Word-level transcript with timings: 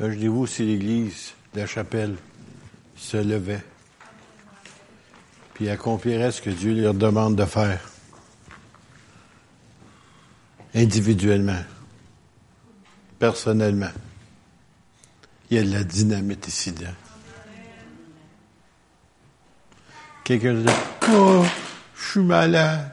Imaginez-vous 0.00 0.46
si 0.46 0.64
l'Église, 0.64 1.32
la 1.54 1.66
chapelle, 1.66 2.16
se 2.96 3.16
levait, 3.16 3.62
puis 5.54 5.68
accomplirait 5.68 6.30
ce 6.30 6.40
que 6.40 6.50
Dieu 6.50 6.74
leur 6.74 6.94
demande 6.94 7.36
de 7.36 7.44
faire, 7.44 7.80
individuellement, 10.74 11.62
personnellement. 13.18 13.90
Il 15.50 15.56
y 15.56 15.60
a 15.60 15.64
de 15.64 15.72
la 15.72 15.82
dynamite 15.82 16.46
ici 16.46 16.72
dedans. 16.72 16.94
Quelqu'un 20.22 20.54
dit, 20.54 20.72
oh, 21.10 21.44
je 21.96 22.10
suis 22.10 22.20
malade, 22.20 22.92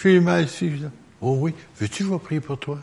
j'ai 0.00 0.20
mal 0.20 0.44
ici. 0.44 0.72
Oh 1.20 1.36
oui, 1.38 1.54
veux-tu 1.78 2.04
que 2.04 2.08
je 2.08 2.14
vais 2.14 2.18
prier 2.18 2.40
pour 2.40 2.58
toi? 2.58 2.78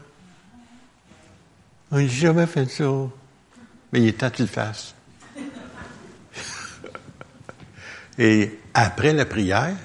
On 1.90 1.98
n'a 1.98 2.08
jamais 2.08 2.46
fait 2.46 2.70
ça. 2.70 2.92
Mais 3.92 4.02
il 4.02 4.08
est 4.08 4.14
temps 4.14 4.30
que 4.30 4.38
tu 4.38 4.42
le 4.44 4.48
fasses. 4.48 4.96
Et 8.20 8.60
après 8.74 9.14
la 9.14 9.26
prière, 9.26 9.76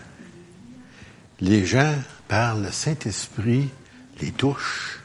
les 1.40 1.66
gens 1.66 1.94
parlent, 2.28 2.62
le 2.62 2.72
Saint-Esprit 2.72 3.70
les 4.20 4.32
touche. 4.32 5.00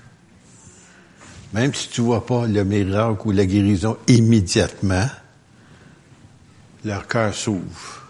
Même 1.54 1.74
si 1.74 1.90
tu 1.90 2.02
ne 2.02 2.08
vois 2.08 2.26
pas 2.26 2.46
le 2.46 2.64
miracle 2.64 3.28
ou 3.28 3.32
la 3.32 3.46
guérison 3.46 3.98
immédiatement, 4.08 5.08
leur 6.84 7.08
cœur 7.08 7.34
s'ouvre. 7.34 8.04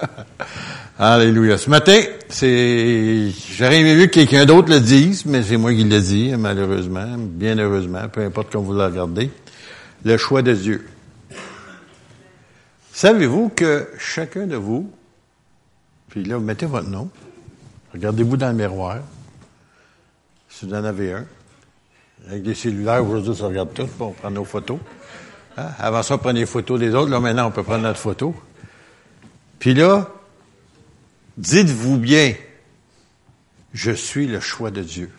Alléluia. 1.00 1.58
Ce 1.58 1.68
matin, 1.70 2.00
c'est, 2.30 3.32
j'aurais 3.58 3.80
aimé 3.80 3.96
mieux 3.96 4.06
que 4.06 4.12
quelqu'un 4.12 4.46
d'autre 4.46 4.70
le 4.70 4.80
dise, 4.80 5.26
mais 5.26 5.42
c'est 5.42 5.58
moi 5.58 5.74
qui 5.74 5.84
le 5.84 6.00
dis, 6.00 6.32
malheureusement, 6.38 7.16
bien 7.18 7.58
heureusement, 7.58 8.08
peu 8.08 8.24
importe 8.24 8.52
comment 8.52 8.66
vous 8.66 8.74
le 8.74 8.86
regardez. 8.86 9.32
Le 10.06 10.18
choix 10.18 10.44
de 10.44 10.54
Dieu. 10.54 10.88
Savez-vous 12.94 13.50
que 13.50 13.90
chacun 13.98 14.46
de 14.46 14.56
vous, 14.56 14.92
puis 16.10 16.24
là, 16.24 16.38
vous 16.38 16.44
mettez 16.44 16.68
votre 16.68 16.88
nom, 16.88 17.10
regardez-vous 17.94 18.38
dans 18.38 18.50
le 18.50 18.54
miroir, 18.54 18.98
si 20.52 20.66
vous 20.66 20.74
en 20.74 20.84
avez 20.84 21.14
un, 21.14 21.26
avec 22.28 22.44
des 22.44 22.54
cellulaires, 22.54 23.04
aujourd'hui, 23.04 23.36
ça 23.36 23.48
regarde 23.48 23.74
tout, 23.74 23.88
on 24.00 24.12
prend 24.12 24.30
nos 24.30 24.46
photos. 24.46 24.78
Hein? 25.58 25.68
Avant 25.80 26.04
ça, 26.04 26.16
on 26.16 26.18
prenait 26.18 26.42
les 26.42 26.46
photos 26.46 26.80
des 26.80 26.94
autres, 26.94 27.10
là, 27.10 27.20
maintenant, 27.20 27.48
on 27.48 27.52
peut 27.52 27.64
prendre 27.64 27.84
notre 27.84 28.00
photo. 28.00 28.36
Puis 29.60 29.74
là, 29.74 30.10
dites-vous 31.38 31.98
bien, 31.98 32.36
je 33.74 33.92
suis 33.92 34.28
le 34.28 34.40
choix 34.40 34.72
de 34.72 34.82
Dieu. 34.82 35.10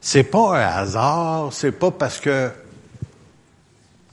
C'est 0.00 0.24
pas 0.24 0.58
un 0.58 0.66
hasard, 0.66 1.52
c'est 1.52 1.72
pas 1.72 1.90
parce 1.90 2.20
que 2.20 2.50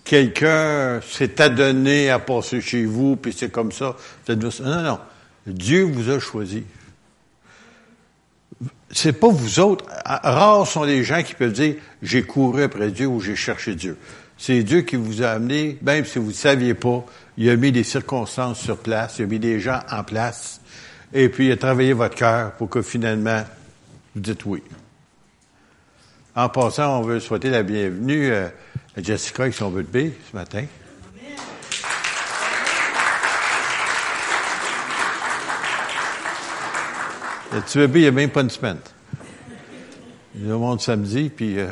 quelqu'un 0.04 1.02
s'est 1.02 1.42
adonné 1.42 2.10
à 2.10 2.20
passer 2.20 2.62
chez 2.62 2.86
vous, 2.86 3.16
puis 3.16 3.34
c'est 3.34 3.52
comme 3.52 3.72
ça. 3.72 3.96
Non, 4.28 4.82
non. 4.82 5.00
Dieu 5.48 5.84
vous 5.84 6.10
a 6.10 6.20
choisi. 6.20 6.64
C'est 8.94 9.14
pas 9.14 9.30
vous 9.30 9.60
autres. 9.60 9.86
Rares 10.06 10.68
sont 10.68 10.84
les 10.84 11.04
gens 11.04 11.24
qui 11.24 11.34
peuvent 11.34 11.54
dire 11.54 11.76
j'ai 12.02 12.24
couru 12.24 12.64
après 12.64 12.92
Dieu 12.92 13.08
ou 13.08 13.22
j'ai 13.22 13.36
cherché 13.36 13.76
Dieu. 13.76 13.98
C'est 14.38 14.64
Dieu 14.64 14.82
qui 14.82 14.96
vous 14.96 15.22
a 15.22 15.30
amené, 15.30 15.78
même 15.82 16.04
si 16.04 16.20
vous 16.20 16.30
ne 16.30 16.34
saviez 16.34 16.74
pas, 16.74 17.06
il 17.38 17.50
a 17.50 17.56
mis 17.56 17.72
des 17.72 17.84
circonstances 17.84 18.60
sur 18.60 18.78
place, 18.78 19.20
il 19.20 19.24
a 19.24 19.28
mis 19.28 19.40
des 19.40 19.60
gens 19.60 19.80
en 19.90 20.04
place, 20.04 20.62
et 21.14 21.30
puis 21.30 21.48
il 21.48 21.52
a 21.52 21.58
travaillé 21.58 21.94
votre 21.94 22.16
cœur 22.16 22.54
pour 22.54 22.68
que 22.68 22.82
finalement, 22.82 23.44
vous 24.16 24.22
dites 24.22 24.44
oui. 24.46 24.64
En 26.36 26.50
passant, 26.50 27.00
on 27.00 27.02
veut 27.04 27.20
souhaiter 27.20 27.50
la 27.50 27.62
bienvenue 27.62 28.32
euh, 28.32 28.48
à 28.98 29.04
Jessica 29.04 29.44
avec 29.44 29.54
son 29.54 29.70
bébé 29.70 30.14
ce 30.32 30.36
matin. 30.36 30.66
Le 37.54 37.62
petit 37.62 37.78
bébé, 37.78 38.02
il 38.02 38.08
a 38.08 38.12
même 38.12 38.30
pas 38.30 38.42
une 38.42 38.50
semaine. 38.50 38.78
Il 40.36 40.48
monte 40.48 40.82
samedi, 40.82 41.30
puis 41.30 41.60
euh, 41.60 41.68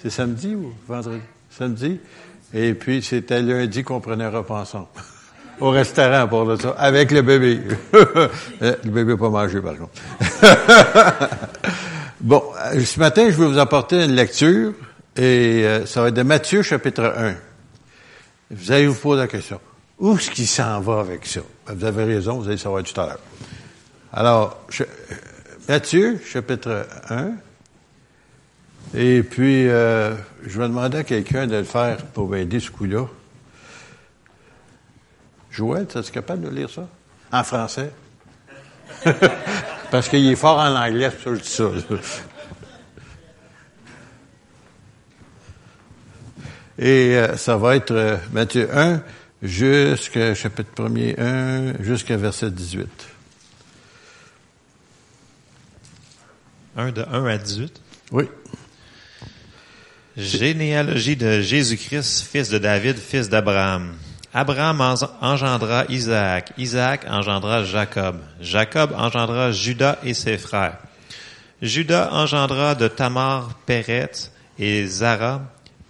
c'est 0.00 0.10
samedi 0.10 0.54
ou 0.54 0.72
vendredi? 0.88 1.20
samedi. 1.56 2.00
Et 2.54 2.74
puis, 2.74 3.02
c'était 3.02 3.40
lundi 3.40 3.82
qu'on 3.82 4.00
prenait 4.00 4.24
un 4.24 4.30
repas 4.30 4.60
ensemble. 4.60 4.86
Au 5.60 5.70
restaurant, 5.70 6.26
pour 6.28 6.60
ça, 6.60 6.70
avec 6.78 7.10
le 7.10 7.22
bébé. 7.22 7.60
Euh, 8.62 8.76
le 8.84 8.90
bébé 8.90 9.12
n'a 9.12 9.18
pas 9.18 9.28
mangé, 9.28 9.60
par 9.60 9.74
contre. 9.76 9.90
bon, 12.20 12.42
euh, 12.74 12.84
ce 12.84 13.00
matin, 13.00 13.28
je 13.28 13.36
vais 13.36 13.46
vous 13.46 13.58
apporter 13.58 14.04
une 14.04 14.14
lecture, 14.14 14.72
et 15.16 15.64
euh, 15.64 15.84
ça 15.84 16.00
va 16.00 16.08
être 16.08 16.14
de 16.14 16.22
Matthieu, 16.22 16.62
chapitre 16.62 17.12
1. 17.16 17.34
Vous 18.52 18.72
allez 18.72 18.86
vous 18.86 18.94
poser 18.94 19.22
la 19.22 19.26
question. 19.26 19.60
Où 19.98 20.16
est-ce 20.16 20.30
qu'il 20.30 20.46
s'en 20.46 20.80
va 20.80 21.00
avec 21.00 21.26
ça? 21.26 21.40
Ben, 21.66 21.74
vous 21.74 21.84
avez 21.84 22.04
raison, 22.04 22.38
vous 22.38 22.46
allez 22.46 22.56
savoir 22.56 22.84
tout 22.84 23.00
à 23.00 23.06
l'heure. 23.06 23.18
Alors, 24.12 24.60
Matthieu, 25.68 26.20
chapitre 26.24 26.86
1, 27.08 27.32
et 28.94 29.22
puis, 29.22 29.68
euh, 29.68 30.14
je 30.46 30.60
vais 30.60 30.68
demander 30.68 30.98
à 30.98 31.04
quelqu'un 31.04 31.46
de 31.46 31.56
le 31.56 31.64
faire 31.64 31.96
pour 31.96 32.28
m'aider 32.28 32.60
ce 32.60 32.70
coup-là. 32.70 33.06
Joël, 35.50 35.86
es 35.94 36.10
capable 36.10 36.42
de 36.42 36.50
lire 36.50 36.68
ça? 36.68 36.86
En 37.32 37.42
français? 37.42 37.90
Parce 39.90 40.08
qu'il 40.08 40.30
est 40.30 40.36
fort 40.36 40.58
en 40.58 40.74
anglais, 40.74 41.10
ça 41.10 41.34
je 41.34 41.40
dis 41.40 41.48
ça. 41.48 41.64
Et 46.78 47.16
euh, 47.16 47.36
ça 47.36 47.56
va 47.56 47.76
être 47.76 47.92
euh, 47.92 48.16
Matthieu 48.32 48.68
1 48.74 49.02
jusqu'à 49.42 50.34
chapitre 50.34 50.70
1er 50.76 51.18
1 51.18 51.82
jusqu'à 51.82 52.16
verset 52.16 52.50
18. 52.50 53.11
1 56.76 56.92
de 56.92 57.04
1 57.10 57.26
à 57.26 57.38
18? 57.38 57.80
Oui. 58.12 58.24
Généalogie 60.16 61.16
de 61.16 61.40
Jésus-Christ, 61.40 62.22
fils 62.30 62.48
de 62.50 62.58
David, 62.58 62.96
fils 62.96 63.28
d'Abraham. 63.28 63.94
Abraham 64.34 64.80
engendra 65.20 65.84
Isaac, 65.90 66.52
Isaac 66.56 67.04
engendra 67.08 67.64
Jacob, 67.64 68.16
Jacob 68.40 68.92
engendra 68.96 69.52
Judas 69.52 69.98
et 70.02 70.14
ses 70.14 70.38
frères. 70.38 70.78
Judas 71.60 72.08
engendra 72.12 72.74
de 72.74 72.88
Tamar 72.88 73.54
Péret 73.66 74.10
et 74.58 74.86
Zara, 74.86 75.42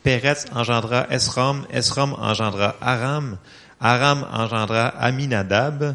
Péret 0.03 0.45
engendra 0.53 1.07
Esrom, 1.11 1.65
Esrom 1.73 2.15
engendra 2.19 2.75
Aram, 2.81 3.39
Aram 3.81 4.27
engendra 4.33 4.89
Aminadab, 4.89 5.95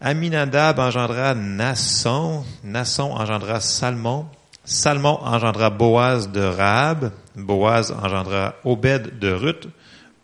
Aminadab 0.00 0.78
engendra 0.80 1.34
Nasson, 1.34 2.42
Nasson 2.64 3.12
engendra 3.20 3.60
Salmon, 3.60 4.24
Salmon 4.64 5.20
engendra 5.26 5.68
Boaz 5.68 6.26
de 6.26 6.40
Rahab, 6.40 7.12
Boaz 7.36 7.90
engendra 7.90 8.54
Obed 8.64 9.20
de 9.20 9.34
Ruth, 9.34 9.68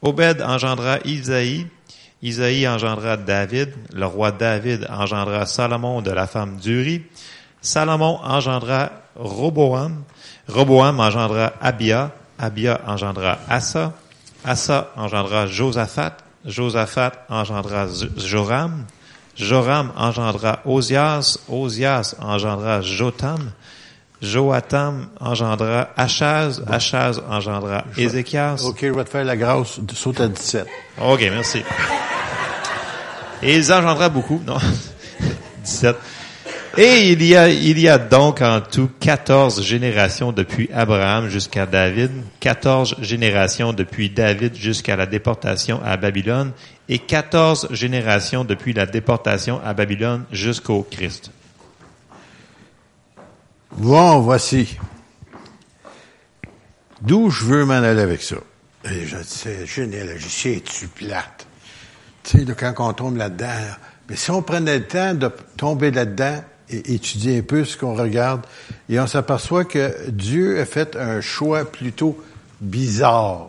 Obed 0.00 0.40
engendra 0.40 0.99
Isaïe, 1.05 1.67
Isaïe 2.23 2.64
engendra 2.67 3.19
David, 3.19 3.75
le 3.93 4.06
roi 4.06 4.32
David 4.32 4.87
engendra 4.88 5.44
Salomon 5.44 6.00
de 6.00 6.11
la 6.11 6.26
femme 6.26 6.56
d'Uri, 6.56 7.05
Salomon 7.61 8.19
engendra 8.25 9.02
Roboam, 9.14 10.05
Roboam 10.49 11.00
engendra 11.00 11.52
Abia, 11.61 12.12
Abia 12.38 12.81
engendra 12.88 13.40
Asa, 13.46 13.93
Asa 14.43 14.88
engendra 14.96 15.46
Josaphat, 15.46 16.25
Josaphat 16.46 17.26
engendra 17.28 17.87
Joram, 18.17 18.87
Joram 19.37 19.93
engendra 19.97 20.61
Osias, 20.65 21.38
Osias 21.47 22.17
engendra 22.19 22.81
Jotam, 22.81 23.53
Joatam 24.21 25.11
engendra 25.21 25.91
Achaz, 25.94 26.62
Achaz 26.67 27.19
engendra 27.29 27.85
Ézéchias. 27.99 28.65
OK, 28.65 28.79
je 28.81 28.93
vais 28.93 29.05
te 29.05 29.11
faire 29.11 29.25
la 29.25 29.37
grâce 29.37 29.79
de 29.79 29.94
sauter 29.94 30.23
à 30.23 30.29
17. 30.29 30.67
OK, 31.03 31.21
merci. 31.31 31.62
Et 33.43 33.56
ils 33.56 33.73
engendra 33.73 34.09
beaucoup, 34.09 34.41
non? 34.47 34.56
17. 35.65 35.97
Et 36.78 37.12
il 37.12 37.23
y 37.23 37.34
a, 37.34 37.49
il 37.49 37.78
y 37.78 37.88
a 37.88 37.96
donc 37.96 38.43
en 38.43 38.61
tout 38.61 38.90
14 39.00 39.62
générations 39.62 40.31
depuis 40.31 40.69
Abraham 40.75 41.31
jusqu'à 41.31 41.64
David, 41.64 42.11
14 42.40 42.96
générations 43.00 43.73
depuis 43.73 44.11
David 44.11 44.55
jusqu'à 44.55 44.94
la 44.94 45.06
déportation 45.06 45.81
à 45.82 45.96
Babylone 45.96 46.52
et 46.90 46.99
14 46.99 47.69
générations 47.70 48.44
depuis 48.44 48.75
la 48.75 48.84
déportation 48.84 49.58
à 49.64 49.73
Babylone 49.73 50.26
jusqu'au 50.31 50.82
Christ. 50.82 51.31
Bon, 53.73 54.19
voici. 54.20 54.76
D'où 57.00 57.31
je 57.31 57.46
veux 57.46 57.64
m'en 57.64 57.75
aller 57.75 58.02
avec 58.02 58.20
ça? 58.20 58.37
Et 58.84 59.06
je 59.06 59.23
sais, 59.23 59.64
généalogie, 59.64 60.28
c'est-tu 60.28 60.88
plate? 60.88 61.46
Tu 62.23 62.44
sais, 62.44 62.55
quand 62.55 62.75
on 62.81 62.93
tombe 62.93 63.17
là-dedans, 63.17 63.46
mais 64.11 64.17
si 64.17 64.31
on 64.31 64.43
prenait 64.43 64.78
le 64.78 64.87
temps 64.87 65.14
de 65.14 65.31
tomber 65.56 65.90
là-dedans 65.90 66.43
étudier 66.68 67.38
un 67.38 67.42
peu 67.42 67.64
ce 67.64 67.76
qu'on 67.76 67.94
regarde, 67.94 68.42
et 68.88 68.98
on 68.98 69.06
s'aperçoit 69.06 69.64
que 69.64 70.10
Dieu 70.10 70.60
a 70.60 70.64
fait 70.64 70.96
un 70.96 71.20
choix 71.20 71.64
plutôt 71.64 72.18
bizarre. 72.60 73.48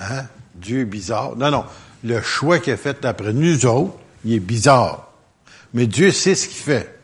Hein? 0.00 0.24
Dieu 0.54 0.80
est 0.80 0.86
bizarre. 0.86 1.36
Non, 1.36 1.50
non. 1.50 1.64
Le 2.04 2.20
choix 2.20 2.58
qu'il 2.58 2.72
a 2.72 2.76
fait 2.76 3.02
d'après 3.02 3.32
nous 3.32 3.66
autres, 3.66 3.94
il 4.24 4.34
est 4.34 4.40
bizarre. 4.40 5.12
Mais 5.74 5.86
Dieu 5.86 6.10
sait 6.10 6.34
ce 6.34 6.48
qu'il 6.48 6.58
fait. 6.58 6.94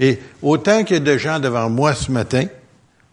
Et 0.00 0.18
autant 0.42 0.84
qu'il 0.84 0.96
y 0.96 1.00
a 1.00 1.02
de 1.02 1.16
gens 1.18 1.38
devant 1.38 1.68
moi 1.70 1.94
ce 1.94 2.10
matin, 2.10 2.46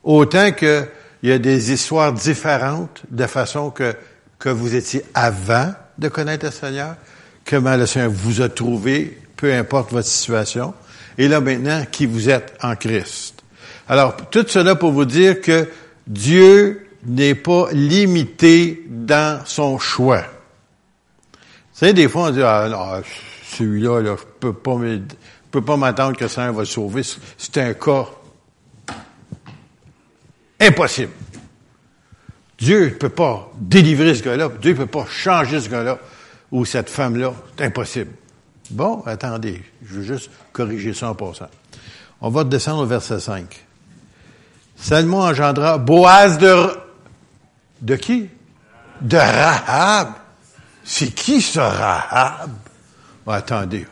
autant 0.03 0.51
qu'il 0.51 0.87
y 1.23 1.31
a 1.31 1.37
des 1.37 1.71
histoires 1.71 2.13
différentes 2.13 3.01
de 3.09 3.25
façon 3.27 3.69
que, 3.69 3.95
que 4.39 4.49
vous 4.49 4.75
étiez 4.75 5.03
avant 5.13 5.73
de 5.97 6.07
connaître 6.07 6.45
le 6.45 6.51
Seigneur, 6.51 6.95
comment 7.45 7.75
le 7.75 7.85
Seigneur 7.85 8.11
vous 8.11 8.41
a 8.41 8.49
trouvé, 8.49 9.18
peu 9.39 9.53
importe 9.53 9.93
votre 9.93 10.07
situation, 10.07 10.73
et 11.17 11.29
là 11.29 11.39
maintenant, 11.39 11.85
qui 11.89 12.05
vous 12.05 12.29
êtes 12.29 12.57
en 12.61 12.75
Christ. 12.75 13.41
Alors, 13.87 14.17
tout 14.29 14.45
cela 14.47 14.75
pour 14.75 14.91
vous 14.91 15.05
dire 15.05 15.39
que 15.39 15.65
Dieu 16.05 16.87
n'est 17.05 17.35
pas 17.35 17.69
limité 17.71 18.83
dans 18.89 19.41
son 19.45 19.79
choix. 19.79 20.25
Vous 21.31 21.85
savez, 21.85 21.93
des 21.93 22.09
fois, 22.09 22.27
on 22.27 22.31
dit, 22.31 22.41
ah, 22.43 22.67
non, 22.69 23.01
celui-là, 23.49 24.01
là, 24.01 24.15
je 24.19 24.25
peux 24.41 24.53
pas 24.53 24.77
je 24.81 25.51
peux 25.51 25.61
pas 25.63 25.77
m'attendre 25.77 26.17
que 26.17 26.27
ça 26.27 26.51
va 26.51 26.59
le 26.59 26.65
sauver. 26.65 27.01
C'est 27.37 27.57
un 27.57 27.73
cas 27.73 28.07
impossible. 30.59 31.13
Dieu 32.57 32.85
ne 32.85 32.89
peut 32.89 33.09
pas 33.09 33.49
délivrer 33.55 34.13
ce 34.15 34.21
gars-là. 34.21 34.49
Dieu 34.61 34.73
ne 34.73 34.77
peut 34.77 34.85
pas 34.85 35.05
changer 35.09 35.61
ce 35.61 35.69
gars-là 35.69 35.97
ou 36.51 36.65
cette 36.65 36.89
femme-là. 36.89 37.33
C'est 37.57 37.65
impossible. 37.65 38.11
Bon, 38.69 39.01
attendez. 39.05 39.61
Je 39.83 39.95
veux 39.95 40.03
juste 40.03 40.29
corriger 40.51 40.93
ça 40.93 41.09
en 41.09 41.15
passant. 41.15 41.49
On 42.21 42.29
va 42.29 42.43
descendre 42.43 42.83
au 42.83 42.85
verset 42.85 43.19
5. 43.19 43.65
Salmon 44.75 45.21
engendra 45.21 45.77
Boaz 45.77 46.37
de... 46.37 46.69
De 47.81 47.95
qui? 47.95 48.29
De 49.01 49.17
Rahab. 49.17 50.09
C'est 50.83 51.13
qui 51.13 51.41
ce 51.41 51.59
Rahab? 51.59 52.51
Bon, 53.25 53.31
attendez. 53.31 53.87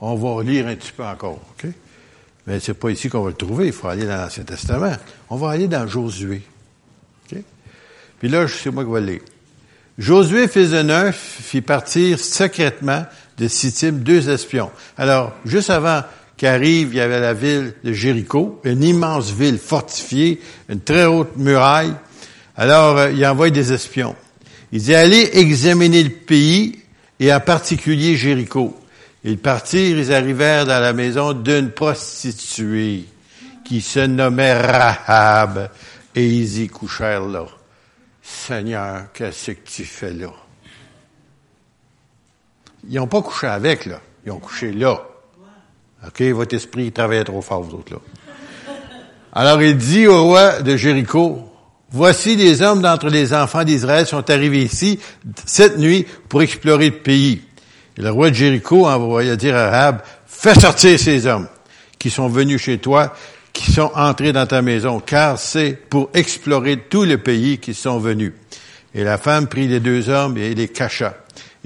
On 0.00 0.14
va 0.14 0.42
lire 0.42 0.68
un 0.68 0.76
petit 0.76 0.92
peu 0.92 1.04
encore, 1.04 1.40
OK? 1.50 1.70
Mais 2.46 2.60
c'est 2.60 2.74
pas 2.74 2.90
ici 2.90 3.08
qu'on 3.08 3.22
va 3.22 3.30
le 3.30 3.36
trouver. 3.36 3.66
Il 3.66 3.72
faut 3.72 3.88
aller 3.88 4.06
dans 4.06 4.16
l'Ancien 4.16 4.44
Testament. 4.44 4.92
On 5.30 5.36
va 5.36 5.50
aller 5.50 5.66
dans 5.66 5.86
Josué. 5.86 6.42
Puis 8.18 8.28
là, 8.28 8.46
c'est 8.48 8.70
moi 8.70 8.84
qui 8.84 8.92
vais 8.92 9.00
le 9.00 9.06
lire. 9.06 9.20
Josué, 9.98 10.48
fils 10.48 10.70
de 10.70 10.82
Neuf, 10.82 11.16
fit 11.16 11.60
partir 11.60 12.18
secrètement 12.18 13.04
de 13.38 13.48
Sittim 13.48 13.92
deux 13.92 14.28
espions. 14.30 14.70
Alors, 14.96 15.32
juste 15.44 15.70
avant 15.70 16.02
qu'arrive, 16.36 16.88
il 16.92 16.96
y 16.96 17.00
avait 17.00 17.20
la 17.20 17.34
ville 17.34 17.74
de 17.84 17.92
Jéricho, 17.92 18.60
une 18.64 18.82
immense 18.82 19.30
ville 19.32 19.58
fortifiée, 19.58 20.40
une 20.68 20.80
très 20.80 21.06
haute 21.06 21.36
muraille. 21.36 21.94
Alors, 22.56 22.98
euh, 22.98 23.10
il 23.12 23.24
envoie 23.26 23.50
des 23.50 23.72
espions. 23.72 24.16
Il 24.72 24.82
dit, 24.82 24.94
allez 24.94 25.30
examiner 25.34 26.02
le 26.02 26.10
pays, 26.10 26.80
et 27.18 27.32
en 27.32 27.40
particulier 27.40 28.16
Jéricho. 28.16 28.78
Ils 29.24 29.38
partirent, 29.38 29.98
ils 29.98 30.12
arrivèrent 30.12 30.66
dans 30.66 30.80
la 30.80 30.92
maison 30.92 31.32
d'une 31.32 31.70
prostituée 31.70 33.04
qui 33.64 33.80
se 33.80 34.00
nommait 34.00 34.54
Rahab, 34.54 35.70
et 36.14 36.26
ils 36.26 36.62
y 36.62 36.68
couchèrent 36.68 37.26
là. 37.26 37.46
Seigneur, 38.22 39.06
qu'est-ce 39.12 39.52
que 39.52 39.68
tu 39.68 39.84
fais 39.84 40.12
là? 40.12 40.32
Ils 42.88 42.96
n'ont 42.96 43.06
pas 43.06 43.22
couché 43.22 43.46
avec, 43.46 43.86
là. 43.86 44.00
Ils 44.24 44.32
ont 44.32 44.38
couché 44.38 44.72
là. 44.72 45.02
OK? 46.06 46.22
Votre 46.22 46.54
esprit 46.56 46.92
travaille 46.92 47.24
trop 47.24 47.42
fort, 47.42 47.62
vous 47.62 47.76
autres, 47.76 47.94
là. 47.94 48.00
Alors, 49.32 49.62
il 49.62 49.76
dit 49.76 50.06
au 50.06 50.24
roi 50.24 50.62
de 50.62 50.76
Jéricho, 50.76 51.46
Voici 51.90 52.36
des 52.36 52.62
hommes 52.62 52.82
d'entre 52.82 53.08
les 53.08 53.32
enfants 53.32 53.62
d'Israël 53.62 54.06
sont 54.06 54.28
arrivés 54.28 54.62
ici 54.62 54.98
cette 55.44 55.78
nuit 55.78 56.04
pour 56.28 56.42
explorer 56.42 56.90
le 56.90 56.96
pays. 56.96 57.42
Et 57.96 58.02
le 58.02 58.10
roi 58.10 58.30
de 58.30 58.34
Jéricho 58.34 58.86
envoya 58.86 59.36
dire 59.36 59.56
à 59.56 59.70
Rahab, 59.70 60.02
fais 60.26 60.54
sortir 60.54 60.98
ces 60.98 61.26
hommes 61.26 61.46
qui 61.98 62.10
sont 62.10 62.28
venus 62.28 62.60
chez 62.60 62.78
toi, 62.78 63.14
qui 63.52 63.72
sont 63.72 63.90
entrés 63.94 64.32
dans 64.32 64.46
ta 64.46 64.62
maison, 64.62 65.00
car 65.00 65.38
c'est 65.38 65.78
pour 65.88 66.10
explorer 66.12 66.76
tout 66.90 67.04
le 67.04 67.18
pays 67.18 67.58
qu'ils 67.58 67.74
sont 67.74 67.98
venus. 67.98 68.32
Et 68.94 69.04
la 69.04 69.16
femme 69.16 69.46
prit 69.46 69.68
les 69.68 69.80
deux 69.80 70.10
hommes 70.10 70.36
et 70.36 70.54
les 70.54 70.68
cacha. 70.68 71.14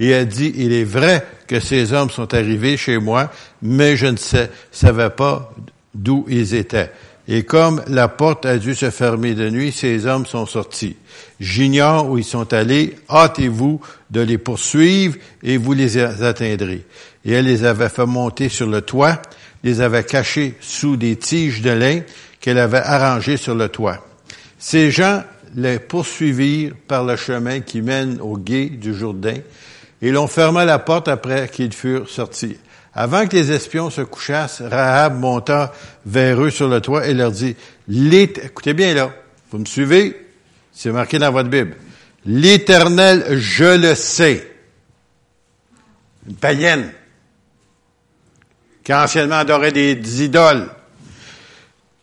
Et 0.01 0.09
elle 0.09 0.27
dit, 0.27 0.51
il 0.55 0.73
est 0.73 0.83
vrai 0.83 1.23
que 1.45 1.59
ces 1.59 1.93
hommes 1.93 2.09
sont 2.09 2.33
arrivés 2.33 2.75
chez 2.75 2.97
moi, 2.97 3.31
mais 3.61 3.95
je 3.95 4.07
ne 4.07 4.17
sais, 4.17 4.49
savais 4.71 5.11
pas 5.11 5.53
d'où 5.93 6.25
ils 6.27 6.55
étaient. 6.55 6.91
Et 7.27 7.43
comme 7.43 7.83
la 7.87 8.07
porte 8.07 8.47
a 8.47 8.57
dû 8.57 8.73
se 8.73 8.89
fermer 8.89 9.35
de 9.35 9.47
nuit, 9.51 9.71
ces 9.71 10.07
hommes 10.07 10.25
sont 10.25 10.47
sortis. 10.47 10.95
J'ignore 11.39 12.09
où 12.09 12.17
ils 12.17 12.23
sont 12.23 12.51
allés. 12.51 12.95
Hâtez-vous 13.11 13.79
de 14.09 14.21
les 14.21 14.39
poursuivre 14.39 15.17
et 15.43 15.57
vous 15.57 15.73
les 15.73 15.99
atteindrez. 15.99 16.83
Et 17.23 17.33
elle 17.33 17.45
les 17.45 17.63
avait 17.63 17.89
fait 17.89 18.07
monter 18.07 18.49
sur 18.49 18.65
le 18.65 18.81
toit, 18.81 19.21
les 19.63 19.81
avait 19.81 20.03
cachés 20.03 20.55
sous 20.61 20.97
des 20.97 21.15
tiges 21.15 21.61
de 21.61 21.69
lin 21.69 21.99
qu'elle 22.39 22.57
avait 22.57 22.79
arrangées 22.79 23.37
sur 23.37 23.53
le 23.53 23.69
toit. 23.69 24.03
Ces 24.57 24.89
gens 24.89 25.21
les 25.55 25.77
poursuivirent 25.77 26.73
par 26.87 27.03
le 27.03 27.15
chemin 27.17 27.59
qui 27.59 27.83
mène 27.83 28.19
au 28.19 28.35
gué 28.35 28.65
du 28.65 28.95
Jourdain 28.95 29.37
et 30.01 30.11
l'on 30.11 30.27
ferma 30.27 30.65
la 30.65 30.79
porte 30.79 31.07
après 31.07 31.47
qu'ils 31.49 31.73
furent 31.73 32.09
sortis. 32.09 32.57
Avant 32.93 33.27
que 33.27 33.35
les 33.35 33.51
espions 33.51 33.89
se 33.89 34.01
couchassent, 34.01 34.61
Rahab 34.61 35.17
monta 35.19 35.71
vers 36.05 36.41
eux 36.41 36.49
sur 36.49 36.67
le 36.67 36.81
toit 36.81 37.07
et 37.07 37.13
leur 37.13 37.31
dit, 37.31 37.55
écoutez 37.87 38.73
bien 38.73 38.93
là, 38.93 39.13
vous 39.51 39.59
me 39.59 39.65
suivez? 39.65 40.27
C'est 40.73 40.91
marqué 40.91 41.19
dans 41.19 41.31
votre 41.31 41.49
Bible. 41.49 41.75
L'éternel, 42.25 43.37
je 43.39 43.77
le 43.77 43.95
sais. 43.95 44.51
Une 46.27 46.35
païenne. 46.35 46.91
Qui 48.83 48.93
anciennement 48.93 49.35
adorait 49.35 49.71
des 49.71 50.23
idoles. 50.23 50.69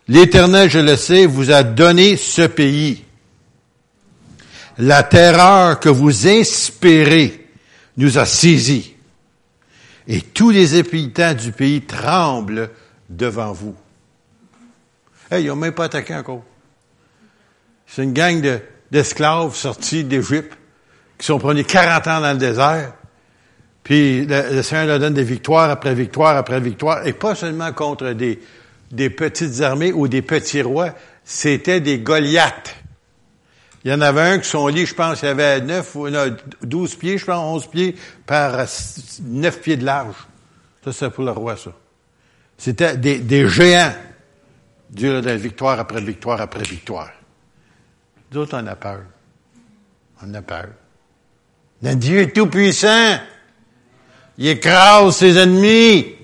L'éternel, 0.06 0.70
je 0.70 0.78
le 0.78 0.96
sais, 0.96 1.26
vous 1.26 1.50
a 1.50 1.62
donné 1.62 2.16
ce 2.16 2.42
pays. 2.42 3.04
La 4.78 5.02
terreur 5.02 5.80
que 5.80 5.88
vous 5.88 6.28
inspirez 6.28 7.47
nous 7.98 8.16
a 8.16 8.24
saisis 8.24 8.94
et 10.06 10.22
tous 10.22 10.50
les 10.50 10.78
habitants 10.78 11.34
du 11.34 11.52
pays 11.52 11.82
tremblent 11.82 12.70
devant 13.10 13.52
vous. 13.52 13.74
Hey, 15.30 15.44
ils 15.44 15.48
n'ont 15.48 15.56
même 15.56 15.74
pas 15.74 15.84
attaqué 15.84 16.14
encore. 16.14 16.42
C'est 17.86 18.04
une 18.04 18.14
gang 18.14 18.42
d'esclaves 18.90 19.54
sortis 19.54 20.04
d'Égypte 20.04 20.56
qui 21.18 21.26
sont 21.26 21.38
prenus 21.38 21.66
40 21.66 22.06
ans 22.06 22.20
dans 22.22 22.32
le 22.32 22.38
désert. 22.38 22.94
Puis 23.84 24.24
le, 24.26 24.62
Seigneur 24.62 24.86
leur 24.86 24.98
donne 24.98 25.14
des 25.14 25.24
victoires 25.24 25.70
après 25.70 25.94
victoire 25.94 26.36
après 26.36 26.60
victoire, 26.60 27.06
et 27.06 27.12
pas 27.12 27.34
seulement 27.34 27.72
contre 27.72 28.12
des, 28.12 28.38
des 28.90 29.10
petites 29.10 29.60
armées 29.60 29.92
ou 29.92 30.08
des 30.08 30.22
petits 30.22 30.62
rois, 30.62 30.94
c'était 31.24 31.80
des 31.80 31.98
Goliaths. 31.98 32.76
Il 33.84 33.90
y 33.90 33.94
en 33.94 34.00
avait 34.00 34.20
un 34.22 34.38
qui 34.38 34.48
son 34.48 34.66
lit, 34.66 34.86
je 34.86 34.94
pense, 34.94 35.22
il 35.22 35.26
y 35.26 35.28
avait 35.28 35.60
9 35.60 35.94
ou 35.96 36.08
12 36.62 36.94
pieds, 36.96 37.18
je 37.18 37.24
pense, 37.24 37.64
11 37.64 37.70
pieds 37.70 37.96
par 38.26 38.66
9 39.22 39.60
pieds 39.60 39.76
de 39.76 39.84
large. 39.84 40.16
Ça, 40.84 40.92
c'est 40.92 41.10
pour 41.10 41.24
le 41.24 41.30
roi, 41.30 41.56
ça. 41.56 41.70
C'était 42.56 42.96
des, 42.96 43.20
des 43.20 43.48
géants. 43.48 43.92
Dieu 44.90 45.18
a 45.18 45.20
donné 45.20 45.36
victoire 45.36 45.78
après 45.78 46.00
victoire 46.00 46.40
après 46.40 46.64
victoire. 46.64 47.10
D'autres, 48.30 48.58
on 48.60 48.66
a 48.66 48.74
peur. 48.74 49.02
On 50.22 50.34
a 50.34 50.42
peur. 50.42 50.66
Le 51.82 51.94
Dieu 51.94 52.20
est 52.20 52.34
tout-puissant. 52.34 53.18
Il 54.38 54.48
écrase 54.48 55.16
ses 55.16 55.38
ennemis. 55.38 56.14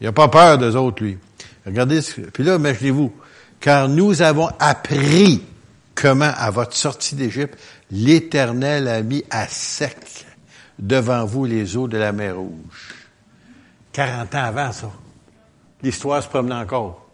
Il 0.00 0.06
n'a 0.06 0.12
pas 0.12 0.28
peur 0.28 0.58
des 0.58 0.74
autres, 0.74 1.02
lui. 1.02 1.18
Regardez, 1.64 2.02
ce, 2.02 2.20
puis 2.20 2.42
là, 2.42 2.56
imaginez-vous, 2.56 3.12
car 3.60 3.88
nous 3.88 4.22
avons 4.22 4.48
appris 4.58 5.42
comment, 6.00 6.32
à 6.36 6.50
votre 6.50 6.76
sortie 6.76 7.16
d'Égypte, 7.16 7.58
l'Éternel 7.90 8.86
a 8.86 9.02
mis 9.02 9.24
à 9.30 9.48
sec 9.48 10.26
devant 10.78 11.24
vous 11.24 11.44
les 11.44 11.76
eaux 11.76 11.88
de 11.88 11.98
la 11.98 12.12
mer 12.12 12.36
Rouge. 12.36 12.94
40 13.92 14.34
ans 14.34 14.44
avant 14.44 14.72
ça. 14.72 14.90
L'histoire 15.82 16.22
se 16.22 16.28
promenait 16.28 16.54
encore. 16.54 17.04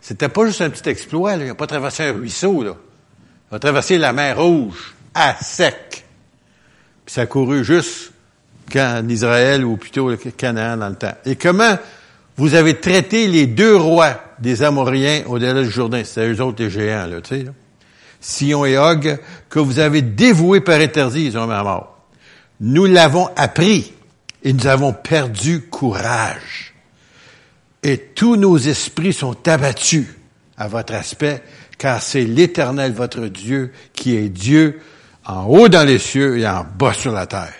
C'était 0.00 0.28
pas 0.28 0.46
juste 0.46 0.60
un 0.60 0.70
petit 0.70 0.88
exploit, 0.88 1.36
là. 1.36 1.44
il 1.44 1.48
n'a 1.48 1.54
pas 1.56 1.66
traversé 1.66 2.04
un 2.04 2.12
ruisseau. 2.12 2.62
Il 2.62 3.54
a 3.54 3.58
traversé 3.58 3.98
la 3.98 4.12
mer 4.12 4.38
Rouge 4.38 4.94
à 5.12 5.34
sec. 5.34 6.04
Puis 7.04 7.14
ça 7.14 7.22
a 7.22 7.26
couru 7.26 7.64
juste 7.64 8.12
en 8.76 9.08
Israël 9.08 9.64
ou 9.64 9.76
plutôt 9.76 10.08
le 10.10 10.16
Canaan 10.16 10.76
dans 10.76 10.88
le 10.88 10.96
temps. 10.96 11.14
Et 11.24 11.34
comment 11.34 11.78
vous 12.36 12.54
avez 12.54 12.78
traité 12.78 13.26
les 13.26 13.46
deux 13.46 13.76
rois 13.76 14.20
des 14.38 14.62
Amoriens 14.62 15.22
au-delà 15.26 15.62
du 15.62 15.70
Jourdain, 15.70 16.02
c'est 16.04 16.28
eux 16.28 16.40
autres 16.40 16.62
les 16.62 16.70
géants, 16.70 17.06
là, 17.06 17.20
tu 17.20 17.36
sais, 17.36 17.46
Sion 18.20 18.64
et 18.64 18.76
Og, 18.76 19.18
que 19.48 19.58
vous 19.58 19.78
avez 19.78 20.02
dévoués 20.02 20.60
par 20.60 20.80
éternité, 20.80 21.24
ils 21.24 21.38
ont 21.38 21.46
mis 21.46 21.62
mort. 21.62 21.98
Nous 22.60 22.86
l'avons 22.86 23.28
appris 23.36 23.92
et 24.42 24.52
nous 24.52 24.66
avons 24.66 24.92
perdu 24.92 25.60
courage. 25.62 26.74
Et 27.82 27.98
tous 27.98 28.36
nos 28.36 28.56
esprits 28.56 29.12
sont 29.12 29.36
abattus 29.46 30.06
à 30.56 30.66
votre 30.68 30.94
aspect, 30.94 31.42
car 31.78 32.02
c'est 32.02 32.24
l'Éternel 32.24 32.92
votre 32.92 33.26
Dieu 33.26 33.72
qui 33.92 34.16
est 34.16 34.28
Dieu 34.28 34.80
en 35.24 35.44
haut 35.44 35.68
dans 35.68 35.86
les 35.86 35.98
cieux 35.98 36.38
et 36.38 36.48
en 36.48 36.64
bas 36.78 36.94
sur 36.94 37.12
la 37.12 37.26
terre. 37.26 37.54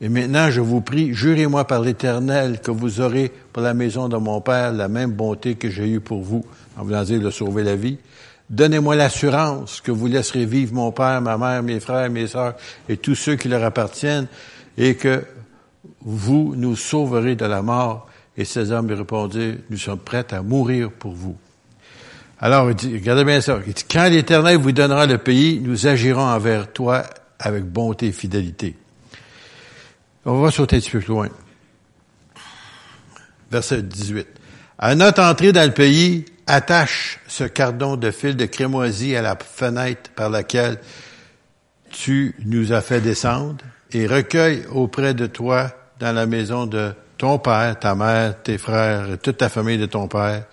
Et 0.00 0.08
maintenant, 0.10 0.50
je 0.50 0.60
vous 0.60 0.82
prie, 0.82 1.14
jurez-moi 1.14 1.66
par 1.66 1.80
l'Éternel 1.80 2.60
que 2.60 2.70
vous 2.70 3.00
aurez 3.00 3.32
pour 3.52 3.62
la 3.62 3.72
maison 3.72 4.08
de 4.08 4.16
mon 4.18 4.42
Père 4.42 4.72
la 4.72 4.88
même 4.88 5.12
bonté 5.12 5.54
que 5.54 5.70
j'ai 5.70 5.88
eue 5.88 6.00
pour 6.00 6.22
vous, 6.22 6.44
en 6.76 6.84
voulant 6.84 7.02
dire 7.02 7.20
de 7.20 7.30
sauver 7.30 7.64
la 7.64 7.76
vie. 7.76 7.98
Donnez-moi 8.50 8.94
l'assurance 8.94 9.80
que 9.80 9.90
vous 9.90 10.06
laisserez 10.06 10.44
vivre 10.44 10.74
mon 10.74 10.92
Père, 10.92 11.22
ma 11.22 11.38
mère, 11.38 11.62
mes 11.62 11.80
frères, 11.80 12.10
mes 12.10 12.26
sœurs 12.26 12.54
et 12.88 12.98
tous 12.98 13.14
ceux 13.14 13.36
qui 13.36 13.48
leur 13.48 13.64
appartiennent, 13.64 14.26
et 14.76 14.96
que 14.96 15.24
vous 16.02 16.54
nous 16.56 16.76
sauverez 16.76 17.34
de 17.34 17.46
la 17.46 17.62
mort. 17.62 18.06
Et 18.36 18.44
ces 18.44 18.70
hommes 18.70 18.88
lui 18.88 18.94
répondirent, 18.94 19.56
nous 19.70 19.78
sommes 19.78 19.98
prêts 19.98 20.26
à 20.30 20.42
mourir 20.42 20.90
pour 20.90 21.12
vous. 21.12 21.36
Alors, 22.38 22.68
il 22.68 22.76
dit, 22.76 22.92
regardez 22.92 23.24
bien 23.24 23.40
ça. 23.40 23.58
Quand 23.90 24.10
l'Éternel 24.10 24.58
vous 24.58 24.72
donnera 24.72 25.06
le 25.06 25.16
pays, 25.16 25.58
nous 25.64 25.86
agirons 25.86 26.20
envers 26.20 26.70
toi 26.70 27.02
avec 27.38 27.64
bonté 27.64 28.08
et 28.08 28.12
fidélité. 28.12 28.76
On 30.28 30.40
va 30.40 30.50
sauter 30.50 30.76
un 30.76 30.80
petit 30.80 30.90
peu 30.90 30.98
plus 30.98 31.08
loin. 31.08 31.28
Verset 33.48 33.82
18. 33.82 34.26
À 34.76 34.96
notre 34.96 35.22
entrée 35.22 35.52
dans 35.52 35.64
le 35.64 35.72
pays, 35.72 36.24
attache 36.48 37.20
ce 37.28 37.44
cardon 37.44 37.96
de 37.96 38.10
fil 38.10 38.36
de 38.36 38.44
crémoisie 38.46 39.14
à 39.14 39.22
la 39.22 39.36
fenêtre 39.36 40.10
par 40.16 40.28
laquelle 40.28 40.80
tu 41.90 42.34
nous 42.44 42.72
as 42.72 42.80
fait 42.80 43.00
descendre 43.00 43.64
et 43.92 44.08
recueille 44.08 44.64
auprès 44.72 45.14
de 45.14 45.26
toi 45.26 45.70
dans 46.00 46.12
la 46.12 46.26
maison 46.26 46.66
de 46.66 46.92
ton 47.18 47.38
père, 47.38 47.78
ta 47.78 47.94
mère, 47.94 48.42
tes 48.42 48.58
frères 48.58 49.12
et 49.12 49.18
toute 49.18 49.36
ta 49.36 49.48
famille 49.48 49.78
de 49.78 49.86
ton 49.86 50.08
père. 50.08 50.44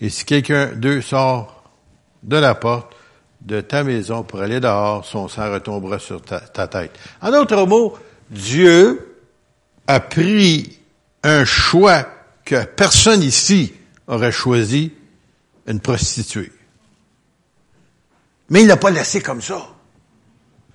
Et 0.00 0.10
si 0.10 0.24
quelqu'un 0.24 0.72
d'eux 0.74 1.00
sort 1.00 1.62
de 2.24 2.36
la 2.38 2.56
porte 2.56 2.92
de 3.40 3.60
ta 3.60 3.84
maison 3.84 4.24
pour 4.24 4.40
aller 4.40 4.58
dehors, 4.58 5.04
son 5.04 5.28
sang 5.28 5.52
retombera 5.52 6.00
sur 6.00 6.20
ta, 6.20 6.40
ta 6.40 6.66
tête. 6.66 6.98
En 7.22 7.30
d'autres 7.30 7.64
mots, 7.66 7.96
Dieu 8.30 9.16
a 9.86 10.00
pris 10.00 10.78
un 11.22 11.44
choix 11.44 12.08
que 12.44 12.64
personne 12.64 13.22
ici 13.22 13.72
aurait 14.06 14.32
choisi, 14.32 14.92
une 15.66 15.80
prostituée. 15.80 16.52
Mais 18.50 18.62
il 18.62 18.68
l'a 18.68 18.76
pas 18.76 18.90
laissé 18.90 19.20
comme 19.20 19.42
ça. 19.42 19.66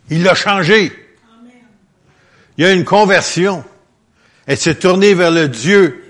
Il 0.10 0.24
l'a 0.24 0.36
changé. 0.36 0.92
Il 2.58 2.64
y 2.64 2.68
a 2.68 2.74
une 2.74 2.84
conversion. 2.84 3.64
Elle 4.46 4.58
s'est 4.58 4.76
tournée 4.76 5.14
vers 5.14 5.32
le 5.32 5.48
Dieu 5.48 6.04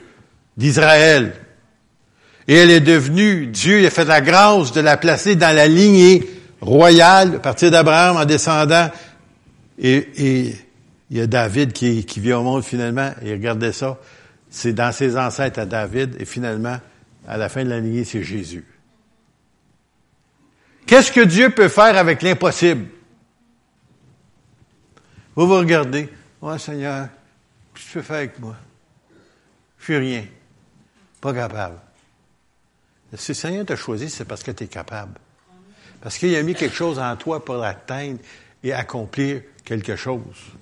d'Israël. 0.57 1.35
Et 2.47 2.55
elle 2.55 2.71
est 2.71 2.81
devenue, 2.81 3.45
Dieu 3.47 3.85
a 3.85 3.89
fait 3.91 4.05
la 4.05 4.21
grâce 4.21 4.71
de 4.71 4.81
la 4.81 4.97
placer 4.97 5.35
dans 5.35 5.55
la 5.55 5.67
lignée 5.67 6.27
royale, 6.59 7.35
à 7.35 7.39
partir 7.39 7.69
d'Abraham 7.69 8.17
en 8.17 8.25
descendant. 8.25 8.89
Et, 9.77 10.07
et 10.17 10.55
il 11.11 11.17
y 11.17 11.21
a 11.21 11.27
David 11.27 11.73
qui, 11.73 12.05
qui 12.05 12.21
vient 12.21 12.39
au 12.39 12.43
monde 12.43 12.63
finalement, 12.63 13.11
et 13.21 13.33
regardez 13.33 13.73
ça, 13.73 13.99
c'est 14.49 14.71
dans 14.71 14.93
ses 14.93 15.17
ancêtres 15.17 15.59
à 15.59 15.65
David, 15.65 16.15
et 16.19 16.25
finalement, 16.25 16.79
à 17.27 17.37
la 17.37 17.49
fin 17.49 17.65
de 17.65 17.69
la 17.69 17.81
lignée, 17.81 18.05
c'est 18.05 18.23
Jésus. 18.23 18.65
Qu'est-ce 20.85 21.11
que 21.11 21.19
Dieu 21.19 21.49
peut 21.49 21.67
faire 21.67 21.97
avec 21.97 22.21
l'impossible? 22.21 22.87
Vous 25.35 25.47
vous 25.47 25.57
regardez, 25.57 26.07
oh 26.41 26.57
Seigneur, 26.57 27.09
qu'est-ce 27.73 27.85
que 27.85 27.91
tu 27.91 27.97
peux 27.97 28.03
faire 28.03 28.15
avec 28.15 28.39
moi? 28.39 28.55
Je 29.79 29.83
suis 29.83 29.97
rien. 29.97 30.25
Pas 31.19 31.33
capable. 31.33 31.77
Si 33.15 33.31
le 33.31 33.35
Seigneur 33.35 33.65
t'a 33.65 33.75
choisi, 33.75 34.09
c'est 34.09 34.25
parce 34.25 34.43
que 34.43 34.51
tu 34.51 34.63
es 34.63 34.67
capable. 34.67 35.19
Parce 35.99 36.17
qu'il 36.17 36.33
a 36.35 36.41
mis 36.41 36.55
quelque 36.55 36.75
chose 36.75 36.99
en 36.99 37.17
toi 37.17 37.43
pour 37.43 37.55
l'atteindre 37.55 38.19
et 38.63 38.71
accomplir 38.71 39.41
quelque 39.65 39.97
chose. 39.97 40.55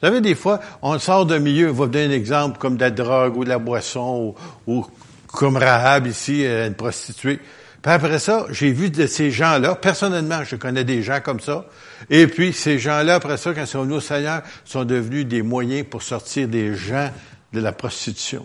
Vous 0.00 0.08
savez, 0.08 0.20
des 0.20 0.34
fois, 0.34 0.60
on 0.82 0.98
sort 0.98 1.24
d'un 1.24 1.38
milieu, 1.38 1.70
on 1.70 1.72
va 1.72 1.84
vous 1.84 1.86
donner 1.86 2.06
un 2.06 2.10
exemple 2.10 2.58
comme 2.58 2.76
de 2.76 2.82
la 2.82 2.90
drogue 2.90 3.36
ou 3.38 3.44
de 3.44 3.48
la 3.48 3.58
boisson 3.58 4.34
ou, 4.66 4.86
comme 5.28 5.56
Rahab 5.56 6.06
ici, 6.06 6.44
euh, 6.44 6.66
une 6.66 6.74
prostituée. 6.74 7.40
Puis 7.82 7.92
après 7.92 8.18
ça, 8.18 8.46
j'ai 8.50 8.72
vu 8.72 8.90
de 8.90 9.06
ces 9.06 9.30
gens-là, 9.30 9.74
personnellement, 9.74 10.44
je 10.44 10.56
connais 10.56 10.84
des 10.84 11.02
gens 11.02 11.20
comme 11.22 11.40
ça, 11.40 11.66
et 12.10 12.26
puis 12.26 12.52
ces 12.52 12.78
gens-là, 12.78 13.14
après 13.14 13.38
ça, 13.38 13.54
quand 13.54 13.62
ils 13.62 13.66
sont 13.66 13.84
venus 13.84 13.96
au 13.96 14.00
Seigneur, 14.00 14.42
sont 14.64 14.84
devenus 14.84 15.24
des 15.24 15.40
moyens 15.40 15.86
pour 15.88 16.02
sortir 16.02 16.48
des 16.48 16.74
gens 16.74 17.10
de 17.52 17.60
la 17.60 17.72
prostitution. 17.72 18.44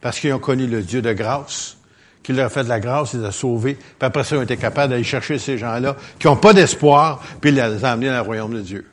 Parce 0.00 0.20
qu'ils 0.20 0.32
ont 0.32 0.38
connu 0.38 0.66
le 0.66 0.82
Dieu 0.82 1.02
de 1.02 1.12
grâce, 1.12 1.76
qui 2.22 2.32
leur 2.32 2.46
a 2.46 2.48
fait 2.48 2.64
de 2.64 2.68
la 2.68 2.80
grâce, 2.80 3.12
ils 3.12 3.20
les 3.20 3.26
a 3.26 3.32
sauvés, 3.32 3.74
puis 3.74 3.90
après 4.00 4.24
ça, 4.24 4.36
ils 4.36 4.38
ont 4.38 4.42
été 4.42 4.56
capables 4.56 4.90
d'aller 4.90 5.04
chercher 5.04 5.38
ces 5.38 5.58
gens-là 5.58 5.96
qui 6.18 6.26
n'ont 6.26 6.36
pas 6.36 6.54
d'espoir, 6.54 7.22
puis 7.40 7.50
les 7.50 7.84
emmener 7.84 8.08
dans 8.08 8.14
le 8.14 8.20
royaume 8.20 8.54
de 8.54 8.62
Dieu. 8.62 8.86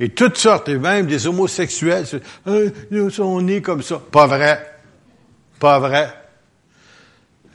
Et 0.00 0.10
toutes 0.10 0.36
sortes, 0.36 0.68
et 0.68 0.78
même 0.78 1.06
des 1.06 1.26
homosexuels, 1.26 2.04
euh, 2.46 2.70
ils 2.90 3.10
sont 3.10 3.40
nés 3.40 3.60
comme 3.60 3.82
ça. 3.82 4.00
Pas 4.10 4.26
vrai. 4.26 4.74
Pas 5.58 5.80
vrai. 5.80 6.12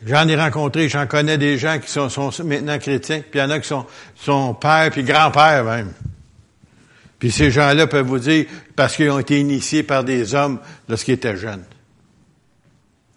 J'en 0.05 0.27
ai 0.27 0.35
rencontré, 0.35 0.89
j'en 0.89 1.07
connais 1.07 1.37
des 1.37 1.57
gens 1.57 1.79
qui 1.79 1.89
sont, 1.89 2.09
maintenant 2.43 2.77
chrétiens, 2.77 3.21
puis 3.21 3.39
il 3.39 3.39
y 3.39 3.43
en 3.43 3.49
a 3.49 3.59
qui 3.59 3.67
sont, 3.67 3.85
sont 4.15 4.53
pères 4.53 4.91
puis 4.91 5.03
grands-pères 5.03 5.63
même. 5.63 5.93
Puis 7.19 7.31
ces 7.31 7.51
gens-là 7.51 7.87
peuvent 7.87 8.05
vous 8.05 8.19
dire, 8.19 8.45
parce 8.75 8.97
qu'ils 8.97 9.09
ont 9.09 9.19
été 9.19 9.39
initiés 9.39 9.83
par 9.83 10.03
des 10.03 10.35
hommes 10.35 10.59
lorsqu'ils 10.89 11.13
étaient 11.13 11.37
jeunes. 11.37 11.63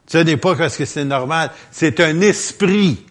Ce 0.06 0.18
n'est 0.18 0.36
pas 0.36 0.54
parce 0.54 0.76
que 0.76 0.84
c'est 0.84 1.04
normal, 1.04 1.50
c'est 1.72 1.98
un 1.98 2.20
esprit. 2.20 3.04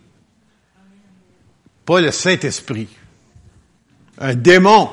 Pas 1.85 1.99
le 1.99 2.11
Saint-Esprit. 2.11 2.87
Un 4.17 4.35
démon. 4.35 4.89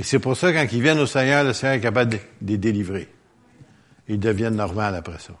Et 0.00 0.02
c'est 0.02 0.18
pour 0.18 0.34
ça, 0.34 0.50
quand 0.50 0.66
ils 0.72 0.80
viennent 0.80 0.98
au 0.98 1.04
Seigneur, 1.06 1.44
le 1.44 1.52
Seigneur 1.52 1.76
est 1.76 1.80
capable 1.80 2.12
de 2.12 2.18
les 2.40 2.56
délivrer. 2.56 3.06
Ils 4.08 4.18
deviennent 4.18 4.56
normaux 4.56 4.80
après 4.80 5.18
ça. 5.18 5.34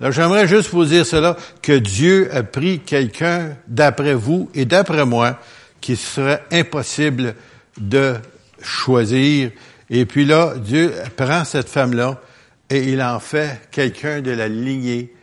Alors, 0.00 0.10
j'aimerais 0.10 0.48
juste 0.48 0.70
vous 0.70 0.84
dire 0.84 1.06
cela, 1.06 1.36
que 1.62 1.70
Dieu 1.70 2.28
a 2.34 2.42
pris 2.42 2.80
quelqu'un 2.80 3.56
d'après 3.68 4.14
vous 4.14 4.50
et 4.54 4.64
d'après 4.64 5.06
moi 5.06 5.38
qui 5.80 5.94
serait 5.94 6.42
impossible 6.50 7.36
de 7.78 8.16
choisir. 8.60 9.52
Et 9.88 10.04
puis 10.04 10.24
là, 10.24 10.54
Dieu 10.56 10.92
prend 11.16 11.44
cette 11.44 11.68
femme-là 11.68 12.20
et 12.68 12.92
il 12.92 13.00
en 13.00 13.20
fait 13.20 13.68
quelqu'un 13.70 14.20
de 14.20 14.32
la 14.32 14.48
lignée 14.48 15.14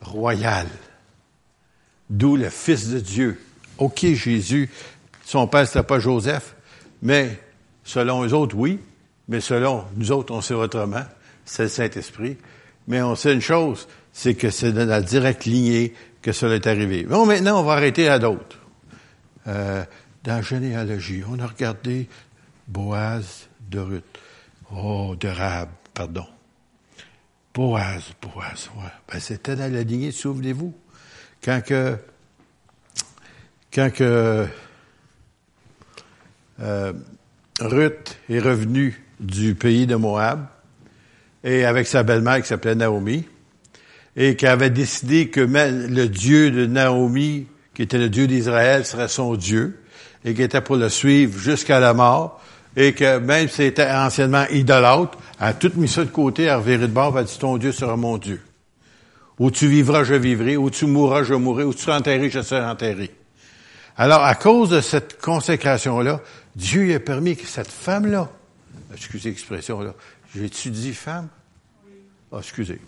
royale. 0.00 0.68
D'où 2.08 2.36
le 2.36 2.50
Fils 2.50 2.88
de 2.88 3.00
Dieu. 3.00 3.40
OK, 3.78 4.06
Jésus, 4.14 4.70
son 5.24 5.48
père, 5.48 5.66
c'était 5.66 5.82
pas 5.82 5.98
Joseph, 5.98 6.54
mais 7.02 7.40
Selon 7.86 8.24
eux 8.24 8.34
autres, 8.34 8.56
oui, 8.56 8.80
mais 9.28 9.40
selon 9.40 9.84
nous 9.94 10.10
autres, 10.10 10.34
on 10.34 10.40
sait 10.40 10.54
autrement. 10.54 11.04
C'est 11.44 11.62
le 11.62 11.68
Saint-Esprit. 11.68 12.36
Mais 12.88 13.00
on 13.00 13.14
sait 13.14 13.32
une 13.32 13.40
chose, 13.40 13.86
c'est 14.12 14.34
que 14.34 14.50
c'est 14.50 14.72
dans 14.72 14.88
la 14.88 15.00
directe 15.00 15.44
lignée 15.44 15.94
que 16.20 16.32
cela 16.32 16.56
est 16.56 16.66
arrivé. 16.66 17.04
Bon, 17.04 17.26
maintenant, 17.26 17.60
on 17.60 17.62
va 17.62 17.74
arrêter 17.74 18.08
à 18.08 18.18
d'autres. 18.18 18.58
Euh, 19.46 19.84
dans 20.24 20.34
la 20.34 20.42
généalogie, 20.42 21.22
on 21.30 21.38
a 21.38 21.46
regardé 21.46 22.08
Boaz 22.66 23.48
de 23.70 23.78
Ruth. 23.78 24.04
Oh, 24.74 25.14
de 25.18 25.28
Rab, 25.28 25.68
pardon. 25.94 26.26
Boaz, 27.54 28.02
Boaz, 28.20 28.68
ouais. 28.76 28.90
Ben, 29.08 29.20
c'était 29.20 29.54
dans 29.54 29.72
la 29.72 29.84
lignée, 29.84 30.10
souvenez-vous. 30.10 30.74
Quand 31.40 31.62
que, 31.64 31.96
quand 33.72 33.92
que, 33.92 34.48
euh, 36.60 36.92
Ruth 37.60 38.18
est 38.28 38.38
revenue 38.38 39.02
du 39.20 39.54
pays 39.54 39.86
de 39.86 39.96
Moab, 39.96 40.46
et 41.42 41.64
avec 41.64 41.86
sa 41.86 42.02
belle-mère 42.02 42.42
qui 42.42 42.48
s'appelait 42.48 42.74
Naomi, 42.74 43.24
et 44.16 44.36
qui 44.36 44.46
avait 44.46 44.70
décidé 44.70 45.28
que 45.28 45.40
le 45.40 46.06
Dieu 46.06 46.50
de 46.50 46.66
Naomi, 46.66 47.46
qui 47.74 47.82
était 47.82 47.98
le 47.98 48.08
Dieu 48.08 48.26
d'Israël, 48.26 48.84
serait 48.84 49.08
son 49.08 49.34
Dieu, 49.36 49.80
et 50.24 50.34
qui 50.34 50.42
était 50.42 50.60
pour 50.60 50.76
le 50.76 50.88
suivre 50.88 51.38
jusqu'à 51.38 51.80
la 51.80 51.94
mort, 51.94 52.42
et 52.76 52.92
que 52.92 53.18
même 53.18 53.48
si 53.48 53.56
c'était 53.56 53.90
anciennement 53.90 54.44
idolâtre, 54.50 55.16
a 55.40 55.54
tout 55.54 55.72
mis 55.76 55.88
ça 55.88 56.04
de 56.04 56.10
côté, 56.10 56.48
a 56.48 56.58
reviré 56.58 56.88
de 56.88 57.22
dit, 57.22 57.38
ton 57.38 57.56
Dieu 57.56 57.72
sera 57.72 57.96
mon 57.96 58.18
Dieu. 58.18 58.40
Où 59.38 59.50
tu 59.50 59.66
vivras, 59.66 60.04
je 60.04 60.14
vivrai. 60.14 60.56
Où 60.56 60.70
tu 60.70 60.86
mourras, 60.86 61.22
je 61.22 61.34
mourrai. 61.34 61.64
Où 61.64 61.74
tu 61.74 61.82
seras 61.82 61.98
enterré, 61.98 62.30
je 62.30 62.40
serai 62.40 62.64
enterré. 62.64 63.10
Alors, 63.96 64.22
à 64.22 64.34
cause 64.34 64.70
de 64.70 64.80
cette 64.80 65.20
consécration-là, 65.20 66.20
Dieu 66.56 66.94
a 66.94 67.00
permis 67.00 67.36
que 67.36 67.46
cette 67.46 67.70
femme-là, 67.70 68.30
excusez 68.92 69.28
l'expression-là, 69.28 69.94
j'ai-tu 70.34 70.70
dit 70.70 70.94
femme? 70.94 71.28
Ah, 72.32 72.38
excusez. 72.38 72.80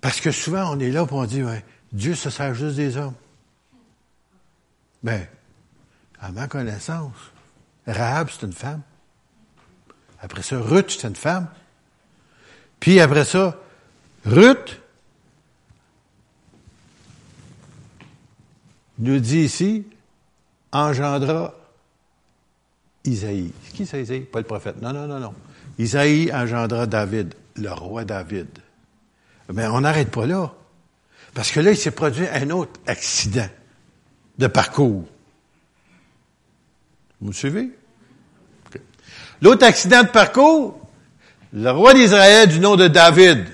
Parce 0.00 0.18
que 0.20 0.32
souvent, 0.32 0.74
on 0.74 0.80
est 0.80 0.90
là 0.90 1.04
pour 1.04 1.18
on 1.18 1.26
dit, 1.26 1.42
ouais, 1.42 1.62
Dieu 1.92 2.14
se 2.14 2.30
sert 2.30 2.54
juste 2.54 2.76
des 2.76 2.96
hommes. 2.96 3.14
Ben, 5.02 5.26
à 6.18 6.32
ma 6.32 6.48
connaissance, 6.48 7.14
Rahab, 7.86 8.30
c'est 8.30 8.46
une 8.46 8.54
femme. 8.54 8.80
Après 10.20 10.42
ça, 10.42 10.58
Ruth, 10.58 10.90
c'est 10.90 11.06
une 11.06 11.16
femme. 11.16 11.48
Puis 12.80 12.98
après 12.98 13.26
ça, 13.26 13.60
Ruth 14.24 14.80
nous 18.98 19.18
dit 19.18 19.40
ici, 19.40 19.86
engendra 20.72 21.54
Isaïe. 23.04 23.52
Qui 23.74 23.86
c'est 23.86 24.02
Isaïe? 24.02 24.20
Pas 24.20 24.40
le 24.40 24.44
prophète. 24.44 24.80
Non, 24.80 24.92
non, 24.92 25.06
non, 25.06 25.20
non. 25.20 25.34
Isaïe 25.78 26.32
engendra 26.32 26.86
David, 26.86 27.34
le 27.56 27.70
roi 27.72 28.04
David. 28.04 28.48
Mais 29.52 29.66
on 29.66 29.80
n'arrête 29.82 30.10
pas 30.10 30.26
là. 30.26 30.52
Parce 31.34 31.50
que 31.50 31.60
là, 31.60 31.72
il 31.72 31.76
s'est 31.76 31.90
produit 31.90 32.26
un 32.32 32.50
autre 32.50 32.80
accident 32.86 33.48
de 34.38 34.46
parcours. 34.46 35.04
Vous 37.20 37.28
me 37.28 37.32
suivez? 37.32 37.70
L'autre 39.42 39.66
accident 39.66 40.02
de 40.02 40.08
parcours, 40.08 40.80
le 41.52 41.70
roi 41.70 41.92
d'Israël 41.92 42.48
du 42.48 42.60
nom 42.60 42.76
de 42.76 42.88
David, 42.88 43.44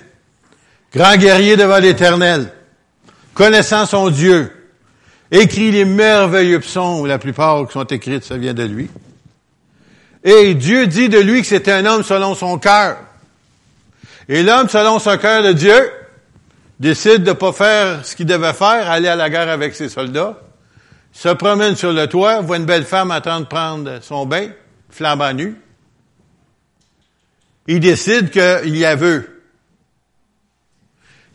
grand 0.93 1.17
guerrier 1.17 1.57
devant 1.57 1.79
l'Éternel, 1.79 2.53
connaissant 3.33 3.85
son 3.85 4.09
Dieu, 4.09 4.51
écrit 5.31 5.71
les 5.71 5.85
merveilleux 5.85 6.59
psaumes, 6.59 7.07
la 7.07 7.17
plupart 7.17 7.65
qui 7.67 7.73
sont 7.73 7.83
écrits, 7.83 8.21
ça 8.21 8.37
vient 8.37 8.53
de 8.53 8.63
lui. 8.63 8.89
Et 10.23 10.53
Dieu 10.53 10.87
dit 10.87 11.09
de 11.09 11.19
lui 11.19 11.41
que 11.41 11.47
c'était 11.47 11.71
un 11.71 11.85
homme 11.85 12.03
selon 12.03 12.35
son 12.35 12.59
cœur. 12.59 12.97
Et 14.29 14.43
l'homme, 14.43 14.69
selon 14.69 14.99
son 14.99 15.17
cœur 15.17 15.43
de 15.43 15.51
Dieu, 15.51 15.91
décide 16.79 17.23
de 17.23 17.29
ne 17.29 17.35
pas 17.35 17.51
faire 17.51 18.05
ce 18.05 18.15
qu'il 18.15 18.25
devait 18.25 18.53
faire, 18.53 18.89
aller 18.89 19.07
à 19.07 19.15
la 19.15 19.29
guerre 19.29 19.49
avec 19.49 19.75
ses 19.75 19.89
soldats, 19.89 20.37
se 21.11 21.29
promène 21.29 21.75
sur 21.75 21.91
le 21.91 22.07
toit, 22.07 22.41
voit 22.41 22.57
une 22.57 22.65
belle 22.65 22.85
femme 22.85 23.11
en 23.11 23.43
prendre 23.43 23.99
son 24.01 24.25
bain, 24.25 24.49
flambant 24.89 25.33
nu. 25.33 25.59
Il 27.67 27.79
décide 27.79 28.29
qu'il 28.29 28.75
y 28.77 28.85
a 28.85 28.95
veut. 28.95 29.43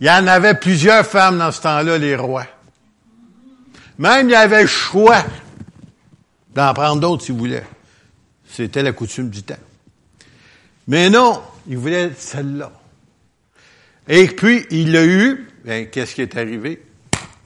Il 0.00 0.06
y 0.06 0.10
en 0.10 0.26
avait 0.26 0.54
plusieurs 0.54 1.06
femmes 1.06 1.38
dans 1.38 1.52
ce 1.52 1.62
temps-là, 1.62 1.98
les 1.98 2.16
rois. 2.16 2.46
Même 3.98 4.28
il 4.28 4.32
y 4.32 4.36
avait 4.36 4.62
le 4.62 4.68
choix 4.68 5.24
d'en 6.54 6.74
prendre 6.74 7.00
d'autres 7.00 7.24
s'il 7.24 7.36
voulait. 7.36 7.64
C'était 8.56 8.82
la 8.82 8.92
coutume 8.92 9.28
du 9.28 9.42
temps. 9.42 9.54
Mais 10.88 11.10
non, 11.10 11.42
il 11.68 11.76
voulait 11.76 12.12
celle-là. 12.16 12.72
Et 14.08 14.28
puis, 14.28 14.64
il 14.70 14.92
l'a 14.92 15.04
eu, 15.04 15.46
ben, 15.62 15.90
qu'est-ce 15.90 16.14
qui 16.14 16.22
est 16.22 16.38
arrivé? 16.38 16.82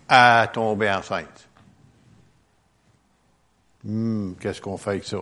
À 0.09 0.49
tomber 0.53 0.89
enceinte. 0.89 1.49
Hum, 3.85 4.37
qu'est-ce 4.41 4.61
qu'on 4.61 4.77
fait 4.77 4.91
avec 4.91 5.05
ça? 5.05 5.17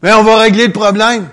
Ben, 0.00 0.16
on 0.16 0.22
va 0.22 0.38
régler 0.38 0.68
le 0.68 0.72
problème. 0.72 1.28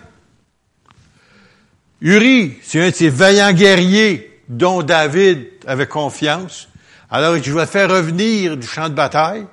Uri, 2.02 2.58
c'est 2.63 2.82
un 2.82 2.89
de 2.89 2.95
ces 2.95 3.10
vaillants 3.10 3.54
guerriers 3.54 4.41
dont 4.50 4.82
David 4.82 5.50
avait 5.67 5.86
confiance. 5.86 6.67
Alors, 7.12 7.38
je 7.38 7.54
vais 7.54 7.67
faire 7.67 7.91
revenir 7.91 8.58
du 8.58 8.65
champ 8.65 8.89
de 8.89 8.95
bataille. 8.95 9.45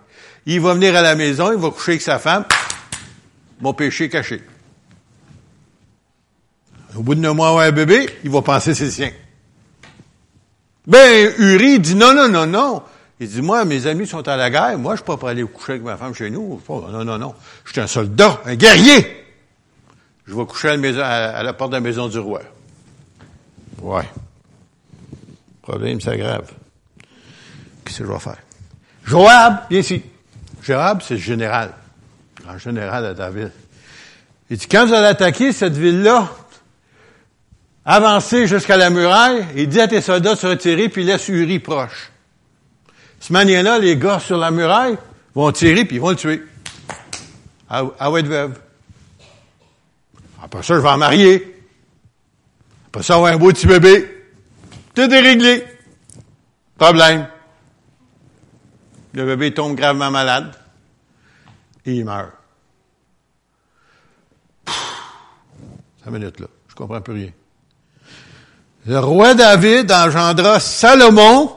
Il 0.47 0.63
va 0.63 0.73
venir 0.73 0.97
à 0.97 1.03
la 1.03 1.15
maison, 1.15 1.53
il 1.53 1.59
va 1.59 1.69
coucher 1.69 1.93
avec 1.93 2.03
sa 2.03 2.19
femme. 2.19 2.47
Mon 3.61 3.75
péché 3.75 4.09
caché. 4.09 4.43
Au 6.97 7.03
bout 7.03 7.15
de 7.15 7.21
neuf 7.21 7.35
mois, 7.35 7.65
un 7.65 7.73
bébé, 7.73 8.09
il 8.25 8.31
va 8.31 8.43
penser 8.43 8.75
c'est 8.75 8.91
sien. 8.91 9.11
Ben, 10.87 11.33
Uri 11.39 11.81
dit 11.81 11.95
non, 11.95 12.15
non, 12.15 12.29
non, 12.29 12.47
non. 12.47 12.83
Il 13.21 13.29
dit, 13.29 13.43
moi, 13.43 13.65
mes 13.65 13.87
amis 13.87 14.07
sont 14.07 14.27
à 14.29 14.37
la 14.37 14.49
guerre, 14.49 14.79
moi, 14.79 14.95
je 14.95 15.03
peux 15.03 15.17
pas 15.17 15.31
aller 15.31 15.43
coucher 15.43 15.73
avec 15.73 15.85
ma 15.85 15.97
femme 15.97 16.15
chez 16.15 16.31
nous. 16.31 16.61
non, 16.69 17.05
non, 17.05 17.19
non. 17.19 17.35
Je 17.65 17.73
suis 17.73 17.81
un 17.81 17.87
soldat, 17.87 18.41
un 18.45 18.55
guerrier. 18.55 19.27
Je 20.27 20.35
vais 20.35 20.47
coucher 20.47 20.69
à 20.69 20.71
la, 20.73 20.77
maison, 20.77 21.01
à 21.03 21.43
la 21.43 21.53
porte 21.53 21.71
de 21.71 21.77
la 21.77 21.81
maison 21.81 22.09
du 22.09 22.19
roi. 22.19 22.43
Ouais. 23.83 24.09
Problème, 25.63 26.01
c'est 26.01 26.17
grave. 26.17 26.51
Qu'est-ce 27.85 27.99
que 27.99 28.07
je 28.07 28.13
vais 28.13 28.19
faire? 28.19 28.39
Joab, 29.05 29.61
viens 29.71 29.81
ici. 29.81 30.03
Joab, 30.63 31.03
c'est 31.03 31.15
le 31.15 31.21
général. 31.21 31.73
Grand 32.49 32.57
général 32.57 33.05
à 33.05 33.13
David. 33.13 33.51
Il 34.49 34.57
dit, 34.57 34.67
quand 34.69 34.87
vous 34.87 34.95
allez 34.95 35.09
attaquer 35.09 35.53
cette 35.53 35.77
ville-là, 35.77 36.31
avancez 37.85 38.47
jusqu'à 38.47 38.79
la 38.79 38.89
muraille, 38.89 39.45
et 39.55 39.67
dit 39.67 39.79
à 39.79 39.87
tes 39.87 40.01
soldats 40.01 40.33
de 40.33 40.39
se 40.39 40.47
retirer, 40.47 40.89
puis 40.89 41.05
laisse 41.05 41.29
Uri 41.29 41.59
proche. 41.59 42.11
Ce 43.21 43.35
manière-là, 43.35 43.79
les 43.79 43.99
gars 43.99 44.19
sur 44.19 44.39
la 44.39 44.51
muraille 44.51 44.97
vont 45.35 45.53
tirer, 45.53 45.85
puis 45.85 45.97
ils 45.97 46.01
vont 46.01 46.09
le 46.09 46.17
tuer. 46.17 46.43
À, 47.69 47.83
à. 47.99 48.11
Après 50.43 50.63
ça, 50.63 50.75
je 50.75 50.81
vais 50.81 50.89
en 50.89 50.97
marier. 50.97 51.55
Après 52.87 53.03
ça, 53.03 53.19
on 53.19 53.23
va 53.23 53.29
un 53.29 53.37
beau 53.37 53.49
petit 53.49 53.67
bébé. 53.67 54.09
Tout 54.95 55.03
est 55.03 55.21
réglé. 55.21 55.67
Problème. 56.79 57.29
Le 59.13 59.27
bébé 59.27 59.53
tombe 59.53 59.77
gravement 59.77 60.11
malade 60.11 60.55
et 61.85 61.93
il 61.93 62.07
meurt. 62.07 62.38
Cinq 66.09 66.15
minutes 66.15 66.41
là. 66.41 66.47
Je 66.69 66.75
comprends 66.75 67.03
plus 67.03 67.13
rien. 67.13 67.31
Le 68.87 68.99
roi 68.99 69.35
David 69.35 69.93
engendra 69.93 70.59
Salomon 70.59 71.55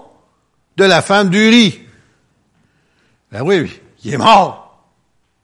de 0.75 0.83
la 0.83 1.01
femme 1.01 1.29
d'Uri. 1.29 1.79
Ben 3.31 3.43
oui, 3.43 3.71
il 4.03 4.13
est 4.13 4.17
mort. 4.17 4.91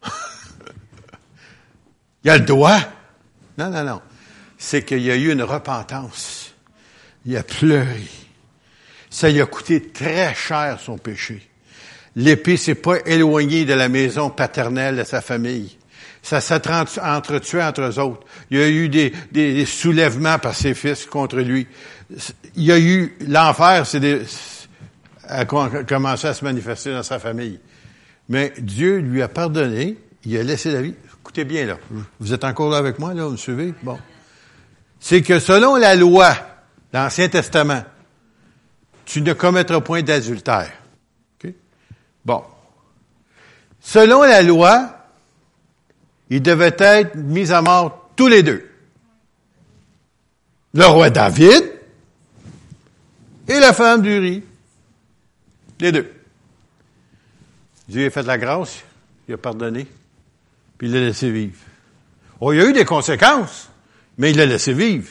il 2.26 2.30
a 2.30 2.38
le 2.38 2.44
doigt. 2.44 2.80
Non, 3.58 3.70
non, 3.70 3.86
non. 3.86 4.02
C'est 4.58 4.84
qu'il 4.84 5.04
y 5.04 5.10
a 5.10 5.16
eu 5.16 5.32
une 5.32 5.44
repentance. 5.44 6.54
Il 7.26 7.38
a 7.38 7.44
pleuré. 7.44 8.10
Ça 9.10 9.30
lui 9.30 9.40
a 9.40 9.46
coûté 9.46 9.88
très 9.90 10.36
cher 10.36 10.82
son 10.82 10.98
péché. 10.98 11.50
L'épée 12.18 12.58
s'est 12.58 12.76
pas 12.76 12.98
éloignée 13.06 13.64
de 13.64 13.74
la 13.74 13.88
maison 13.88 14.30
paternelle 14.30 14.98
de 14.98 15.04
sa 15.06 15.22
famille. 15.22 15.77
Ça 16.28 16.42
s'est 16.42 16.62
entretué 17.02 17.64
entre 17.64 17.84
eux 17.84 18.00
autres. 18.00 18.28
Il 18.52 18.58
y 18.58 18.62
a 18.62 18.68
eu 18.68 18.90
des, 18.90 19.14
des, 19.32 19.66
soulèvements 19.66 20.38
par 20.40 20.54
ses 20.54 20.74
fils 20.74 21.06
contre 21.06 21.38
lui. 21.38 21.66
Il 22.58 22.64
y 22.64 22.72
a 22.74 22.78
eu 22.78 23.16
l'enfer, 23.26 23.88
c'est 23.88 24.26
a 25.26 25.46
commencé 25.46 26.28
à 26.28 26.34
se 26.34 26.44
manifester 26.44 26.92
dans 26.92 27.04
sa 27.04 27.18
famille. 27.20 27.62
Mais 28.28 28.52
Dieu 28.58 28.98
lui 28.98 29.22
a 29.22 29.30
pardonné, 29.30 29.98
il 30.26 30.38
a 30.38 30.44
laissé 30.44 30.70
la 30.74 30.82
vie. 30.82 30.96
Écoutez 31.22 31.46
bien 31.46 31.66
là, 31.66 31.78
vous 32.20 32.34
êtes 32.34 32.44
encore 32.44 32.72
là 32.72 32.78
avec 32.80 33.00
moi 33.00 33.14
là, 33.14 33.24
vous 33.24 33.32
me 33.32 33.38
suivez? 33.38 33.74
Bon, 33.82 33.98
c'est 35.00 35.22
que 35.22 35.40
selon 35.40 35.78
la 35.78 35.96
loi, 35.96 36.36
l'Ancien 36.92 37.30
Testament, 37.30 37.86
tu 39.06 39.22
ne 39.22 39.32
commettras 39.32 39.80
point 39.80 40.02
d'adultère. 40.02 40.74
Bon. 42.26 42.44
Selon 43.80 44.24
la 44.24 44.42
loi, 44.42 44.97
Ils 46.30 46.42
devaient 46.42 46.76
être 46.78 47.16
mis 47.16 47.52
à 47.52 47.62
mort 47.62 48.12
tous 48.16 48.28
les 48.28 48.44
deux. 48.44 48.70
Le 50.74 50.86
roi 50.86 51.10
David 51.10 51.64
et 53.48 53.60
la 53.60 53.74
femme 53.74 54.02
d'Uri. 54.02 54.44
Les 55.80 55.92
deux. 55.92 56.12
Dieu 57.88 58.06
a 58.06 58.10
fait 58.10 58.24
la 58.24 58.38
grâce, 58.38 58.84
il 59.28 59.34
a 59.36 59.38
pardonné, 59.38 59.88
puis 60.78 60.88
il 60.88 60.94
l'a 60.94 61.00
laissé 61.00 61.32
vivre. 61.32 61.56
Oh, 62.40 62.52
il 62.52 62.58
y 62.58 62.62
a 62.62 62.66
eu 62.66 62.74
des 62.74 62.86
conséquences, 62.86 63.70
mais 64.18 64.32
il 64.32 64.38
l'a 64.38 64.46
laissé 64.46 64.74
vivre. 64.74 65.10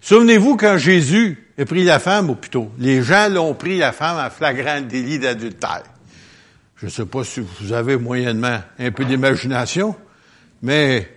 Souvenez-vous 0.00 0.56
quand 0.56 0.78
Jésus 0.78 1.52
a 1.58 1.64
pris 1.64 1.84
la 1.84 1.98
femme, 1.98 2.30
ou 2.30 2.34
plutôt, 2.34 2.70
les 2.78 3.02
gens 3.02 3.28
l'ont 3.28 3.54
pris 3.54 3.78
la 3.78 3.92
femme 3.92 4.18
en 4.18 4.30
flagrant 4.30 4.80
délit 4.80 5.18
d'adultère. 5.18 5.84
Je 6.80 6.86
ne 6.86 6.90
sais 6.90 7.06
pas 7.06 7.24
si 7.24 7.40
vous 7.40 7.72
avez 7.72 7.96
moyennement 7.96 8.60
un 8.78 8.90
peu 8.92 9.04
d'imagination, 9.04 9.96
mais 10.62 11.12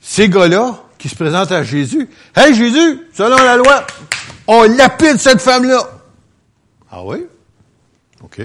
ces 0.00 0.28
gars-là 0.28 0.84
qui 0.98 1.08
se 1.08 1.14
présentent 1.14 1.52
à 1.52 1.62
Jésus, 1.62 2.08
Hey 2.34 2.54
Jésus, 2.54 3.00
selon 3.12 3.36
la 3.36 3.56
loi, 3.56 3.86
on 4.46 4.62
lapide 4.64 5.18
cette 5.18 5.40
femme-là. 5.40 5.90
Ah 6.90 7.02
oui? 7.04 7.24
OK. 8.22 8.42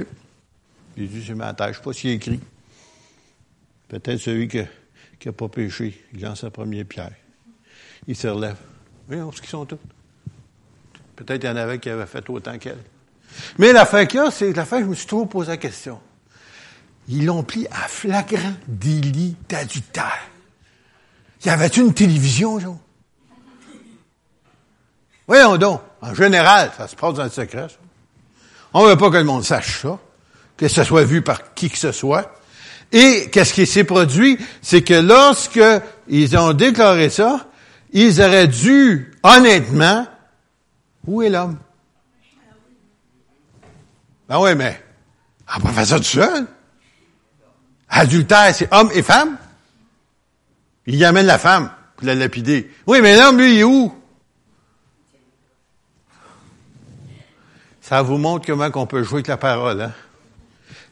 Jésus 0.98 1.24
s'est 1.24 1.34
mis 1.34 1.42
à. 1.42 1.56
Je 1.58 1.68
ne 1.68 1.74
sais 1.74 1.82
pas 1.82 1.94
s'il 1.94 2.10
écrit. 2.12 2.40
Peut-être 3.88 4.20
celui 4.20 4.48
qui 4.48 4.58
n'a 5.26 5.32
pas 5.34 5.50
péché. 5.50 6.02
Il 6.14 6.22
lance 6.22 6.42
sa 6.42 6.50
première 6.50 6.86
pierre. 6.86 7.14
Il 8.08 8.16
se 8.16 8.28
relève. 8.28 8.58
Voyons 9.08 9.32
ce 9.32 9.42
qu'ils 9.42 9.50
sont 9.50 9.66
tous. 9.66 9.78
Peut-être 11.18 11.42
qu'il 11.42 11.50
y 11.50 11.54
en 11.54 11.58
avait 11.58 11.80
qui 11.80 11.90
avaient 11.90 12.06
fait 12.06 12.28
autant 12.30 12.58
qu'elle. 12.58 12.80
Mais 13.58 13.74
l'affaire 13.74 14.08
qu'il 14.08 14.20
y 14.20 14.24
a, 14.24 14.32
c'est 14.32 14.54
l'affaire, 14.54 14.80
je 14.80 14.86
me 14.86 14.96
suis 14.96 15.08
trop 15.08 15.26
posé 15.26 15.50
la 15.50 15.58
question. 15.58 16.00
Ils 17.08 17.26
l'ont 17.26 17.44
pris 17.44 17.68
à 17.72 17.88
flagrant 17.88 18.54
délit 18.68 19.36
d'adultère. 19.50 20.22
Y 21.44 21.50
avait-tu 21.50 21.82
une 21.82 21.94
télévision, 21.94 22.60
genre? 22.60 22.80
Voyons 25.28 25.58
donc. 25.58 25.82
En 26.02 26.14
général, 26.14 26.72
ça 26.78 26.88
se 26.88 26.96
passe 26.96 27.14
dans 27.14 27.24
le 27.24 27.30
secret, 27.30 27.68
ça. 27.70 27.76
On 28.74 28.86
veut 28.86 28.98
pas 28.98 29.10
que 29.10 29.18
le 29.18 29.24
monde 29.24 29.44
sache 29.44 29.82
ça, 29.82 30.00
que 30.58 30.68
ce 30.68 30.84
soit 30.84 31.04
vu 31.04 31.22
par 31.22 31.54
qui 31.54 31.70
que 31.70 31.78
ce 31.78 31.92
soit. 31.92 32.34
Et 32.92 33.30
qu'est-ce 33.32 33.54
qui 33.54 33.66
s'est 33.66 33.84
produit? 33.84 34.38
C'est 34.62 34.82
que 34.82 34.94
lorsque 34.94 35.62
ils 36.08 36.38
ont 36.38 36.54
déclaré 36.54 37.10
ça, 37.10 37.48
ils 37.92 38.22
auraient 38.22 38.48
dû, 38.48 39.14
honnêtement, 39.24 40.08
où 41.06 41.22
est 41.22 41.30
l'homme? 41.30 41.58
Ben 44.28 44.40
oui, 44.40 44.56
mais 44.56 44.82
on 45.56 45.60
va 45.60 45.72
faire 45.72 45.86
ça 45.86 45.98
tout 45.98 46.04
seul. 46.04 46.48
Adultère, 47.92 48.56
c'est 48.56 48.74
homme 48.74 48.90
et 48.94 49.04
femme? 49.04 49.38
Il 50.88 50.96
y 50.96 51.06
amène 51.06 51.26
la 51.26 51.38
femme 51.38 51.72
pour 51.98 52.08
la 52.08 52.16
lapider. 52.16 52.72
Oui, 52.88 53.02
mais 53.02 53.16
l'homme, 53.18 53.38
lui, 53.38 53.54
il 53.56 53.60
est 53.60 53.64
où? 53.64 53.94
Ça 57.82 58.02
vous 58.02 58.18
montre 58.18 58.48
comment 58.48 58.70
on 58.74 58.88
peut 58.88 59.04
jouer 59.04 59.18
avec 59.18 59.28
la 59.28 59.38
parole, 59.38 59.82
hein? 59.82 59.94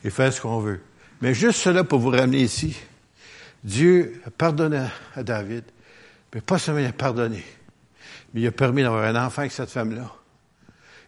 Et 0.04 0.10
faire 0.10 0.32
ce 0.32 0.42
qu'on 0.42 0.60
veut. 0.60 0.82
Mais 1.22 1.34
juste 1.34 1.60
cela 1.60 1.84
pour 1.84 2.00
vous 2.00 2.10
ramener 2.10 2.42
ici. 2.42 2.78
Dieu 3.64 4.22
a 4.28 4.30
pardonné 4.30 4.86
à 5.16 5.24
David. 5.24 5.64
Mais 6.34 6.42
pas 6.42 6.60
seulement 6.60 6.82
il 6.82 6.86
a 6.86 6.94
pardonné, 6.94 7.44
mais 8.34 8.42
il 8.42 8.48
a 8.48 8.52
permis 8.52 8.84
d'avoir 8.84 9.04
un 9.04 9.26
enfant 9.26 9.42
avec 9.42 9.52
cette 9.52 9.72
femme-là. 9.72 10.14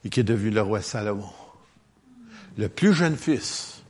Et 0.03 0.09
qui 0.09 0.21
est 0.21 0.23
devenu 0.23 0.49
le 0.49 0.61
roi 0.61 0.81
Salomon. 0.81 1.29
Le 2.57 2.69
plus 2.69 2.93
jeune 2.93 3.17
fils. 3.17 3.80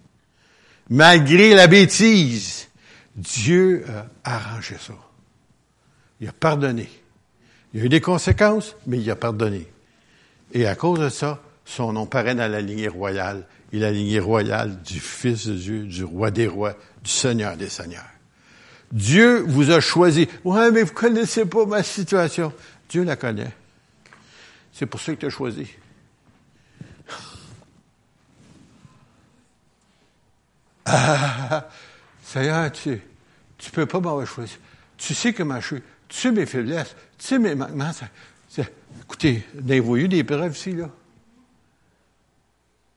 Malgré 0.92 1.54
la 1.54 1.68
bêtise, 1.68 2.68
Dieu 3.16 3.86
a 4.26 4.36
arrangé 4.36 4.76
ça. 4.78 4.94
Il 6.20 6.28
a 6.28 6.34
pardonné. 6.34 6.90
Il 7.74 7.80
y 7.80 7.84
a 7.84 7.86
eu 7.86 7.90
des 7.90 8.02
conséquences, 8.02 8.76
mais 8.86 9.00
il 9.00 9.10
a 9.10 9.16
pardonné. 9.16 9.68
Et 10.52 10.68
à 10.68 10.76
cause 10.76 11.00
de 11.00 11.08
ça, 11.08 11.42
son 11.64 11.94
nom 11.94 12.06
paraît 12.06 12.36
dans 12.36 12.52
la 12.52 12.60
lignée 12.60 12.90
royale, 12.90 13.48
et 13.72 13.80
la 13.80 13.90
lignée 13.90 14.20
royale 14.20 14.82
du 14.84 15.00
Fils 15.00 15.48
de 15.48 15.56
Dieu, 15.56 15.86
du 15.86 16.04
Roi 16.04 16.30
des 16.30 16.48
rois, 16.48 16.76
du 17.02 17.10
Seigneur 17.10 17.56
des 17.56 17.70
seigneurs. 17.70 18.04
Dieu 18.92 19.46
vous 19.48 19.72
a 19.72 19.80
choisi. 19.80 20.28
Ouais, 20.44 20.72
mais 20.72 20.84
vous 20.84 20.94
connaissez 20.94 21.46
pas 21.46 21.66
ma 21.66 21.84
situation. 21.84 22.52
Dieu 22.90 23.06
la 23.06 23.16
connaît. 23.16 23.54
C'est 24.74 24.88
pour 24.88 25.00
ça 25.00 25.14
qu'il 25.14 25.20
t'a 25.20 25.30
choisi. 25.30 25.68
Ah, 30.86 31.68
Seigneur, 32.24 32.72
tu, 32.72 33.02
tu 33.58 33.72
peux 33.72 33.86
pas 33.86 34.00
m'avoir 34.00 34.26
choisi. 34.26 34.58
Tu 34.98 35.14
sais 35.14 35.34
comment 35.34 35.60
je 35.60 35.68
suis. 35.68 35.84
Tu 36.08 36.18
sais 36.18 36.32
mes 36.32 36.46
faiblesses. 36.46 36.96
Tu 37.18 37.28
sais 37.28 37.40
mes 37.40 37.56
manquements. 37.56 37.92
écoutez, 39.02 39.46
n'avez-vous 39.56 39.98
eu 39.98 40.08
des 40.08 40.24
preuves 40.24 40.56
ici, 40.56 40.74
là? 40.74 40.90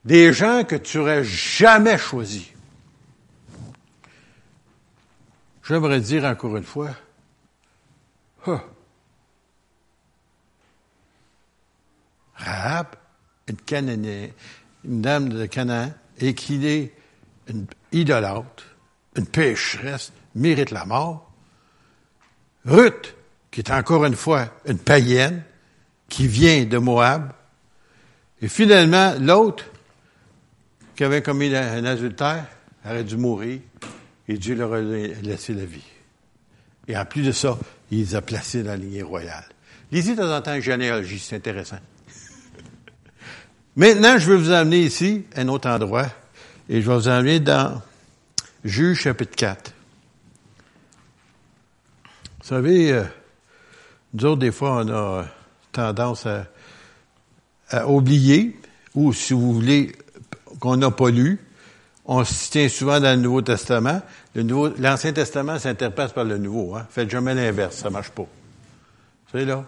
Des 0.05 0.33
gens 0.33 0.65
que 0.65 0.77
tu 0.77 0.99
n'aurais 0.99 1.25
jamais 1.25 1.97
choisis. 1.97 2.47
J'aimerais 5.67 6.01
dire 6.01 6.25
encore 6.25 6.57
une 6.59 6.65
fois, 6.65 6.91
huh. 8.47 8.59
Rahab, 12.35 12.89
une 13.49 13.57
une 14.85 15.01
dame 15.01 15.31
de 15.31 15.47
Canaan, 15.47 15.91
et 16.19 16.35
est 16.67 16.93
une 17.49 17.67
idolâtre, 17.93 18.65
une 19.17 19.27
pécheresse, 19.27 20.13
mérite 20.35 20.71
la 20.71 20.85
mort. 20.85 21.31
Ruth, 22.65 23.15
qui 23.51 23.61
est 23.61 23.71
encore 23.71 24.05
une 24.05 24.17
fois 24.17 24.49
une 24.67 24.79
païenne, 24.79 25.43
qui 26.09 26.27
vient 26.27 26.65
de 26.65 26.79
Moab. 26.79 27.33
Et 28.41 28.49
finalement, 28.49 29.15
l'autre, 29.21 29.65
qui 30.97 31.05
avait 31.05 31.23
commis 31.23 31.55
un 31.55 31.85
adultère, 31.85 32.47
aurait 32.85 33.05
dû 33.05 33.17
mourir, 33.17 33.61
et 34.29 34.39
Dieu 34.39 34.55
leur 34.55 34.73
a 34.73 34.81
laissé 34.81 35.55
la 35.55 35.65
vie. 35.65 35.85
Et 36.87 36.97
en 36.97 37.05
plus 37.05 37.23
de 37.23 37.33
ça, 37.33 37.59
il 37.91 37.99
les 37.99 38.15
a 38.15 38.23
placés 38.23 38.63
dans 38.63 38.71
la 38.71 38.77
lignée 38.77 39.03
royale. 39.03 39.45
Lisez 39.91 40.15
de 40.15 40.23
temps 40.23 40.37
en 40.37 40.43
temps 40.43 40.61
généalogie, 40.61 41.19
c'est 41.19 41.37
intéressant. 41.37 41.79
Maintenant, 43.77 44.19
je 44.19 44.31
vais 44.31 44.37
vous 44.37 44.51
amener 44.51 44.81
ici, 44.81 45.25
à 45.35 45.41
un 45.41 45.49
autre 45.49 45.69
endroit, 45.69 46.07
et 46.69 46.81
je 46.81 46.89
vais 46.91 46.97
vous 46.97 47.09
amener 47.09 47.41
dans 47.41 47.83
Juge 48.65 49.01
chapitre 49.01 49.37
4. 49.37 49.73
Vous 52.41 52.49
savez, 52.49 52.93
euh, 52.93 53.05
nous 54.15 54.25
autres, 54.25 54.41
des 54.41 54.53
fois, 54.53 54.83
on 54.83 54.89
a 54.89 55.27
tendance 55.73 56.27
à, 56.27 56.47
à 57.69 57.89
oublier, 57.89 58.57
ou 58.95 59.13
si 59.13 59.33
vous 59.33 59.53
voulez, 59.53 59.93
qu'on 60.61 60.77
n'a 60.77 60.91
pas 60.91 61.11
lu. 61.11 61.39
On 62.07 62.25
se 62.25 62.51
tient 62.51 62.69
souvent 62.69 63.01
dans 63.01 63.17
le 63.17 63.23
Nouveau 63.23 63.43
Testament. 63.43 64.03
Le 64.35 64.43
Nouveau, 64.43 64.69
l'Ancien 64.79 65.13
Testament 65.13 65.59
s'interprète 65.59 66.13
par 66.13 66.25
le 66.25 66.39
Nouveau. 66.39 66.77
Hein? 66.77 66.87
Faites 66.91 67.11
jamais 67.11 67.35
l'inverse, 67.35 67.77
ça 67.77 67.91
marche 67.91 68.11
pas. 68.11 68.27
C'est 69.33 69.45
là. 69.45 69.65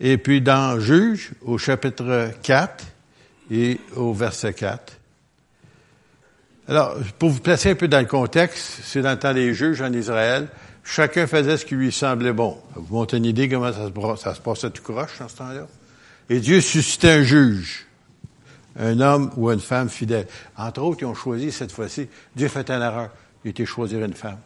Et 0.00 0.18
puis 0.18 0.40
dans 0.40 0.78
Juge, 0.80 1.32
au 1.42 1.58
chapitre 1.58 2.30
4 2.42 2.84
et 3.50 3.80
au 3.96 4.12
verset 4.12 4.52
4, 4.52 4.98
alors, 6.66 6.96
pour 7.18 7.30
vous 7.30 7.40
placer 7.40 7.70
un 7.70 7.74
peu 7.74 7.88
dans 7.88 8.00
le 8.00 8.06
contexte, 8.06 8.80
c'est 8.84 9.02
dans 9.02 9.10
le 9.10 9.18
temps 9.18 9.34
des 9.34 9.52
juges 9.52 9.82
en 9.82 9.92
Israël, 9.92 10.48
chacun 10.82 11.26
faisait 11.26 11.58
ce 11.58 11.66
qui 11.66 11.74
lui 11.74 11.92
semblait 11.92 12.32
bon. 12.32 12.58
Vous 12.74 12.96
montez 12.96 13.18
une 13.18 13.26
idée 13.26 13.48
comment 13.48 13.72
ça 13.72 13.86
se, 13.86 14.22
ça 14.22 14.34
se 14.34 14.40
passait 14.40 14.70
tout 14.70 14.82
croche 14.82 15.18
dans 15.18 15.28
ce 15.28 15.36
temps-là? 15.36 15.66
Et 16.30 16.40
Dieu 16.40 16.60
suscitait 16.62 17.10
un 17.10 17.22
juge, 17.22 17.86
un 18.78 18.98
homme 19.00 19.30
ou 19.36 19.50
une 19.50 19.60
femme 19.60 19.90
fidèle. 19.90 20.26
Entre 20.56 20.80
autres, 20.80 21.02
ils 21.02 21.06
ont 21.06 21.14
choisi 21.14 21.52
cette 21.52 21.72
fois-ci, 21.72 22.08
Dieu 22.34 22.48
fait 22.48 22.70
une 22.70 22.80
erreur, 22.80 23.10
il 23.44 23.50
été 23.50 23.66
choisir 23.66 24.02
une 24.02 24.14
femme. 24.14 24.38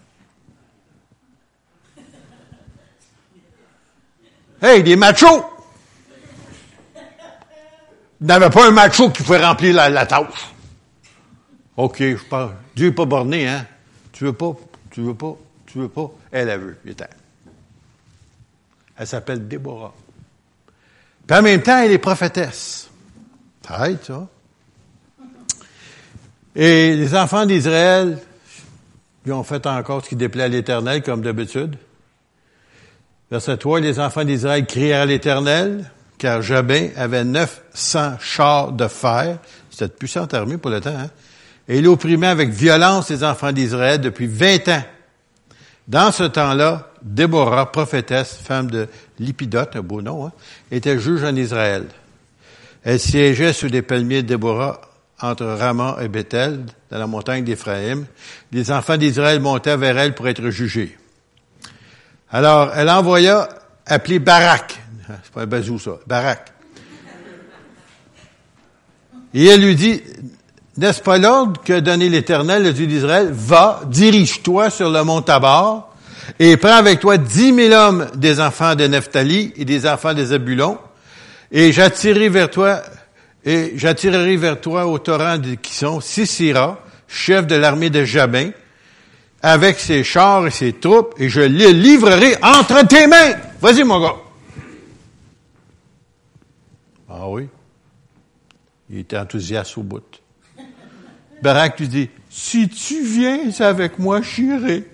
Hey, 4.60 4.82
des 4.82 4.96
machos! 4.96 5.44
Il 8.20 8.26
n'avait 8.26 8.50
pas 8.50 8.66
un 8.66 8.72
macho 8.72 9.10
qui 9.10 9.22
pouvait 9.22 9.44
remplir 9.44 9.76
la, 9.76 9.88
la 9.88 10.04
tâche. 10.04 10.52
OK, 11.78 11.98
je 12.00 12.24
parle. 12.24 12.54
Dieu 12.74 12.88
n'est 12.88 12.94
pas 12.94 13.04
borné, 13.04 13.46
hein? 13.46 13.64
Tu 14.10 14.24
veux 14.24 14.32
pas, 14.32 14.52
tu 14.90 15.00
veux 15.00 15.14
pas, 15.14 15.36
tu 15.64 15.78
veux 15.78 15.88
pas? 15.88 16.10
Elle, 16.32 16.48
elle 16.48 16.60
veut. 16.60 16.76
Elle 18.96 19.06
s'appelle 19.06 19.46
Déborah. 19.46 19.94
Puis 21.24 21.38
en 21.38 21.42
même 21.42 21.62
temps, 21.62 21.78
elle 21.78 21.92
est 21.92 21.98
prophétesse. 21.98 22.90
Ça 23.64 23.86
ça. 24.02 24.26
Et 26.56 26.96
les 26.96 27.14
enfants 27.14 27.46
d'Israël, 27.46 28.18
ils 29.24 29.32
ont 29.32 29.44
fait 29.44 29.64
encore 29.66 30.02
ce 30.02 30.08
qui 30.08 30.16
déplaît 30.16 30.44
à 30.44 30.48
l'Éternel, 30.48 31.00
comme 31.04 31.22
d'habitude. 31.22 31.76
Verset 33.30 33.56
3, 33.56 33.78
les 33.78 34.00
enfants 34.00 34.24
d'Israël 34.24 34.66
crièrent 34.66 35.02
à 35.02 35.06
l'Éternel, 35.06 35.88
car 36.16 36.42
Jabin 36.42 36.88
avait 36.96 37.22
900 37.22 38.16
chars 38.18 38.72
de 38.72 38.88
fer. 38.88 39.38
C'était 39.70 39.84
une 39.84 39.90
puissante 39.92 40.34
armée 40.34 40.56
pour 40.58 40.72
le 40.72 40.80
temps, 40.80 40.98
hein? 40.98 41.10
Et 41.68 41.78
il 41.78 41.86
opprimait 41.86 42.28
avec 42.28 42.48
violence 42.50 43.10
les 43.10 43.22
enfants 43.24 43.52
d'Israël 43.52 44.00
depuis 44.00 44.26
20 44.26 44.68
ans. 44.68 44.82
Dans 45.86 46.12
ce 46.12 46.24
temps-là, 46.24 46.90
Déborah, 47.02 47.70
prophétesse, 47.70 48.38
femme 48.42 48.70
de 48.70 48.88
Lipidote, 49.18 49.76
un 49.76 49.82
beau 49.82 50.02
nom, 50.02 50.26
hein, 50.26 50.32
était 50.70 50.98
juge 50.98 51.24
en 51.24 51.34
Israël. 51.36 51.86
Elle 52.84 52.98
siégeait 52.98 53.52
sous 53.52 53.68
des 53.68 53.82
palmiers 53.82 54.22
de 54.22 54.28
Déborah 54.28 54.80
entre 55.20 55.44
Ramah 55.44 55.98
et 56.00 56.08
Bethel, 56.08 56.64
dans 56.90 56.98
la 56.98 57.06
montagne 57.06 57.44
d'Éphraïm. 57.44 58.06
Les 58.52 58.70
enfants 58.70 58.96
d'Israël 58.96 59.40
montaient 59.40 59.76
vers 59.76 59.98
elle 59.98 60.14
pour 60.14 60.28
être 60.28 60.48
jugés. 60.50 60.96
Alors, 62.30 62.72
elle 62.74 62.90
envoya 62.90 63.48
appeler 63.86 64.18
Barak. 64.18 64.80
C'est 65.06 65.32
pas 65.32 65.42
un 65.42 65.46
bazou, 65.46 65.78
ça. 65.78 65.92
Barak. 66.06 66.52
Et 69.34 69.46
elle 69.46 69.62
lui 69.62 69.74
dit, 69.74 70.02
n'est-ce 70.78 71.02
pas 71.02 71.18
l'ordre 71.18 71.60
que 71.62 71.80
donné 71.80 72.08
l'Éternel, 72.08 72.62
le 72.62 72.72
Dieu 72.72 72.86
d'Israël? 72.86 73.28
Va, 73.32 73.80
dirige-toi 73.86 74.70
sur 74.70 74.90
le 74.90 75.02
mont 75.04 75.20
Tabar 75.20 75.88
et 76.38 76.56
prends 76.56 76.76
avec 76.76 77.00
toi 77.00 77.18
dix 77.18 77.52
mille 77.52 77.72
hommes 77.72 78.06
des 78.14 78.40
enfants 78.40 78.74
de 78.74 78.86
Nephtali 78.86 79.52
et 79.56 79.64
des 79.64 79.86
enfants 79.86 80.14
des 80.14 80.26
Zabulon 80.26 80.78
et 81.50 81.72
j'attirerai 81.72 82.28
vers 82.28 82.50
toi 82.50 82.80
et 83.44 83.72
j'attirerai 83.76 84.36
vers 84.36 84.60
toi 84.60 84.86
au 84.86 84.98
torrent 84.98 85.38
qui 85.62 85.74
sont 85.74 86.00
Sisera, 86.00 86.80
chef 87.06 87.46
de 87.46 87.54
l'armée 87.56 87.90
de 87.90 88.04
Jabin, 88.04 88.50
avec 89.42 89.78
ses 89.78 90.04
chars 90.04 90.46
et 90.46 90.50
ses 90.50 90.74
troupes, 90.74 91.14
et 91.18 91.28
je 91.28 91.40
les 91.40 91.72
livrerai 91.72 92.36
entre 92.42 92.86
tes 92.86 93.06
mains. 93.06 93.36
Vas-y, 93.60 93.84
mon 93.84 94.00
gars. 94.00 94.16
Ah 97.08 97.28
oui? 97.28 97.48
Il 98.90 98.98
était 98.98 99.16
enthousiaste 99.16 99.78
au 99.78 99.82
bout. 99.82 100.02
Barak 101.42 101.80
lui 101.80 101.88
dit, 101.88 102.10
si 102.30 102.68
tu 102.68 103.02
viens 103.02 103.50
avec 103.60 103.98
moi, 103.98 104.20
j'irai. 104.22 104.84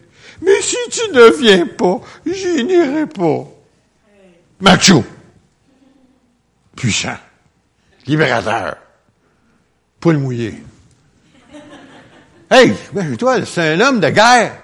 Mais 0.42 0.60
si 0.60 0.76
tu 0.90 1.12
ne 1.12 1.30
viens 1.40 1.66
pas, 1.66 2.00
je 2.26 2.62
n'irai 2.62 3.06
pas. 3.06 3.48
Macho. 4.60 5.04
Puissant 6.76 7.16
libérateur, 8.06 8.76
poule 10.00 10.18
mouillée. 10.18 10.62
Hey, 12.50 12.74
ben, 12.92 13.16
toi, 13.16 13.44
c'est 13.44 13.74
un 13.74 13.80
homme 13.80 14.00
de 14.00 14.10
guerre. 14.10 14.62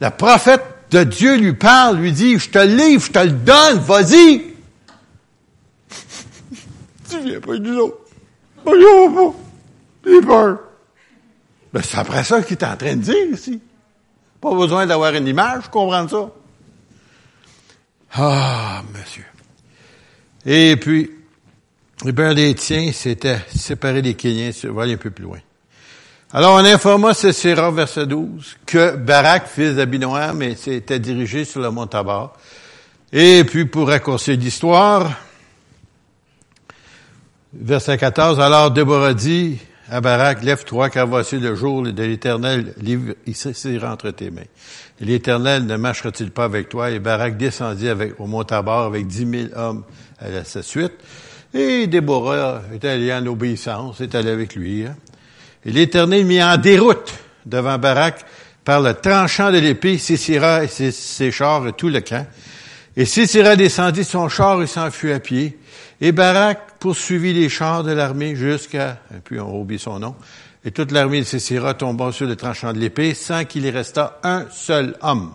Le 0.00 0.10
prophète 0.10 0.62
de 0.90 1.04
Dieu 1.04 1.36
lui 1.36 1.54
parle, 1.54 1.96
lui 1.96 2.12
dit, 2.12 2.38
je 2.38 2.50
te 2.50 2.58
livre, 2.58 3.02
je 3.02 3.12
te 3.12 3.18
le 3.18 3.30
donne, 3.30 3.78
vas-y. 3.78 4.54
tu 7.08 7.20
viens 7.20 7.40
pas 7.40 7.56
du 7.56 7.70
autres. 7.70 7.98
Pas. 8.64 8.72
J'ai. 10.04 10.71
Ben, 11.72 11.82
c'est 11.82 11.98
après 11.98 12.24
ça 12.24 12.42
qu'il 12.42 12.56
est 12.58 12.64
en 12.64 12.76
train 12.76 12.96
de 12.96 13.02
dire 13.02 13.26
ici. 13.32 13.60
Pas 14.40 14.54
besoin 14.54 14.86
d'avoir 14.86 15.14
une 15.14 15.26
image, 15.26 15.64
je 15.64 15.70
comprends 15.70 16.06
ça. 16.08 16.30
Ah, 18.14 18.82
monsieur. 18.92 19.24
Et 20.44 20.76
puis, 20.76 21.10
les 22.04 22.12
pères 22.12 22.34
des 22.34 22.54
tiens 22.54 22.92
s'étaient 22.92 23.40
séparés 23.54 24.02
des 24.02 24.14
Kenyans. 24.14 24.52
On 24.64 24.72
va 24.72 24.82
aller 24.82 24.94
un 24.94 24.98
peu 24.98 25.10
plus 25.10 25.24
loin. 25.24 25.38
Alors, 26.32 26.54
on 26.54 26.64
informa 26.64 27.14
Sisera, 27.14 27.70
verset 27.70 28.06
12, 28.06 28.56
que 28.66 28.96
Barak, 28.96 29.46
fils 29.46 29.76
d'Abinoam, 29.76 30.56
s'était 30.56 30.98
dirigé 30.98 31.44
sur 31.44 31.60
le 31.60 31.70
mont 31.70 31.86
Tabar. 31.86 32.32
Et 33.12 33.44
puis, 33.44 33.66
pour 33.66 33.88
raccourcir 33.88 34.36
l'histoire, 34.36 35.12
verset 37.52 37.98
14, 37.98 38.40
alors 38.40 38.70
Déborah 38.70 39.14
dit 39.14 39.58
à 39.92 40.34
lève-toi, 40.34 40.88
car 40.88 41.06
voici 41.06 41.38
le 41.38 41.54
jour 41.54 41.82
de 41.82 42.02
l'Éternel, 42.02 42.72
il 43.26 43.36
sera 43.36 43.92
entre 43.92 44.10
tes 44.10 44.30
mains. 44.30 44.40
L'Éternel 45.00 45.66
ne 45.66 45.76
marchera-t-il 45.76 46.30
pas 46.30 46.44
avec 46.44 46.70
toi? 46.70 46.90
Et 46.90 46.98
Barak 46.98 47.36
descendit 47.36 47.88
au 48.18 48.26
mont 48.26 48.42
Tabar 48.42 48.86
avec 48.86 49.06
dix 49.06 49.26
mille 49.26 49.50
hommes 49.54 49.84
à 50.18 50.44
sa 50.44 50.62
suite. 50.62 50.92
Et 51.52 51.86
Déborah 51.88 52.62
est 52.72 52.82
allée 52.86 53.12
en 53.12 53.26
obéissance, 53.26 54.00
est 54.00 54.14
allée 54.14 54.30
avec 54.30 54.54
lui. 54.54 54.86
Hein. 54.86 54.96
Et 55.66 55.70
l'Éternel 55.70 56.24
mit 56.24 56.42
en 56.42 56.56
déroute 56.56 57.12
devant 57.44 57.76
Barak 57.76 58.24
par 58.64 58.80
le 58.80 58.94
tranchant 58.94 59.52
de 59.52 59.58
l'épée 59.58 59.98
Sisera 59.98 60.64
et 60.64 60.68
ses, 60.68 61.30
chars 61.30 61.66
et 61.68 61.72
tout 61.74 61.90
le 61.90 62.00
camp. 62.00 62.26
Et 62.96 63.04
Sisera 63.04 63.56
descendit 63.56 64.04
son 64.04 64.30
char 64.30 64.62
et 64.62 64.66
s'enfuit 64.66 65.12
à 65.12 65.20
pied. 65.20 65.58
Et 66.04 66.10
Barak 66.10 66.80
poursuivit 66.80 67.32
les 67.32 67.48
chars 67.48 67.84
de 67.84 67.92
l'armée 67.92 68.34
jusqu'à, 68.34 68.98
et 69.14 69.20
puis 69.22 69.38
on 69.38 69.60
oublie 69.60 69.78
son 69.78 70.00
nom, 70.00 70.16
et 70.64 70.72
toute 70.72 70.90
l'armée 70.90 71.20
de 71.20 71.24
Sisera 71.24 71.74
tomba 71.74 72.10
sur 72.10 72.26
le 72.26 72.34
tranchant 72.34 72.72
de 72.72 72.80
l'épée 72.80 73.14
sans 73.14 73.44
qu'il 73.44 73.64
y 73.64 73.70
restât 73.70 74.18
un 74.24 74.46
seul 74.50 74.96
homme. 75.00 75.32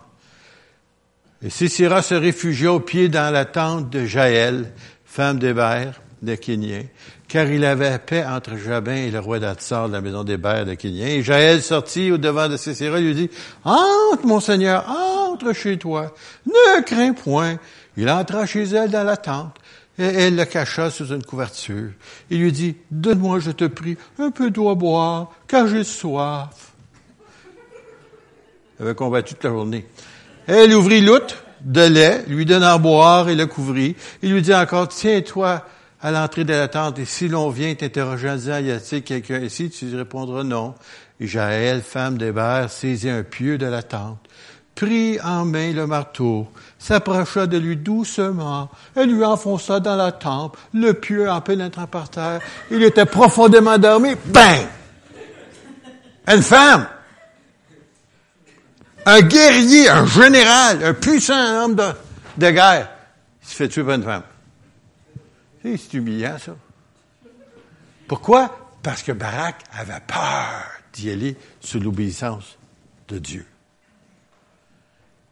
Et 1.41 1.49
Sisera 1.49 2.01
se 2.01 2.15
réfugia 2.15 2.73
au 2.73 2.81
pied 2.81 3.07
dans 3.07 3.31
la 3.31 3.45
tente 3.45 3.89
de 3.89 4.05
Jaël, 4.05 4.73
femme 5.05 5.39
d'Hébert, 5.39 6.01
de 6.21 6.35
Kéniens, 6.35 6.83
car 7.29 7.47
il 7.49 7.63
avait 7.63 7.97
paix 7.99 8.25
entre 8.25 8.57
Jabin 8.57 8.95
et 8.95 9.11
le 9.11 9.19
roi 9.19 9.39
d'Atsar 9.39 9.87
de 9.87 9.93
la 9.93 10.01
maison 10.01 10.25
Bères 10.25 10.65
de 10.65 10.73
Kéniens. 10.73 11.07
Et 11.07 11.23
Jaël 11.23 11.61
sortit 11.61 12.11
au 12.11 12.17
devant 12.17 12.49
de 12.49 12.57
Sisera 12.57 12.99
et 12.99 13.03
lui 13.03 13.15
dit, 13.15 13.29
Entre, 13.63 14.25
mon 14.25 14.41
Seigneur, 14.41 14.85
entre 14.89 15.53
chez 15.53 15.77
toi, 15.77 16.13
ne 16.45 16.81
crains 16.81 17.13
point. 17.13 17.55
Il 17.97 18.09
entra 18.09 18.45
chez 18.45 18.63
elle 18.63 18.91
dans 18.91 19.03
la 19.03 19.17
tente, 19.17 19.55
et 19.97 20.03
elle 20.03 20.35
le 20.35 20.45
cacha 20.45 20.89
sous 20.89 21.07
une 21.07 21.23
couverture. 21.23 21.91
Il 22.29 22.41
lui 22.41 22.51
dit, 22.51 22.75
Donne-moi, 22.91 23.39
je 23.39 23.51
te 23.51 23.65
prie, 23.65 23.97
un 24.19 24.31
peu 24.31 24.51
d'eau 24.51 24.69
à 24.69 24.75
boire, 24.75 25.31
car 25.47 25.67
j'ai 25.67 25.83
soif. 25.83 26.73
Il 28.79 28.83
avait 28.83 28.95
combattu 28.95 29.33
toute 29.33 29.43
la 29.43 29.49
journée. 29.49 29.85
Elle 30.45 30.73
ouvrit 30.73 31.01
l'outre 31.01 31.43
de 31.61 31.81
lait, 31.81 32.23
lui 32.27 32.45
donna 32.45 32.73
à 32.73 32.77
boire 32.77 33.29
et 33.29 33.35
le 33.35 33.47
couvrit. 33.47 33.95
Il 34.21 34.33
lui 34.33 34.41
dit 34.41 34.53
encore, 34.53 34.87
Tiens-toi, 34.87 35.65
à 35.99 36.11
l'entrée 36.11 36.43
de 36.43 36.53
la 36.53 36.67
tente, 36.67 36.99
et 36.99 37.05
si 37.05 37.27
l'on 37.27 37.49
vient 37.49 37.73
t'interroger 37.73 38.29
en 38.29 38.35
disant, 38.35 38.59
y 38.59 38.71
a-t-il 38.71 39.03
quelqu'un 39.03 39.39
ici? 39.39 39.69
Tu 39.69 39.95
répondras 39.95 40.43
non. 40.43 40.75
Et 41.19 41.27
Jaël, 41.27 41.81
femme 41.81 42.17
d'Hébert, 42.17 42.69
saisit 42.69 43.09
un 43.09 43.23
pieu 43.23 43.57
de 43.57 43.65
la 43.65 43.81
tente, 43.81 44.19
prit 44.75 45.19
en 45.21 45.45
main 45.45 45.73
le 45.73 45.87
marteau, 45.87 46.47
s'approcha 46.79 47.47
de 47.47 47.57
lui 47.57 47.75
doucement, 47.75 48.69
et 48.95 49.05
lui 49.05 49.23
enfonça 49.23 49.79
dans 49.79 49.95
la 49.95 50.11
tempe, 50.11 50.57
le 50.73 50.93
pieu 50.93 51.29
en 51.29 51.41
pénétrant 51.41 51.87
par 51.87 52.09
terre. 52.09 52.39
Il 52.71 52.83
était 52.83 53.05
profondément 53.05 53.71
endormi. 53.71 54.15
Bang! 54.25 54.67
Une 56.27 56.41
femme! 56.41 56.87
Un 59.05 59.21
guerrier, 59.21 59.89
un 59.89 60.05
général, 60.05 60.83
un 60.83 60.93
puissant 60.93 61.63
homme 61.63 61.75
de, 61.75 61.87
de 62.37 62.51
guerre, 62.51 62.89
il 63.41 63.47
se 63.47 63.55
fait 63.55 63.69
tuer 63.69 63.83
par 63.83 63.95
une 63.95 64.03
femme. 64.03 64.23
C'est 65.63 65.93
humiliant, 65.93 66.37
ça. 66.37 66.55
Pourquoi? 68.07 68.69
Parce 68.83 69.03
que 69.03 69.11
Barak 69.11 69.63
avait 69.77 69.99
peur 70.05 70.63
d'y 70.93 71.09
aller 71.11 71.35
sous 71.59 71.79
l'obéissance 71.79 72.57
de 73.07 73.19
Dieu. 73.19 73.45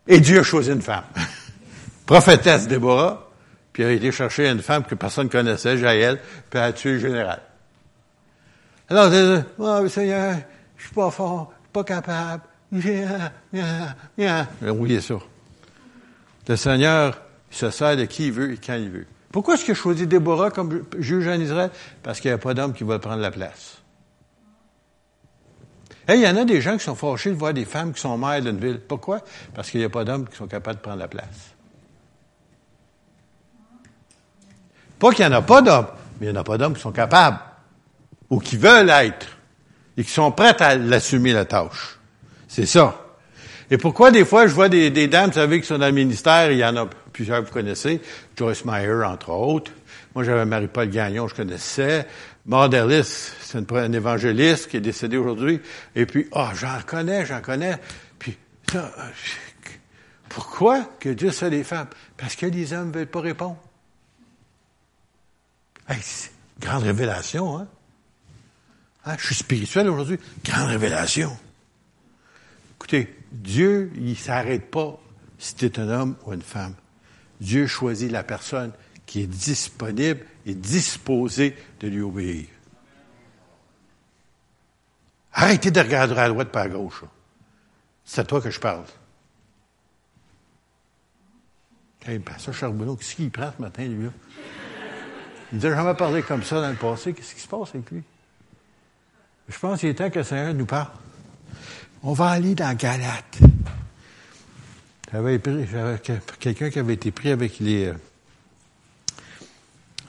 Et 0.07 0.19
Dieu 0.19 0.39
a 0.39 0.43
choisi 0.43 0.71
une 0.71 0.81
femme. 0.81 1.03
Prophétesse 2.05 2.67
Déborah, 2.67 3.29
puis 3.73 3.83
a 3.83 3.91
été 3.91 4.11
chercher 4.11 4.47
une 4.47 4.61
femme 4.61 4.83
que 4.83 4.95
personne 4.95 5.25
ne 5.25 5.31
connaissait, 5.31 5.77
Jaël, 5.77 6.19
puis 6.49 6.59
elle 6.59 6.65
a 6.65 6.73
tué 6.73 6.93
le 6.93 6.99
général. 6.99 7.41
Alors, 8.87 9.11
elle 9.11 9.39
dit, 9.39 9.43
oh, 9.57 9.87
Seigneur, 9.87 10.35
je 10.77 10.83
suis 10.83 10.93
pas 10.93 11.09
fort, 11.09 11.51
je 11.51 11.63
suis 11.63 11.71
pas 11.73 11.83
capable. 11.83 12.43
Yeah, 12.71 13.31
yeah, 13.53 13.95
yeah. 14.17 14.47
Oui, 14.61 15.01
ça. 15.01 15.15
Le 16.47 16.55
Seigneur 16.55 17.21
se 17.49 17.69
sert 17.69 17.95
de 17.97 18.05
qui 18.05 18.27
il 18.27 18.31
veut 18.31 18.53
et 18.53 18.57
quand 18.57 18.75
il 18.75 18.89
veut. 18.89 19.07
Pourquoi 19.31 19.55
est-ce 19.55 19.65
qu'il 19.65 19.71
a 19.71 19.75
choisi 19.75 20.07
Déborah 20.07 20.51
comme 20.51 20.83
juge 20.99 21.27
en 21.27 21.39
Israël? 21.39 21.71
Parce 22.03 22.19
qu'il 22.19 22.29
n'y 22.29 22.35
a 22.35 22.37
pas 22.37 22.53
d'homme 22.53 22.73
qui 22.73 22.83
va 22.83 22.99
prendre 22.99 23.21
la 23.21 23.31
place. 23.31 23.81
Il 26.09 26.21
y 26.21 26.27
en 26.27 26.37
a 26.37 26.45
des 26.45 26.61
gens 26.61 26.77
qui 26.77 26.83
sont 26.83 26.95
fâchés 26.95 27.31
de 27.31 27.35
voir 27.35 27.53
des 27.53 27.65
femmes 27.65 27.93
qui 27.93 28.01
sont 28.01 28.17
mères 28.17 28.41
d'une 28.41 28.59
ville. 28.59 28.79
Pourquoi? 28.79 29.21
Parce 29.53 29.71
qu'il 29.71 29.79
n'y 29.79 29.85
a 29.85 29.89
pas 29.89 30.03
d'hommes 30.03 30.27
qui 30.27 30.35
sont 30.35 30.47
capables 30.47 30.77
de 30.77 30.81
prendre 30.81 30.99
la 30.99 31.07
place. 31.07 31.53
Pas 34.99 35.11
qu'il 35.11 35.25
n'y 35.25 35.33
en 35.33 35.37
a 35.37 35.41
pas 35.41 35.61
d'hommes, 35.61 35.87
mais 36.19 36.27
il 36.27 36.31
n'y 36.31 36.37
en 36.37 36.41
a 36.41 36.43
pas 36.43 36.57
d'hommes 36.57 36.75
qui 36.75 36.81
sont 36.81 36.91
capables 36.91 37.39
ou 38.29 38.39
qui 38.39 38.57
veulent 38.57 38.89
être 38.89 39.27
et 39.97 40.03
qui 40.03 40.11
sont 40.11 40.31
prêts 40.31 40.61
à 40.61 40.75
l'assumer 40.75 41.33
la 41.33 41.45
tâche. 41.45 41.97
C'est 42.47 42.65
ça. 42.65 43.01
Et 43.71 43.77
pourquoi 43.77 44.11
des 44.11 44.25
fois 44.25 44.45
je 44.47 44.53
vois 44.53 44.69
des, 44.69 44.91
des 44.91 45.07
dames, 45.07 45.29
vous 45.29 45.35
savez, 45.35 45.59
qui 45.59 45.67
sont 45.67 45.79
dans 45.79 45.87
le 45.87 45.91
ministère, 45.91 46.51
il 46.51 46.59
y 46.59 46.65
en 46.65 46.75
a 46.77 46.87
plusieurs 47.11 47.41
vous 47.41 47.51
connaissez, 47.51 48.01
Joyce 48.37 48.65
Meyer, 48.65 49.03
entre 49.05 49.29
autres. 49.29 49.71
Moi, 50.13 50.23
j'avais 50.23 50.45
Marie-Paul 50.45 50.89
Gagnon, 50.89 51.27
je 51.27 51.35
connaissais. 51.35 52.05
Mordelis, 52.45 53.31
c'est 53.41 53.71
un 53.71 53.91
évangéliste 53.91 54.69
qui 54.69 54.77
est 54.77 54.81
décédé 54.81 55.17
aujourd'hui. 55.17 55.59
Et 55.95 56.05
puis, 56.05 56.27
ah, 56.31 56.51
oh, 56.51 56.55
j'en 56.55 56.79
connais, 56.85 57.25
j'en 57.25 57.41
connais. 57.41 57.79
Puis, 58.19 58.37
ça, 58.71 58.93
pourquoi 60.29 60.83
que 60.99 61.09
Dieu 61.09 61.31
fait 61.31 61.49
les 61.49 61.63
femmes? 61.63 61.87
Parce 62.17 62.35
que 62.35 62.45
les 62.45 62.73
hommes 62.73 62.89
ne 62.89 62.93
veulent 62.93 63.07
pas 63.07 63.21
répondre. 63.21 63.57
Hey, 65.87 65.99
grande 66.59 66.83
révélation, 66.83 67.57
hein? 67.57 67.67
hein? 69.05 69.15
Je 69.17 69.25
suis 69.25 69.35
spirituel 69.35 69.89
aujourd'hui. 69.89 70.19
Grande 70.43 70.69
révélation. 70.69 71.35
Écoutez, 72.77 73.15
Dieu, 73.31 73.91
il 73.95 74.17
s'arrête 74.17 74.69
pas 74.69 74.99
si 75.39 75.55
tu 75.55 75.71
un 75.79 75.89
homme 75.89 76.15
ou 76.25 76.33
une 76.33 76.41
femme. 76.41 76.75
Dieu 77.41 77.65
choisit 77.65 78.11
la 78.11 78.23
personne 78.23 78.71
qui 79.05 79.21
est 79.21 79.27
disponible 79.27 80.25
et 80.45 80.53
disposée 80.53 81.55
de 81.79 81.87
lui 81.87 82.01
obéir. 82.01 82.45
Arrêtez 85.33 85.71
de 85.71 85.79
regarder 85.79 86.17
à 86.17 86.29
droite 86.29 86.49
pas 86.49 86.61
à 86.61 86.69
gauche. 86.69 87.03
C'est 88.05 88.21
à 88.21 88.23
toi 88.23 88.41
que 88.41 88.51
je 88.51 88.59
parle. 88.59 88.85
Hey, 92.05 92.19
pasteur 92.19 92.53
Charbonneau, 92.53 92.95
qu'est-ce 92.95 93.15
qu'il 93.15 93.31
prend 93.31 93.51
ce 93.55 93.61
matin, 93.61 93.83
lui? 93.83 94.05
Là? 94.05 94.11
Il 95.51 95.59
n'a 95.59 95.75
jamais 95.75 95.93
parlé 95.95 96.21
comme 96.21 96.43
ça 96.43 96.61
dans 96.61 96.69
le 96.69 96.75
passé. 96.75 97.13
Qu'est-ce 97.13 97.33
qui 97.33 97.41
se 97.41 97.47
passe 97.47 97.69
avec 97.73 97.89
lui? 97.89 98.03
Je 99.47 99.59
pense 99.59 99.79
qu'il 99.79 99.89
est 99.89 99.95
temps 99.95 100.09
que 100.09 100.19
le 100.19 100.23
Seigneur 100.23 100.53
nous 100.53 100.65
parle. 100.65 100.91
On 102.03 102.13
va 102.13 102.29
aller 102.29 102.55
dans 102.55 102.75
Galate. 102.75 103.39
J'avais 105.11 105.39
quelqu'un 106.39 106.69
qui 106.69 106.79
avait 106.79 106.93
été 106.93 107.11
pris 107.11 107.31
avec 107.31 107.59
les, 107.59 107.85
euh, 107.85 107.95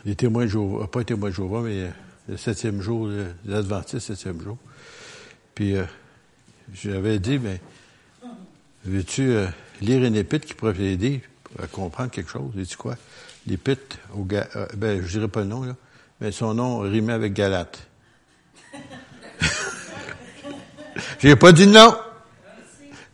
les 0.07 0.15
témoins 0.15 0.45
de 0.45 0.51
Jéhovah, 0.51 0.87
pas 0.87 1.01
les 1.01 1.05
témoins 1.05 1.31
de 1.31 1.35
Jéhovah, 1.35 1.61
mais 1.63 1.81
euh, 1.83 1.91
le 2.29 2.37
septième 2.37 2.81
jour, 2.81 3.09
les 3.45 3.55
Adventistes, 3.55 4.07
septième 4.07 4.41
jour. 4.41 4.57
Puis, 5.55 5.77
euh, 5.77 5.85
j'avais 6.73 7.19
dit, 7.19 7.41
mais 7.41 7.61
veux-tu 8.85 9.35
lire 9.81 10.05
une 10.05 10.15
épître 10.15 10.47
qui 10.47 10.55
pourrait 10.55 10.75
t'aider 10.75 11.23
à 11.61 11.67
comprendre 11.67 12.11
quelque 12.11 12.31
chose? 12.31 12.53
Et 12.57 12.65
tu 12.65 12.77
quoi? 12.77 12.97
L'épître 13.49 13.99
au 14.15 14.23
ben, 14.23 15.03
je 15.03 15.11
dirais 15.11 15.29
pas 15.29 15.41
le 15.41 15.47
nom, 15.47 15.65
là, 15.65 15.75
mais 16.21 16.31
son 16.31 16.55
nom 16.55 16.79
rimait 16.81 17.13
avec 17.13 17.33
Galate. 17.33 17.87
J'ai 21.19 21.35
pas 21.37 21.51
dit 21.53 21.67
non. 21.67 21.97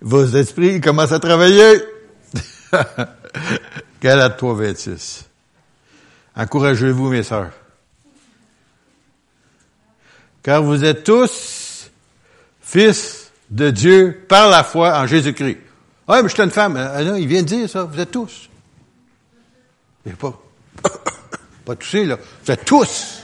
Vos 0.03 0.27
esprits 0.27 0.81
commencent 0.81 1.13
à 1.13 1.21
travailler. 1.21 1.81
Galate 4.03 4.37
3, 4.37 4.55
26. 4.55 5.32
Encouragez-vous, 6.37 7.11
mes 7.11 7.23
sœurs. 7.23 7.53
Car 10.43 10.63
vous 10.63 10.85
êtes 10.85 11.05
tous 11.05 11.91
fils 12.61 13.31
de 13.51 13.71
Dieu 13.71 14.25
par 14.29 14.49
la 14.49 14.65
foi 14.65 14.99
en 14.99 15.07
Jésus-Christ. 15.07 15.59
Ah, 16.09 16.23
mais 16.23 16.29
je 16.29 16.35
suis 16.35 16.43
une 16.43 16.51
femme. 16.51 16.77
Ah, 16.77 17.03
non, 17.05 17.17
il 17.17 17.29
vient 17.29 17.43
de 17.43 17.47
dire 17.47 17.69
ça. 17.69 17.85
Vous 17.85 18.01
êtes 18.01 18.11
tous. 18.11 18.49
Il 20.05 20.15
pas, 20.17 20.41
pas 21.65 21.77
touché, 21.77 22.05
là. 22.05 22.19
Vous 22.45 22.51
êtes 22.51 22.65
tous. 22.65 23.23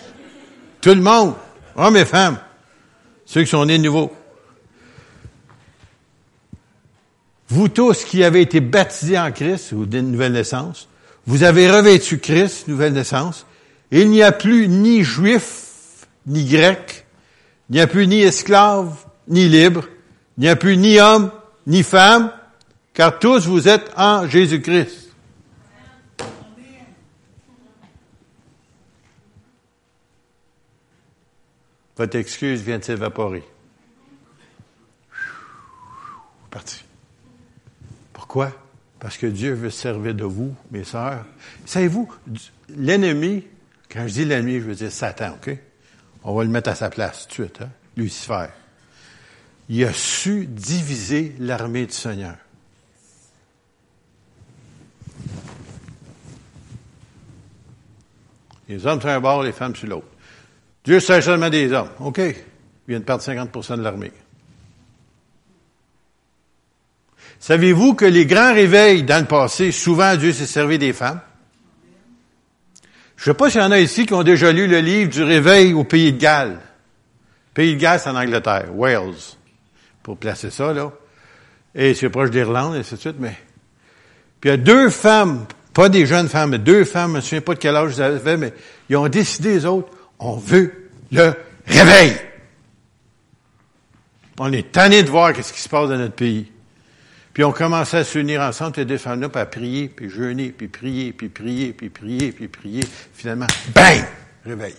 Tout 0.81 0.95
le 0.95 1.01
monde. 1.03 1.35
Hommes 1.77 1.97
et 1.97 2.05
femmes. 2.05 2.39
Ceux 3.25 3.43
qui 3.43 3.51
sont 3.51 3.65
nés 3.65 3.79
de 3.79 3.83
nouveau. 3.83 4.13
Vous 7.49 7.69
tous 7.69 8.05
qui 8.05 8.23
avez 8.23 8.43
été 8.43 8.61
baptisés 8.61 9.19
en 9.19 9.33
Christ, 9.33 9.73
ou 9.73 9.87
d'une 9.87 10.13
nouvelle 10.13 10.33
naissance, 10.33 10.89
vous 11.29 11.43
avez 11.43 11.71
revêtu 11.71 12.19
Christ, 12.19 12.69
nouvelle 12.69 12.95
naissance. 12.95 13.45
Il 13.91 14.09
n'y 14.09 14.23
a 14.23 14.33
plus 14.33 14.67
ni 14.67 15.05
juif, 15.05 16.07
ni 16.27 16.47
grec, 16.47 17.05
il 17.69 17.75
n'y 17.75 17.83
a 17.83 17.87
plus 17.87 18.07
ni 18.07 18.23
esclave, 18.23 18.97
ni 19.29 19.47
libre, 19.47 19.85
il 20.39 20.45
n'y 20.45 20.49
a 20.49 20.57
plus 20.57 20.79
ni 20.79 20.99
homme, 20.99 21.31
ni 21.67 21.83
femme, 21.83 22.33
car 22.95 23.19
tous 23.19 23.47
vous 23.47 23.69
êtes 23.69 23.91
en 23.95 24.27
Jésus-Christ. 24.27 25.11
Votre 31.99 32.17
excuse 32.17 32.63
vient 32.63 32.79
de 32.79 32.85
s'évaporer. 32.85 33.45
Parti. 36.51 36.83
Pourquoi? 38.15 38.51
Parce 39.01 39.17
que 39.17 39.27
Dieu 39.27 39.53
veut 39.53 39.71
servir 39.71 40.15
de 40.15 40.25
vous, 40.25 40.55
mes 40.71 40.85
sœurs. 40.85 41.25
Savez-vous, 41.65 42.13
l'ennemi, 42.77 43.45
quand 43.91 44.07
je 44.09 44.13
dis 44.13 44.25
l'ennemi, 44.25 44.55
je 44.55 44.65
veux 44.65 44.75
dire 44.75 44.91
Satan, 44.91 45.35
OK? 45.35 45.57
On 46.25 46.35
va 46.35 46.45
le 46.45 46.51
mettre 46.51 46.71
à 46.71 46.75
sa 46.75 46.91
place 46.91 47.29
tout 47.29 47.43
de 47.43 47.47
suite, 47.47 47.63
hein? 47.63 47.71
Lucifer. 47.97 48.47
Il 49.69 49.85
a 49.85 49.93
su 49.93 50.47
diviser 50.47 51.35
l'armée 51.39 51.87
du 51.87 51.93
Seigneur. 51.93 52.37
Les 58.69 58.87
hommes 58.87 59.01
sur 59.01 59.11
un 59.11 59.21
bord, 59.21 59.43
les 59.43 59.53
femmes 59.53 59.75
sur 59.75 59.89
l'autre. 59.89 60.07
Dieu 60.85 61.01
sert 61.01 61.23
seulement 61.23 61.51
des 61.51 61.73
hommes. 61.73 61.91
OK? 62.01 62.19
Il 62.19 62.35
vient 62.89 63.01
de 63.01 63.05
perdre 63.05 63.23
50% 63.23 63.77
de 63.77 63.83
l'armée. 63.83 64.13
Savez-vous 67.41 67.95
que 67.95 68.05
les 68.05 68.27
grands 68.27 68.53
réveils 68.53 69.03
dans 69.05 69.21
le 69.21 69.27
passé, 69.27 69.71
souvent 69.73 70.17
Dieu 70.17 70.33
s'est 70.33 70.47
servi 70.47 70.79
des 70.79 70.93
femmes? 70.93 71.21
Je 73.17 73.23
ne 73.23 73.35
sais 73.35 73.37
pas 73.37 73.51
s'il 73.51 73.61
y 73.61 73.65
en 73.65 73.73
a 73.73 73.81
ici 73.81 74.07
qui 74.07 74.15
ont 74.15 74.23
déjà 74.23 74.53
lu 74.53 74.67
le 74.67 74.81
livre 74.81 75.11
du 75.11 75.23
réveil 75.23 75.73
au 75.73 75.85
pays 75.85 76.13
de 76.13 76.19
Galles. 76.19 76.61
Le 76.61 77.55
pays 77.55 77.75
de 77.75 77.81
Galles, 77.81 78.01
c'est 78.01 78.11
en 78.11 78.17
Angleterre, 78.17 78.67
Wales, 78.75 79.15
pour 80.03 80.17
placer 80.17 80.51
ça, 80.51 80.73
là. 80.73 80.93
Et 81.75 81.95
c'est 81.95 82.11
proche 82.11 82.31
d'Irlande, 82.31 82.77
et 82.77 82.79
ainsi 82.79 82.95
de 82.95 83.01
suite, 83.01 83.17
mais... 83.19 83.37
Puis 84.41 84.51
il 84.51 84.53
y 84.53 84.55
a 84.55 84.57
deux 84.57 84.89
femmes, 84.89 85.47
pas 85.75 85.89
des 85.89 86.07
jeunes 86.07 86.29
femmes, 86.29 86.51
mais 86.51 86.59
deux 86.59 86.85
femmes, 86.85 87.11
je 87.11 87.13
ne 87.13 87.17
me 87.17 87.21
souviens 87.23 87.41
pas 87.41 87.55
de 87.55 87.59
quel 87.59 87.75
âge 87.75 87.99
elles 87.99 88.03
avaient, 88.03 88.37
mais 88.37 88.53
ils 88.89 88.97
ont 88.97 89.09
décidé, 89.09 89.55
les 89.55 89.67
autres, 89.67 89.89
on 90.21 90.37
veut 90.37 90.91
le 91.11 91.35
réveil. 91.67 92.17
On 94.39 94.53
est 94.53 94.71
tanné 94.71 95.03
de 95.03 95.11
voir 95.11 95.33
qu'est-ce 95.33 95.53
qui 95.53 95.61
se 95.61 95.69
passe 95.69 95.89
dans 95.89 95.97
notre 95.97 96.15
pays. 96.15 96.53
Puis 97.39 97.45
on 97.45 97.53
commençait 97.53 97.99
à 97.99 98.03
s'unir 98.03 98.41
ensemble, 98.41 98.79
les 98.79 98.85
deux 98.85 98.99
femmes-là, 98.99 99.29
puis 99.29 99.41
à 99.41 99.47
prier, 99.47 99.89
puis 99.89 100.11
jeûner, 100.11 100.49
puis 100.49 100.67
prier, 100.67 101.13
puis 101.13 101.29
prier, 101.29 101.73
puis 101.73 101.89
prier, 101.89 102.33
puis 102.33 102.49
prier. 102.49 102.83
Finalement, 103.15 103.47
bang! 103.73 104.03
Réveil. 104.45 104.75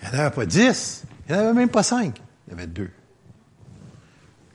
Il 0.00 0.08
n'y 0.08 0.16
en 0.16 0.20
avait 0.20 0.34
pas 0.34 0.46
dix, 0.46 1.04
il 1.28 1.34
n'y 1.34 1.38
en 1.38 1.44
avait 1.44 1.52
même 1.52 1.68
pas 1.68 1.82
cinq. 1.82 2.18
Il 2.46 2.52
y 2.52 2.54
avait 2.54 2.66
deux. 2.66 2.88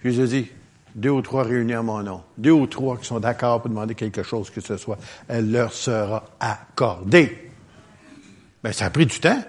Jésus 0.04 0.28
dit, 0.28 0.52
deux 0.96 1.12
ou 1.12 1.22
trois 1.22 1.44
réunis 1.44 1.76
en 1.76 1.84
mon 1.84 2.02
nom, 2.02 2.24
deux 2.40 2.50
ou 2.50 2.66
trois 2.66 2.98
qui 2.98 3.06
sont 3.06 3.20
d'accord 3.20 3.62
pour 3.62 3.70
demander 3.70 3.94
quelque 3.94 4.24
chose 4.24 4.50
que 4.50 4.60
ce 4.60 4.76
soit, 4.76 4.98
elle 5.28 5.52
leur 5.52 5.74
sera 5.74 6.26
accordée. 6.40 7.52
Mais 8.64 8.72
ben, 8.72 8.74
ça 8.74 8.86
a 8.86 8.90
pris 8.90 9.06
du 9.06 9.20
temps. 9.20 9.44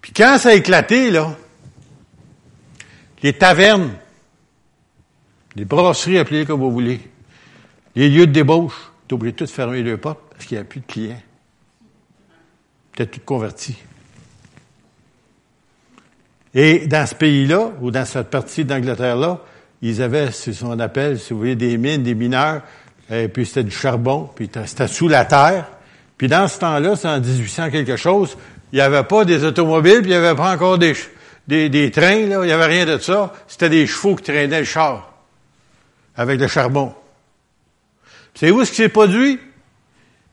Puis 0.00 0.12
quand 0.12 0.38
ça 0.38 0.50
a 0.50 0.52
éclaté, 0.52 1.10
là, 1.10 1.34
les 3.20 3.32
tavernes, 3.32 3.96
les 5.60 5.66
brasseries, 5.66 6.16
appelez-les 6.16 6.46
comme 6.46 6.60
vous 6.60 6.70
voulez. 6.70 7.00
Les 7.94 8.08
lieux 8.08 8.26
de 8.26 8.32
débauche, 8.32 8.90
t'es 9.06 9.12
obligé 9.12 9.32
de 9.32 9.36
tout 9.36 9.46
fermer 9.46 9.82
les 9.82 9.98
portes 9.98 10.20
parce 10.30 10.46
qu'il 10.46 10.56
n'y 10.56 10.62
a 10.62 10.64
plus 10.64 10.80
de 10.80 10.86
clients. 10.86 11.22
Peut-être 12.92 13.10
tout 13.10 13.20
converti. 13.26 13.76
Et 16.54 16.86
dans 16.86 17.06
ce 17.06 17.14
pays-là, 17.14 17.72
ou 17.82 17.90
dans 17.90 18.06
cette 18.06 18.30
partie 18.30 18.64
d'Angleterre-là, 18.64 19.40
ils 19.82 20.00
avaient 20.00 20.30
ce 20.30 20.50
qu'on 20.64 20.78
appelle, 20.78 21.18
si 21.18 21.34
vous 21.34 21.40
voyez, 21.40 21.56
des 21.56 21.76
mines, 21.76 22.02
des 22.04 22.14
mineurs, 22.14 22.62
et 23.10 23.28
puis 23.28 23.44
c'était 23.44 23.64
du 23.64 23.70
charbon, 23.70 24.30
puis 24.34 24.48
c'était 24.64 24.88
sous 24.88 25.08
la 25.08 25.26
terre. 25.26 25.66
Puis 26.16 26.28
dans 26.28 26.48
ce 26.48 26.58
temps-là, 26.58 26.96
c'est 26.96 27.08
en 27.08 27.20
1800 27.20 27.70
quelque 27.70 27.96
chose, 27.96 28.34
il 28.72 28.76
n'y 28.76 28.80
avait 28.80 29.04
pas 29.04 29.26
des 29.26 29.44
automobiles, 29.44 30.00
puis 30.00 30.12
il 30.12 30.18
n'y 30.18 30.24
avait 30.24 30.34
pas 30.34 30.54
encore 30.54 30.78
des, 30.78 30.94
des, 31.46 31.68
des 31.68 31.90
trains, 31.90 32.26
là, 32.26 32.38
il 32.44 32.46
n'y 32.46 32.52
avait 32.52 32.64
rien 32.64 32.86
de 32.86 32.96
ça. 32.96 33.34
C'était 33.46 33.68
des 33.68 33.86
chevaux 33.86 34.16
qui 34.16 34.22
traînaient 34.22 34.60
le 34.60 34.64
char 34.64 35.09
avec 36.16 36.40
le 36.40 36.48
charbon. 36.48 36.94
C'est 38.34 38.50
où 38.50 38.64
ce 38.64 38.70
qui 38.70 38.76
s'est 38.76 38.88
produit? 38.88 39.38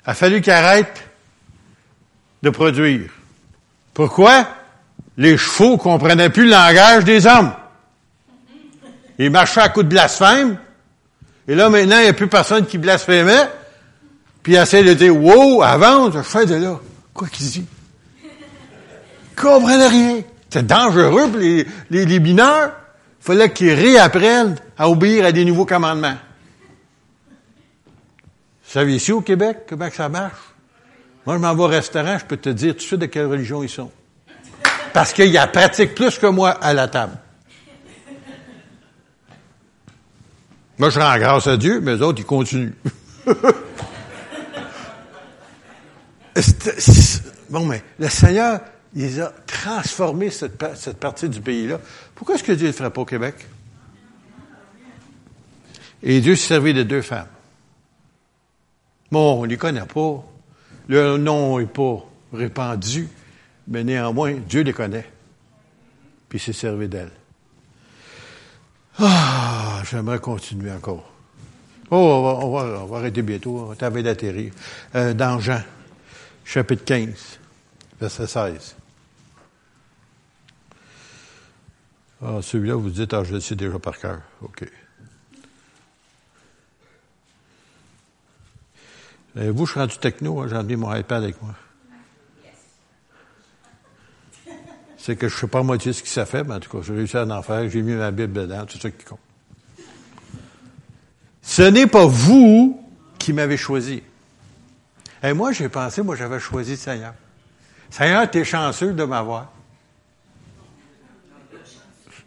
Il 0.05 0.09
a 0.09 0.13
fallu 0.13 0.41
qu'il 0.41 0.53
arrête 0.53 1.03
de 2.43 2.49
produire. 2.49 3.09
Pourquoi? 3.93 4.47
Les 5.17 5.37
chevaux 5.37 5.77
comprenaient 5.77 6.29
plus 6.29 6.45
le 6.45 6.51
langage 6.51 7.03
des 7.03 7.25
hommes. 7.25 7.53
Ils 9.17 9.31
marchaient 9.31 9.61
à 9.61 9.69
coups 9.69 9.85
de 9.85 9.89
blasphème. 9.89 10.57
Et 11.47 11.55
là, 11.55 11.69
maintenant, 11.69 11.97
il 11.97 12.03
n'y 12.03 12.09
a 12.09 12.13
plus 12.13 12.27
personne 12.27 12.65
qui 12.65 12.77
blasphémait. 12.77 13.49
Puis 14.43 14.53
il 14.53 14.57
essaie 14.57 14.83
de 14.83 14.93
dire, 14.93 15.15
wow, 15.15 15.63
avant, 15.63 16.11
je 16.11 16.21
fais 16.21 16.45
de 16.45 16.55
là. 16.55 16.79
Quoi 17.13 17.27
qu'il 17.27 17.47
dit? 17.47 17.65
Ils 18.23 19.35
comprenaient 19.35 19.87
rien. 19.87 20.21
C'est 20.49 20.67
dangereux 20.67 21.29
pour 21.29 21.39
les, 21.39 21.65
les, 21.89 22.05
les 22.05 22.19
mineurs. 22.19 22.71
Il 23.21 23.25
fallait 23.25 23.51
qu'ils 23.51 23.73
réapprennent 23.73 24.55
à 24.77 24.89
obéir 24.89 25.25
à 25.25 25.31
des 25.31 25.45
nouveaux 25.45 25.65
commandements. 25.65 26.17
Vous 28.63 28.73
savez 28.73 28.95
ici 28.95 29.11
au 29.11 29.21
Québec 29.21 29.59
comment 29.67 29.89
ça 29.89 30.09
marche? 30.09 30.39
Moi, 31.25 31.35
je 31.35 31.41
m'en 31.41 31.55
vais 31.55 31.63
au 31.63 31.67
restaurant, 31.67 32.17
je 32.17 32.25
peux 32.25 32.37
te 32.37 32.49
dire 32.49 32.73
tout 32.73 32.79
de 32.79 32.83
suite 32.83 32.99
de 32.99 33.05
quelle 33.07 33.25
religion 33.25 33.63
ils 33.63 33.69
sont. 33.69 33.91
Parce 34.93 35.13
qu'ils 35.13 35.27
y 35.27 35.37
a 35.37 35.47
pratique 35.47 35.93
plus 35.95 36.17
que 36.17 36.27
moi 36.27 36.51
à 36.51 36.73
la 36.73 36.87
table. 36.87 37.17
Moi, 40.77 40.89
je 40.89 40.99
rends 40.99 41.17
grâce 41.17 41.47
à 41.47 41.57
Dieu, 41.57 41.81
mais 41.81 41.95
les 41.95 42.01
autres, 42.01 42.19
ils 42.19 42.25
continuent. 42.25 42.73
bon, 47.49 47.65
mais 47.65 47.81
le 47.99 48.09
Seigneur, 48.09 48.59
il 48.95 49.21
a 49.21 49.33
transformé 49.45 50.29
cette, 50.29 50.63
cette 50.75 50.99
partie 50.99 51.29
du 51.29 51.41
pays-là. 51.41 51.79
Pourquoi 52.13 52.35
est-ce 52.35 52.43
que 52.43 52.51
Dieu 52.51 52.67
ne 52.67 52.71
le 52.71 52.77
ferait 52.77 52.91
pas 52.91 53.01
au 53.01 53.05
Québec? 53.05 53.47
Et 56.03 56.21
Dieu 56.21 56.35
s'est 56.35 56.47
servi 56.47 56.73
de 56.73 56.83
deux 56.83 57.01
femmes. 57.01 57.27
Bon, 59.11 59.39
on 59.39 59.43
ne 59.43 59.47
les 59.47 59.57
connaît 59.57 59.85
pas. 59.85 60.23
Leur 60.89 61.17
nom 61.17 61.59
n'est 61.59 61.65
pas 61.65 62.05
répandu, 62.33 63.07
mais 63.67 63.83
néanmoins, 63.83 64.33
Dieu 64.33 64.61
les 64.61 64.73
connaît. 64.73 65.09
Puis 66.29 66.39
s'est 66.39 66.53
servi 66.53 66.87
d'elles. 66.87 67.11
Ah, 68.99 69.81
j'aimerais 69.89 70.19
continuer 70.19 70.71
encore. 70.71 71.11
Oh, 71.89 71.95
on 71.95 72.23
va, 72.23 72.45
on 72.45 72.51
va, 72.51 72.83
on 72.83 72.85
va 72.85 72.97
arrêter 72.97 73.21
bientôt. 73.21 73.59
On 73.59 73.89
va 73.89 74.01
d'atterrir. 74.01 74.51
Euh, 74.95 75.13
dans 75.13 75.39
Jean, 75.39 75.61
chapitre 76.43 76.83
15, 76.83 77.39
verset 77.99 78.27
16. 78.27 78.75
Ah, 82.21 82.39
celui-là, 82.41 82.75
vous 82.75 82.89
dites, 82.89 83.13
ah, 83.13 83.23
je 83.23 83.33
le 83.35 83.39
sais 83.39 83.55
déjà 83.55 83.77
par 83.79 83.97
cœur. 83.97 84.21
OK. 84.41 84.65
Euh, 89.37 89.51
vous, 89.53 89.65
je 89.65 89.71
suis 89.71 89.79
rendu 89.79 89.97
techno, 89.97 90.41
hein, 90.41 90.47
j'ai 90.49 90.55
emmené 90.55 90.75
mon 90.75 90.93
iPad 90.93 91.23
avec 91.23 91.41
moi. 91.41 91.53
C'est 94.97 95.15
que 95.15 95.29
je 95.29 95.35
ne 95.35 95.39
sais 95.39 95.47
pas 95.47 95.61
moitié 95.61 95.93
ce 95.93 96.01
que 96.01 96.09
ça 96.09 96.25
fait, 96.25 96.43
mais 96.43 96.55
en 96.55 96.59
tout 96.59 96.69
cas, 96.69 96.83
j'ai 96.83 96.93
réussi 96.93 97.17
à 97.17 97.23
en 97.23 97.41
faire, 97.43 97.69
j'ai 97.69 97.81
mis 97.81 97.93
ma 97.93 98.11
Bible 98.11 98.33
dedans, 98.33 98.65
tout 98.65 98.79
ça 98.79 98.89
qui 98.89 99.05
compte. 99.05 99.19
Ce 101.41 101.61
n'est 101.61 101.87
pas 101.87 102.05
vous 102.05 102.83
qui 103.19 103.31
m'avez 103.31 103.57
choisi. 103.57 104.01
Et 105.23 105.33
moi, 105.33 105.51
j'ai 105.51 105.69
pensé, 105.69 106.01
moi, 106.01 106.15
j'avais 106.15 106.39
choisi 106.39 106.71
le 106.71 106.77
Seigneur. 106.77 107.13
Seigneur, 107.89 108.29
t'es 108.29 108.43
chanceux 108.43 108.93
de 108.93 109.03
m'avoir. 109.03 109.51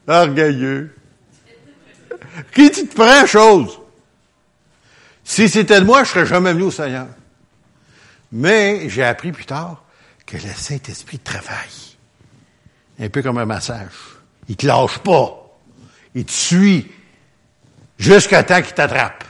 Orgueilleux. 0.06 0.94
Qui 2.54 2.70
tu 2.70 2.86
te 2.86 2.94
prends 2.94 3.26
chose? 3.26 3.80
Si 5.30 5.48
c'était 5.48 5.78
de 5.78 5.84
moi, 5.84 6.02
je 6.02 6.08
serais 6.08 6.26
jamais 6.26 6.52
venu 6.52 6.64
au 6.64 6.70
Seigneur. 6.72 7.06
Mais 8.32 8.88
j'ai 8.88 9.04
appris 9.04 9.30
plus 9.30 9.46
tard 9.46 9.84
que 10.26 10.36
le 10.36 10.52
Saint-Esprit 10.52 11.20
travaille. 11.20 11.96
Un 12.98 13.08
peu 13.10 13.22
comme 13.22 13.38
un 13.38 13.46
massage. 13.46 13.92
Il 14.48 14.56
te 14.56 14.66
lâche 14.66 14.98
pas. 14.98 15.56
Il 16.16 16.24
te 16.24 16.32
suit 16.32 16.90
jusqu'à 17.96 18.42
temps 18.42 18.60
qu'il 18.60 18.74
t'attrape. 18.74 19.22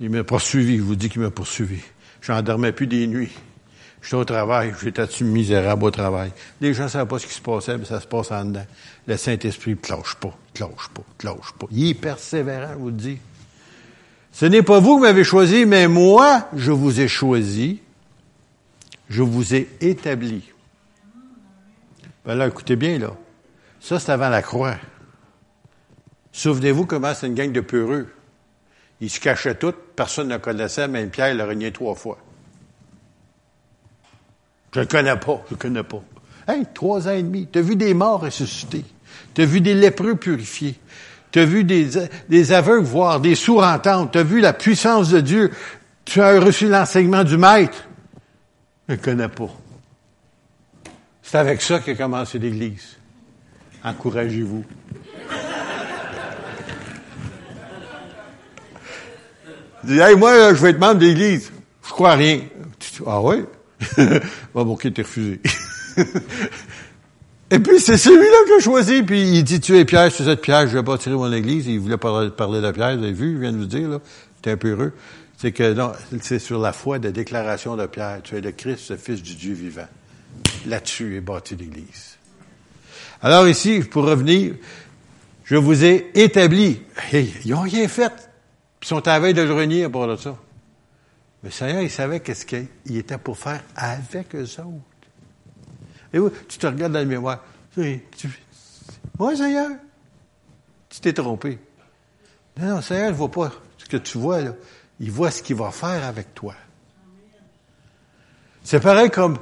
Il 0.00 0.08
m'a 0.08 0.24
poursuivi, 0.24 0.78
je 0.78 0.82
vous 0.82 0.96
dis 0.96 1.10
qu'il 1.10 1.20
m'a 1.20 1.30
poursuivi. 1.30 1.82
J'en 2.22 2.40
dormais 2.40 2.72
plus 2.72 2.86
des 2.86 3.06
nuits. 3.06 3.34
J'étais 4.00 4.16
au 4.16 4.24
travail, 4.24 4.72
j'étais 4.82 5.06
misérable 5.20 5.84
au 5.84 5.90
travail. 5.90 6.32
Les 6.62 6.72
gens 6.72 6.84
ne 6.84 6.88
savaient 6.88 7.06
pas 7.06 7.18
ce 7.18 7.26
qui 7.26 7.34
se 7.34 7.42
passait, 7.42 7.76
mais 7.76 7.84
ça 7.84 8.00
se 8.00 8.06
passe 8.06 8.30
en 8.30 8.46
dedans. 8.46 8.66
Le 9.06 9.18
Saint-Esprit 9.18 9.72
ne 9.72 9.76
te 9.76 9.92
lâche 9.92 10.14
pas, 10.14 10.28
ne 10.28 10.54
te 10.54 10.62
lâche 10.62 10.88
pas, 10.94 11.02
ne 11.06 11.18
te 11.18 11.26
lâche 11.26 11.52
pas. 11.58 11.66
Il 11.70 11.90
est 11.90 11.94
persévérant, 11.94 12.72
je 12.72 12.78
vous 12.78 12.86
le 12.86 12.92
dis. 12.92 13.18
Ce 14.36 14.44
n'est 14.44 14.62
pas 14.62 14.80
vous 14.80 14.96
qui 14.96 15.00
m'avez 15.00 15.24
choisi, 15.24 15.64
mais 15.64 15.88
moi, 15.88 16.46
je 16.54 16.70
vous 16.70 17.00
ai 17.00 17.08
choisi. 17.08 17.80
Je 19.08 19.22
vous 19.22 19.54
ai 19.54 19.66
établi. 19.80 20.44
Ben 22.26 22.46
écoutez 22.46 22.76
bien, 22.76 22.98
là. 22.98 23.16
Ça, 23.80 23.98
c'est 23.98 24.12
avant 24.12 24.28
la 24.28 24.42
croix. 24.42 24.74
Souvenez-vous 26.32 26.84
comment 26.84 27.14
c'est 27.14 27.28
une 27.28 27.34
gang 27.34 27.50
de 27.50 27.62
peureux. 27.62 28.08
Ils 29.00 29.08
se 29.08 29.20
cachaient 29.20 29.54
tous, 29.54 29.72
personne 29.96 30.28
ne 30.28 30.36
connaissait, 30.36 30.86
même 30.86 31.08
Pierre 31.08 31.34
l'a 31.34 31.46
renié 31.46 31.72
trois 31.72 31.94
fois. 31.94 32.18
Je 34.74 34.80
le 34.80 34.86
connais 34.86 35.16
pas, 35.16 35.42
je 35.46 35.54
le 35.54 35.56
connais 35.56 35.82
pas. 35.82 36.02
Hey, 36.46 36.66
trois 36.74 37.08
ans 37.08 37.12
et 37.12 37.22
demi, 37.22 37.48
tu 37.50 37.58
as 37.58 37.62
vu 37.62 37.74
des 37.74 37.94
morts 37.94 38.20
ressuscités. 38.20 38.84
Tu 39.32 39.40
as 39.40 39.46
vu 39.46 39.62
des 39.62 39.72
lépreux 39.72 40.16
purifiés. 40.16 40.78
Tu 41.36 41.42
as 41.42 41.44
vu 41.44 41.64
des, 41.64 41.90
des 42.30 42.52
aveugles 42.52 42.86
voir, 42.86 43.20
des 43.20 43.34
sourds 43.34 43.62
entendre. 43.62 44.10
Tu 44.10 44.16
as 44.16 44.22
vu 44.22 44.40
la 44.40 44.54
puissance 44.54 45.10
de 45.10 45.20
Dieu. 45.20 45.50
Tu 46.06 46.22
as 46.22 46.40
reçu 46.40 46.66
l'enseignement 46.66 47.24
du 47.24 47.36
Maître. 47.36 47.76
Je 48.88 48.94
ne 48.94 48.98
connais 48.98 49.28
pas. 49.28 49.54
C'est 51.22 51.36
avec 51.36 51.60
ça 51.60 51.80
qu'a 51.80 51.94
commencé 51.94 52.38
l'Église. 52.38 52.96
Encouragez-vous. 53.84 54.64
dis, 59.84 59.98
hey, 59.98 60.16
moi, 60.16 60.54
je 60.54 60.62
vais 60.62 60.70
être 60.70 60.80
membre 60.80 61.00
d'église. 61.00 61.52
Je 61.84 61.90
crois 61.90 62.12
à 62.12 62.16
rien. 62.16 62.40
Ah 63.06 63.20
oui? 63.20 63.44
bon, 64.54 64.62
ok, 64.62 64.90
t'es 64.90 65.02
refusé. 65.02 65.42
Et 67.50 67.58
puis, 67.60 67.78
c'est 67.78 67.96
celui-là 67.96 68.44
que 68.44 68.58
j'ai 68.58 68.64
choisi. 68.64 69.02
Puis, 69.02 69.22
il 69.22 69.44
dit, 69.44 69.60
tu 69.60 69.76
es 69.78 69.84
Pierre, 69.84 70.12
tu 70.12 70.22
es 70.22 70.36
Pierre, 70.36 70.66
je 70.66 70.78
vais 70.78 70.98
tirer 70.98 71.14
mon 71.14 71.32
église. 71.32 71.66
Il 71.66 71.78
voulait 71.78 71.96
parler, 71.96 72.28
de 72.28 72.70
Pierre, 72.72 72.96
vous 72.96 73.04
avez 73.04 73.12
vu, 73.12 73.32
il 73.32 73.38
vient 73.38 73.52
de 73.52 73.58
vous 73.58 73.66
dire, 73.66 73.88
là. 73.88 74.00
T'es 74.42 74.52
un 74.52 74.56
peu 74.56 74.70
heureux. 74.70 74.92
C'est 75.38 75.52
que, 75.52 75.72
non, 75.74 75.92
c'est 76.20 76.38
sur 76.38 76.58
la 76.58 76.72
foi 76.72 76.98
de 76.98 77.10
déclaration 77.10 77.76
de 77.76 77.86
Pierre. 77.86 78.20
Tu 78.24 78.36
es 78.36 78.40
le 78.40 78.52
Christ, 78.52 78.90
le 78.90 78.96
Fils 78.96 79.22
du 79.22 79.34
Dieu 79.34 79.54
vivant. 79.54 79.88
Là-dessus 80.66 81.16
est 81.16 81.20
bâti 81.20 81.56
l'église. 81.56 82.16
Alors 83.22 83.46
ici, 83.48 83.80
pour 83.80 84.04
revenir, 84.04 84.54
je 85.44 85.56
vous 85.56 85.84
ai 85.84 86.10
établi. 86.14 86.82
Ils 87.12 87.54
ont 87.54 87.60
rien 87.60 87.86
fait. 87.88 88.12
Ils 88.82 88.88
sont 88.88 89.06
à 89.06 89.18
veille 89.18 89.34
de 89.34 89.42
le 89.42 89.54
renier 89.54 89.88
pour 89.88 90.06
de 90.06 90.16
ça. 90.16 90.36
Mais 91.42 91.50
Seigneur, 91.50 91.82
il 91.82 91.90
savait 91.90 92.20
qu'est-ce 92.20 92.46
qu'il 92.46 92.96
était 92.96 93.18
pour 93.18 93.38
faire 93.38 93.62
avec 93.76 94.34
eux 94.34 94.42
autres. 94.42 94.95
Et 96.12 96.18
vous, 96.18 96.30
tu 96.48 96.58
te 96.58 96.66
regardes 96.66 96.92
dans 96.92 97.00
le 97.00 97.06
mémoire. 97.06 97.44
Tu, 97.74 98.00
Seigneur, 99.36 99.70
tu 100.88 101.00
t'es 101.00 101.12
trompé. 101.12 101.58
Non, 102.58 102.76
non, 102.76 102.82
Seigneur 102.82 103.10
ne 103.10 103.16
voit 103.16 103.30
pas 103.30 103.52
ce 103.78 103.86
que 103.86 103.96
tu 103.96 104.18
vois, 104.18 104.40
là. 104.40 104.52
Il 104.98 105.10
voit 105.10 105.30
ce 105.30 105.42
qu'il 105.42 105.56
va 105.56 105.70
faire 105.70 106.04
avec 106.04 106.34
toi. 106.34 106.54
C'est 108.64 108.80
pareil 108.80 109.10
comme 109.10 109.38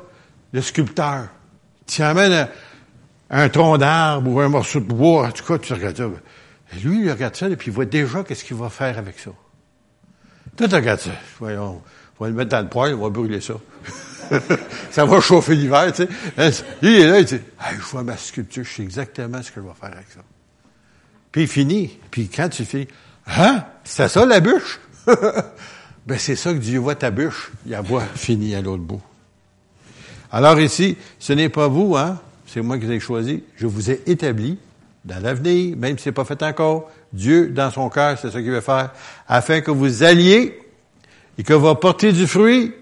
le 0.52 0.60
sculpteur. 0.60 1.28
Tu 1.86 2.02
amènes 2.02 2.48
un, 3.30 3.48
tronc 3.48 3.78
d'arbre 3.78 4.30
ou 4.30 4.40
un 4.40 4.48
morceau 4.48 4.80
de 4.80 4.86
bois, 4.86 5.28
en 5.28 5.30
tout 5.30 5.44
cas, 5.44 5.58
tu 5.58 5.72
regardes 5.72 5.96
ça. 5.96 6.08
Lui, 6.82 7.04
il 7.04 7.10
regarde 7.10 7.36
ça, 7.36 7.48
et 7.48 7.56
puis 7.56 7.70
il 7.70 7.74
voit 7.74 7.84
déjà 7.84 8.24
qu'est-ce 8.24 8.44
qu'il 8.44 8.56
va 8.56 8.68
faire 8.68 8.98
avec 8.98 9.18
ça. 9.18 9.30
Toi, 10.56 10.68
tu 10.68 10.74
regardes 10.74 11.00
ça. 11.00 11.10
Voyons, 11.38 11.82
on 12.18 12.24
va 12.24 12.30
le 12.30 12.36
mettre 12.36 12.50
dans 12.50 12.62
le 12.62 12.68
poêle, 12.68 12.94
on 12.94 13.02
va 13.02 13.10
brûler 13.10 13.40
ça. 13.40 13.54
ça 14.90 15.04
va 15.04 15.20
chauffer 15.20 15.54
l'hiver, 15.54 15.92
tu 15.92 16.04
sais. 16.04 16.08
Hein, 16.38 16.50
il 16.82 16.88
est 16.88 17.06
là, 17.06 17.18
il 17.20 17.24
dit, 17.24 17.34
hey, 17.34 17.76
je 17.76 17.82
vois 17.82 18.02
ma 18.02 18.16
sculpture, 18.16 18.64
je 18.64 18.70
sais 18.70 18.82
exactement 18.82 19.42
ce 19.42 19.50
que 19.50 19.60
je 19.60 19.66
vais 19.66 19.74
faire 19.78 19.92
avec 19.92 20.10
ça. 20.14 20.20
Puis 21.32 21.42
il 21.42 21.48
finit. 21.48 21.98
Puis 22.10 22.28
quand 22.28 22.48
tu 22.48 22.64
finis, 22.64 22.88
hein? 23.26 23.64
C'est 23.82 24.08
ça 24.08 24.24
la 24.24 24.40
bûche? 24.40 24.80
ben, 26.06 26.18
c'est 26.18 26.36
ça 26.36 26.52
que 26.52 26.58
Dieu 26.58 26.78
voit 26.78 26.94
ta 26.94 27.10
bûche. 27.10 27.50
Il 27.66 27.72
la 27.72 27.80
voit 27.80 28.04
finie 28.14 28.54
à 28.54 28.62
l'autre 28.62 28.82
bout. 28.82 29.02
Alors 30.30 30.58
ici, 30.60 30.96
ce 31.18 31.32
n'est 31.32 31.48
pas 31.48 31.68
vous, 31.68 31.96
hein? 31.96 32.20
C'est 32.46 32.60
moi 32.60 32.78
qui 32.78 32.86
vous 32.86 32.92
ai 32.92 33.00
choisi. 33.00 33.42
Je 33.56 33.66
vous 33.66 33.90
ai 33.90 34.02
établi 34.06 34.58
dans 35.04 35.20
l'avenir, 35.22 35.76
même 35.76 35.98
si 35.98 36.04
c'est 36.04 36.12
pas 36.12 36.24
fait 36.24 36.42
encore, 36.42 36.90
Dieu, 37.12 37.48
dans 37.48 37.70
son 37.70 37.88
cœur, 37.88 38.18
c'est 38.18 38.30
ce 38.30 38.38
qu'il 38.38 38.50
veut 38.50 38.60
faire, 38.60 38.90
afin 39.28 39.60
que 39.60 39.70
vous 39.70 40.02
alliez 40.02 40.58
et 41.36 41.42
que 41.42 41.52
vous 41.52 41.74
portiez 41.74 42.12
du 42.12 42.26
fruit, 42.26 42.72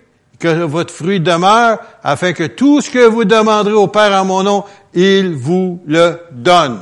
que 0.43 0.65
votre 0.65 0.93
fruit 0.93 1.21
demeure, 1.21 1.79
afin 2.03 2.33
que 2.33 2.43
tout 2.45 2.81
ce 2.81 2.91
que 2.91 3.07
vous 3.07 3.25
demanderez 3.25 3.75
au 3.75 3.87
Père 3.87 4.21
en 4.21 4.25
mon 4.25 4.43
nom, 4.43 4.65
il 4.93 5.37
vous 5.37 5.81
le 5.87 6.19
donne. 6.33 6.81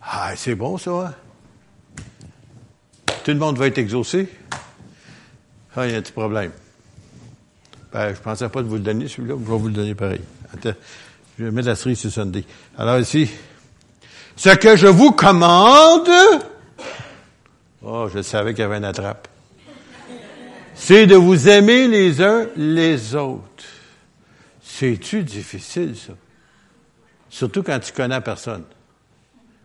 Ah, 0.00 0.30
c'est 0.36 0.54
bon 0.54 0.78
ça. 0.78 0.90
Hein? 0.92 1.14
Tout 3.24 3.32
le 3.32 3.36
monde 3.36 3.58
va 3.58 3.66
être 3.66 3.78
exaucé? 3.78 4.28
Ah, 5.74 5.86
il 5.86 5.92
y 5.92 5.94
a 5.96 5.98
un 5.98 6.02
petit 6.02 6.12
problème. 6.12 6.52
Ben, 7.92 8.14
je 8.14 8.20
pensais 8.20 8.48
pas 8.48 8.62
de 8.62 8.68
vous 8.68 8.76
le 8.76 8.80
donner, 8.80 9.08
celui-là, 9.08 9.34
je 9.36 9.50
vais 9.50 9.58
vous 9.58 9.66
le 9.66 9.74
donner 9.74 9.96
pareil. 9.96 10.20
Attends, 10.54 10.78
je 11.36 11.44
vais 11.44 11.50
mettre 11.50 11.66
la 11.66 11.74
cerise 11.74 11.98
sur 11.98 12.12
Sunday. 12.12 12.44
Alors 12.78 13.00
ici, 13.00 13.28
ce 14.36 14.50
que 14.50 14.76
je 14.76 14.86
vous 14.86 15.10
commande, 15.10 16.08
oh, 17.82 18.06
je 18.14 18.22
savais 18.22 18.54
qu'il 18.54 18.62
y 18.62 18.64
avait 18.64 18.78
une 18.78 18.84
attrape, 18.84 19.26
c'est 20.80 21.06
de 21.06 21.14
vous 21.14 21.46
aimer 21.46 21.86
les 21.88 22.22
uns 22.22 22.46
les 22.56 23.14
autres. 23.14 23.64
C'est-tu 24.62 25.22
difficile, 25.22 25.94
ça? 25.94 26.14
Surtout 27.28 27.62
quand 27.62 27.78
tu 27.78 27.92
connais 27.92 28.20
personne. 28.22 28.64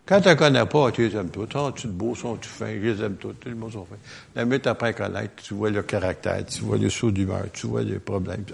Quand 0.04 0.20
tu 0.20 0.28
ne 0.28 0.34
connais 0.34 0.66
pas, 0.66 0.92
tu 0.92 1.08
les 1.08 1.16
aimes 1.16 1.30
tous. 1.30 1.48
Oh, 1.54 1.72
tu 1.74 1.84
te 1.84 1.88
beau, 1.88 2.14
tu 2.14 2.48
fin, 2.48 2.66
je 2.66 2.80
les 2.80 3.02
aime 3.02 3.16
tous. 3.16 3.32
Tout 3.32 3.48
le 3.48 3.54
monde 3.54 3.72
sont 3.72 3.86
fins. 3.86 3.96
La 4.34 4.44
mieux, 4.44 4.60
tu 4.60 4.68
connaître. 4.92 5.42
Tu 5.42 5.54
vois 5.54 5.70
le 5.70 5.82
caractère, 5.82 6.44
tu 6.44 6.60
vois 6.60 6.76
le 6.76 6.90
saut 6.90 7.10
d'humeur, 7.10 7.46
tu 7.50 7.66
vois 7.66 7.82
les 7.82 7.98
problèmes. 7.98 8.44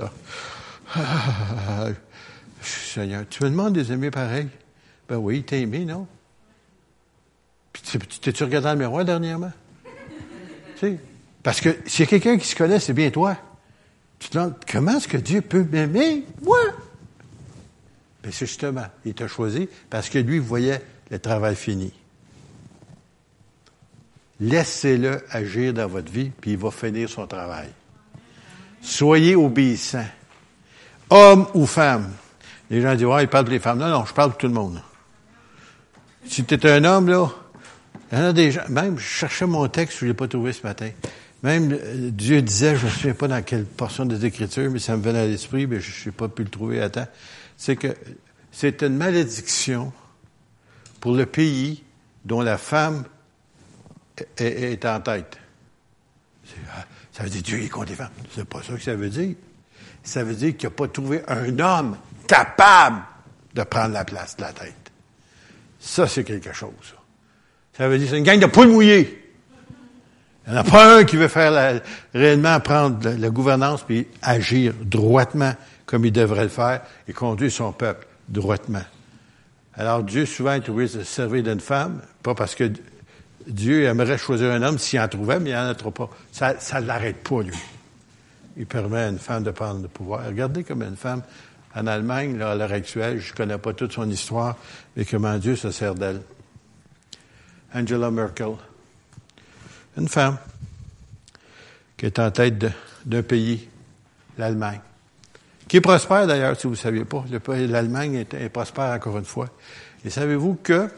Seigneur, 2.62 3.24
tu 3.28 3.42
me 3.42 3.50
demandes 3.50 3.72
des 3.72 3.90
aimer 3.90 4.12
pareil? 4.12 4.46
Ben 5.08 5.16
oui, 5.16 5.42
t'es 5.42 5.62
aimé, 5.62 5.84
non? 5.84 6.06
Puis 7.72 7.98
t'es-tu 8.20 8.44
regardé 8.44 8.66
dans 8.66 8.72
le 8.74 8.78
miroir 8.78 9.04
dernièrement? 9.04 9.52
tu? 10.78 10.96
Parce 11.42 11.60
que 11.60 11.76
s'il 11.86 12.04
y 12.04 12.08
a 12.08 12.10
quelqu'un 12.10 12.38
qui 12.38 12.46
se 12.46 12.56
connaît, 12.56 12.78
c'est 12.78 12.92
bien 12.92 13.10
toi. 13.10 13.36
Tu 14.18 14.28
te 14.28 14.34
demandes, 14.38 14.54
comment 14.70 14.96
est-ce 14.96 15.08
que 15.08 15.16
Dieu 15.16 15.40
peut 15.40 15.66
m'aimer? 15.70 16.24
Moi? 16.42 16.58
Ben 18.22 18.30
c'est 18.30 18.46
justement, 18.46 18.86
il 19.04 19.14
t'a 19.14 19.26
choisi 19.26 19.68
parce 19.90 20.08
que 20.08 20.18
lui 20.18 20.38
voyait 20.38 20.80
le 21.10 21.18
travail 21.18 21.56
fini. 21.56 21.92
Laissez-le 24.38 25.24
agir 25.30 25.72
dans 25.72 25.88
votre 25.88 26.10
vie, 26.10 26.30
puis 26.40 26.52
il 26.52 26.56
va 26.56 26.70
finir 26.70 27.08
son 27.08 27.26
travail. 27.26 27.68
Soyez 28.80 29.36
obéissants. 29.36 30.06
Homme 31.10 31.46
ou 31.54 31.66
femme. 31.66 32.12
Les 32.70 32.80
gens 32.80 32.94
disent, 32.94 33.04
ouais, 33.04 33.24
il 33.24 33.28
parle 33.28 33.44
pour 33.44 33.52
les 33.52 33.60
femmes. 33.60 33.78
Non, 33.78 33.88
non, 33.88 34.04
je 34.04 34.14
parle 34.14 34.30
pour 34.30 34.38
tout 34.38 34.46
le 34.48 34.54
monde. 34.54 34.80
Si 36.26 36.44
tu 36.44 36.54
es 36.54 36.70
un 36.70 36.84
homme, 36.84 37.08
là, 37.08 37.28
il 38.10 38.18
y 38.18 38.20
en 38.20 38.24
a 38.24 38.32
des 38.32 38.50
gens, 38.50 38.62
même, 38.68 38.98
je 38.98 39.04
cherchais 39.04 39.46
mon 39.46 39.66
texte, 39.68 39.98
je 39.98 40.04
ne 40.04 40.10
l'ai 40.10 40.14
pas 40.14 40.28
trouvé 40.28 40.52
ce 40.52 40.62
matin. 40.66 40.90
Même 41.42 41.72
euh, 41.72 42.10
Dieu 42.10 42.40
disait, 42.40 42.76
je 42.76 42.82
ne 42.82 42.86
me 42.86 42.90
souviens 42.90 43.14
pas 43.14 43.28
dans 43.28 43.42
quelle 43.42 43.64
portion 43.64 44.04
des 44.04 44.24
Écritures, 44.24 44.70
mais 44.70 44.78
ça 44.78 44.96
me 44.96 45.02
venait 45.02 45.20
à 45.20 45.26
l'esprit, 45.26 45.66
mais 45.66 45.80
je 45.80 46.06
n'ai 46.06 46.12
pas 46.12 46.28
pu 46.28 46.44
le 46.44 46.50
trouver 46.50 46.80
à 46.80 46.88
temps. 46.88 47.08
C'est 47.56 47.76
que 47.76 47.94
c'est 48.52 48.82
une 48.82 48.96
malédiction 48.96 49.92
pour 51.00 51.14
le 51.14 51.26
pays 51.26 51.82
dont 52.24 52.42
la 52.42 52.58
femme 52.58 53.04
est, 54.36 54.84
en 54.84 55.00
tête. 55.00 55.38
Ah, 56.74 56.84
ça 57.12 57.24
veut 57.24 57.30
dire 57.30 57.42
Dieu 57.42 57.62
est 57.62 57.68
contre 57.68 57.90
les 57.90 57.96
femmes. 57.96 58.10
C'est 58.34 58.44
pas 58.44 58.62
ça 58.62 58.74
que 58.74 58.82
ça 58.82 58.94
veut 58.94 59.08
dire. 59.08 59.34
Ça 60.04 60.22
veut 60.22 60.34
dire 60.34 60.56
qu'il 60.56 60.68
n'a 60.68 60.74
pas 60.74 60.88
trouvé 60.88 61.22
un 61.28 61.58
homme 61.58 61.96
capable 62.26 63.02
de 63.54 63.62
prendre 63.62 63.94
la 63.94 64.04
place 64.04 64.36
de 64.36 64.42
la 64.42 64.52
tête. 64.52 64.92
Ça, 65.80 66.06
c'est 66.06 66.24
quelque 66.24 66.52
chose. 66.52 66.94
Ça, 67.76 67.88
veut 67.88 67.98
dire 67.98 68.08
c'est 68.10 68.18
une 68.18 68.24
gang 68.24 68.38
de 68.38 68.46
poules 68.46 68.68
mouillées. 68.68 69.21
Il 70.46 70.52
n'y 70.52 70.58
en 70.58 70.60
a 70.62 70.64
pas 70.64 70.98
un 70.98 71.04
qui 71.04 71.16
veut 71.16 71.28
faire 71.28 71.80
réellement 72.12 72.58
prendre 72.60 73.08
la, 73.08 73.30
gouvernance 73.30 73.82
puis 73.82 74.08
agir 74.22 74.74
droitement 74.80 75.54
comme 75.86 76.04
il 76.04 76.12
devrait 76.12 76.44
le 76.44 76.48
faire 76.48 76.82
et 77.06 77.12
conduire 77.12 77.52
son 77.52 77.72
peuple 77.72 78.06
droitement. 78.28 78.82
Alors 79.74 80.02
Dieu 80.02 80.26
souvent 80.26 80.54
est 80.54 80.68
obligé 80.68 80.98
de 80.98 81.04
se 81.04 81.08
servir 81.08 81.42
d'une 81.44 81.60
femme, 81.60 82.00
pas 82.22 82.34
parce 82.34 82.54
que 82.54 82.70
Dieu 83.46 83.84
aimerait 83.84 84.18
choisir 84.18 84.50
un 84.50 84.62
homme 84.62 84.78
s'il 84.78 85.00
en 85.00 85.08
trouvait, 85.08 85.40
mais 85.40 85.50
il 85.50 85.56
n'en 85.56 85.68
a 85.68 85.74
trop 85.74 85.90
pas. 85.90 86.10
Ça 86.30 86.54
ne 86.80 86.86
l'arrête 86.86 87.22
pas, 87.22 87.42
lui. 87.42 87.56
Il 88.56 88.66
permet 88.66 88.98
à 88.98 89.08
une 89.08 89.18
femme 89.18 89.44
de 89.44 89.50
prendre 89.50 89.80
le 89.80 89.88
pouvoir. 89.88 90.26
Regardez 90.26 90.62
comme 90.64 90.82
une 90.82 90.96
femme 90.96 91.22
en 91.74 91.86
Allemagne, 91.86 92.36
là, 92.36 92.50
à 92.50 92.54
l'heure 92.54 92.72
actuelle, 92.72 93.18
je 93.18 93.32
ne 93.32 93.36
connais 93.36 93.58
pas 93.58 93.72
toute 93.72 93.92
son 93.92 94.08
histoire, 94.10 94.56
mais 94.96 95.04
comment 95.04 95.38
Dieu 95.38 95.56
se 95.56 95.70
sert 95.70 95.94
d'elle. 95.94 96.20
Angela 97.74 98.10
Merkel, 98.10 98.52
une 99.96 100.08
femme 100.08 100.38
qui 101.96 102.06
est 102.06 102.18
en 102.18 102.30
tête 102.30 102.64
d'un 103.04 103.22
pays, 103.22 103.68
l'Allemagne, 104.38 104.80
qui 105.68 105.76
est 105.76 105.80
prospère 105.80 106.26
d'ailleurs, 106.26 106.58
si 106.58 106.66
vous 106.66 106.72
ne 106.72 106.78
saviez 106.78 107.04
pas. 107.04 107.24
L'Allemagne 107.46 108.26
est, 108.30 108.48
prospère 108.48 108.92
encore 108.92 109.18
une 109.18 109.24
fois. 109.24 109.48
Et 110.04 110.10
savez-vous 110.10 110.58
que 110.62 110.88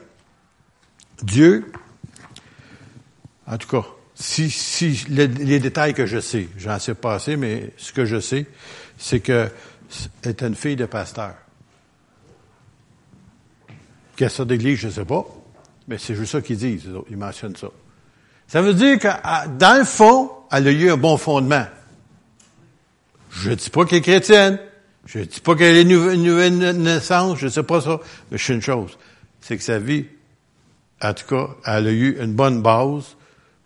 Dieu 1.23 1.71
en 3.47 3.59
tout 3.59 3.69
cas, 3.69 3.87
si, 4.15 4.51
si 4.51 5.05
les, 5.09 5.29
détails 5.29 5.95
que 5.95 6.07
je 6.07 6.21
sais, 6.21 6.49
j'en 6.57 6.79
sais 6.79 6.95
pas 6.95 7.15
assez, 7.15 7.37
mais 7.37 7.73
ce 7.77 7.93
que 7.93 8.05
je 8.05 8.21
sais, 8.21 8.47
c'est 8.97 9.21
que 9.21 9.51
est 10.23 10.43
une 10.43 10.55
fille 10.55 10.77
de 10.77 10.87
pasteur. 10.87 11.35
Qu'elle 14.17 14.31
d'église, 14.47 14.79
je 14.79 14.87
ne 14.87 14.93
sais 14.93 15.05
pas, 15.05 15.27
mais 15.89 15.99
c'est 15.99 16.15
juste 16.15 16.33
ça 16.33 16.41
qu'ils 16.41 16.57
disent, 16.57 16.89
ils 17.11 17.17
mentionnent 17.17 17.57
ça. 17.57 17.69
Ça 18.49 18.63
veut 18.63 18.75
dire 18.75 18.99
que 18.99 19.09
dans 19.59 19.79
le 19.79 19.85
fond, 19.85 20.31
elle 20.51 20.69
a 20.69 20.71
eu 20.71 20.91
un 20.91 20.97
bon 20.97 21.17
fondement. 21.17 21.67
Je 23.31 23.51
ne 23.51 23.55
dis 23.55 23.71
pas 23.71 23.85
qu'elle 23.85 23.99
est 23.99 24.03
chrétienne, 24.03 24.59
je 25.07 25.19
ne 25.19 25.25
dis 25.25 25.41
pas 25.41 25.57
qu'elle 25.57 25.77
est 25.77 25.83
une 25.83 26.23
nouvelle, 26.23 26.77
naissance, 26.77 27.39
je 27.39 27.47
ne 27.47 27.51
sais 27.51 27.63
pas 27.63 27.81
ça, 27.81 28.01
mais 28.31 28.39
je 28.39 28.45
sais 28.45 28.55
une 28.55 28.63
chose, 28.63 28.97
c'est 29.41 29.57
que 29.57 29.63
sa 29.63 29.79
vie, 29.79 30.07
en 31.03 31.13
tout 31.13 31.27
cas, 31.27 31.49
elle 31.67 31.89
a 31.89 31.93
eu 31.93 32.17
une 32.21 32.35
bonne 32.35 32.63
base, 32.63 33.17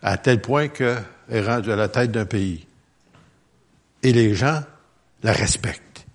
à 0.02 0.16
tel 0.16 0.40
point 0.40 0.68
qu'elle 0.68 1.04
est 1.30 1.42
rendue 1.42 1.72
à 1.72 1.76
la 1.76 1.88
tête 1.88 2.12
d'un 2.12 2.24
pays. 2.24 2.66
Et 4.02 4.12
les 4.12 4.34
gens 4.34 4.62
la 5.22 5.32
respectent. 5.32 6.06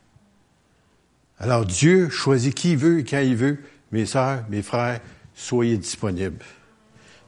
Alors 1.40 1.66
Dieu 1.66 2.10
choisit 2.10 2.56
qui 2.56 2.72
il 2.72 2.78
veut 2.78 3.00
et 3.00 3.04
quand 3.04 3.20
il 3.20 3.36
veut. 3.36 3.60
Mes 3.92 4.06
sœurs, 4.06 4.44
mes 4.50 4.62
frères, 4.62 5.02
soyez 5.36 5.78
disponibles. 5.78 6.44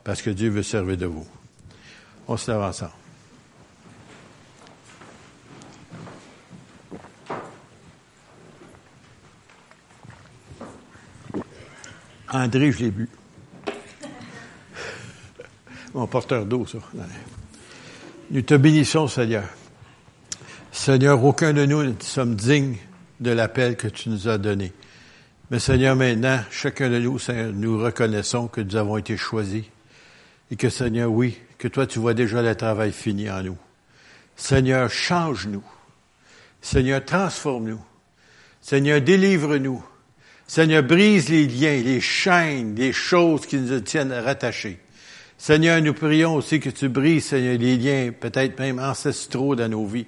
Parce 0.05 0.21
que 0.21 0.29
Dieu 0.29 0.49
veut 0.49 0.63
servir 0.63 0.97
de 0.97 1.07
vous. 1.07 1.25
On 2.27 2.37
se 2.37 2.51
lève 2.51 2.61
ensemble. 2.61 2.91
André, 12.31 12.71
je 12.71 12.83
l'ai 12.83 12.91
bu 12.91 13.09
mon 15.93 16.05
porteur 16.05 16.45
d'eau, 16.45 16.67
ça. 16.67 16.77
Nous 18.29 18.41
te 18.41 18.53
bénissons, 18.53 19.07
Seigneur. 19.07 19.45
Seigneur, 20.71 21.23
aucun 21.23 21.53
de 21.53 21.65
nous 21.65 21.81
ne 21.81 21.93
sommes 21.99 22.35
dignes 22.35 22.77
de 23.19 23.31
l'appel 23.31 23.75
que 23.75 23.87
tu 23.87 24.09
nous 24.09 24.27
as 24.27 24.37
donné. 24.37 24.71
Mais 25.49 25.59
Seigneur, 25.59 25.95
maintenant, 25.95 26.41
chacun 26.51 26.91
de 26.91 26.99
nous, 26.99 27.17
nous 27.53 27.79
reconnaissons 27.79 28.47
que 28.47 28.61
nous 28.61 28.75
avons 28.75 28.97
été 28.97 29.17
choisis. 29.17 29.63
Et 30.51 30.55
que 30.55 30.69
Seigneur, 30.69 31.11
oui, 31.11 31.37
que 31.57 31.67
toi, 31.67 31.87
tu 31.87 31.99
vois 31.99 32.13
déjà 32.13 32.41
le 32.41 32.55
travail 32.55 32.91
fini 32.91 33.29
en 33.29 33.43
nous. 33.43 33.57
Seigneur, 34.35 34.89
change-nous. 34.89 35.63
Seigneur, 36.61 37.03
transforme-nous. 37.03 37.81
Seigneur, 38.61 39.01
délivre-nous. 39.01 39.83
Seigneur, 40.47 40.83
brise 40.83 41.29
les 41.29 41.47
liens, 41.47 41.81
les 41.81 42.01
chaînes, 42.01 42.75
les 42.75 42.93
choses 42.93 43.45
qui 43.45 43.57
nous 43.57 43.79
tiennent 43.79 44.13
rattachés. 44.13 44.79
Seigneur, 45.37 45.81
nous 45.81 45.93
prions 45.93 46.35
aussi 46.35 46.59
que 46.59 46.69
tu 46.69 46.89
brises, 46.89 47.25
Seigneur, 47.25 47.57
les 47.57 47.77
liens, 47.77 48.11
peut-être 48.11 48.59
même 48.59 48.79
ancestraux 48.79 49.55
dans 49.55 49.69
nos 49.69 49.85
vies. 49.85 50.07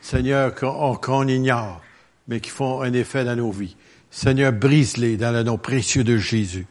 Seigneur, 0.00 0.54
qu'on 0.54 1.28
ignore, 1.28 1.80
mais 2.28 2.40
qui 2.40 2.50
font 2.50 2.82
un 2.82 2.92
effet 2.92 3.24
dans 3.24 3.36
nos 3.36 3.50
vies. 3.50 3.76
Seigneur, 4.10 4.52
brise-les 4.52 5.16
dans 5.16 5.32
le 5.32 5.42
nom 5.42 5.58
précieux 5.58 6.04
de 6.04 6.16
Jésus 6.16 6.66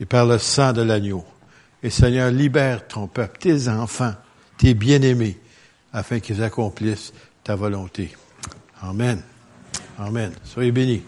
et 0.00 0.06
par 0.06 0.26
le 0.26 0.38
sang 0.38 0.72
de 0.72 0.82
l'agneau. 0.82 1.24
Et 1.82 1.90
Seigneur, 1.90 2.30
libère 2.30 2.86
ton 2.88 3.06
peuple, 3.06 3.38
tes 3.38 3.68
enfants, 3.68 4.14
tes 4.56 4.74
bien-aimés, 4.74 5.38
afin 5.92 6.20
qu'ils 6.20 6.42
accomplissent 6.42 7.12
ta 7.44 7.54
volonté. 7.54 8.10
Amen. 8.82 9.22
Amen. 9.98 10.32
Soyez 10.44 10.72
bénis. 10.72 11.02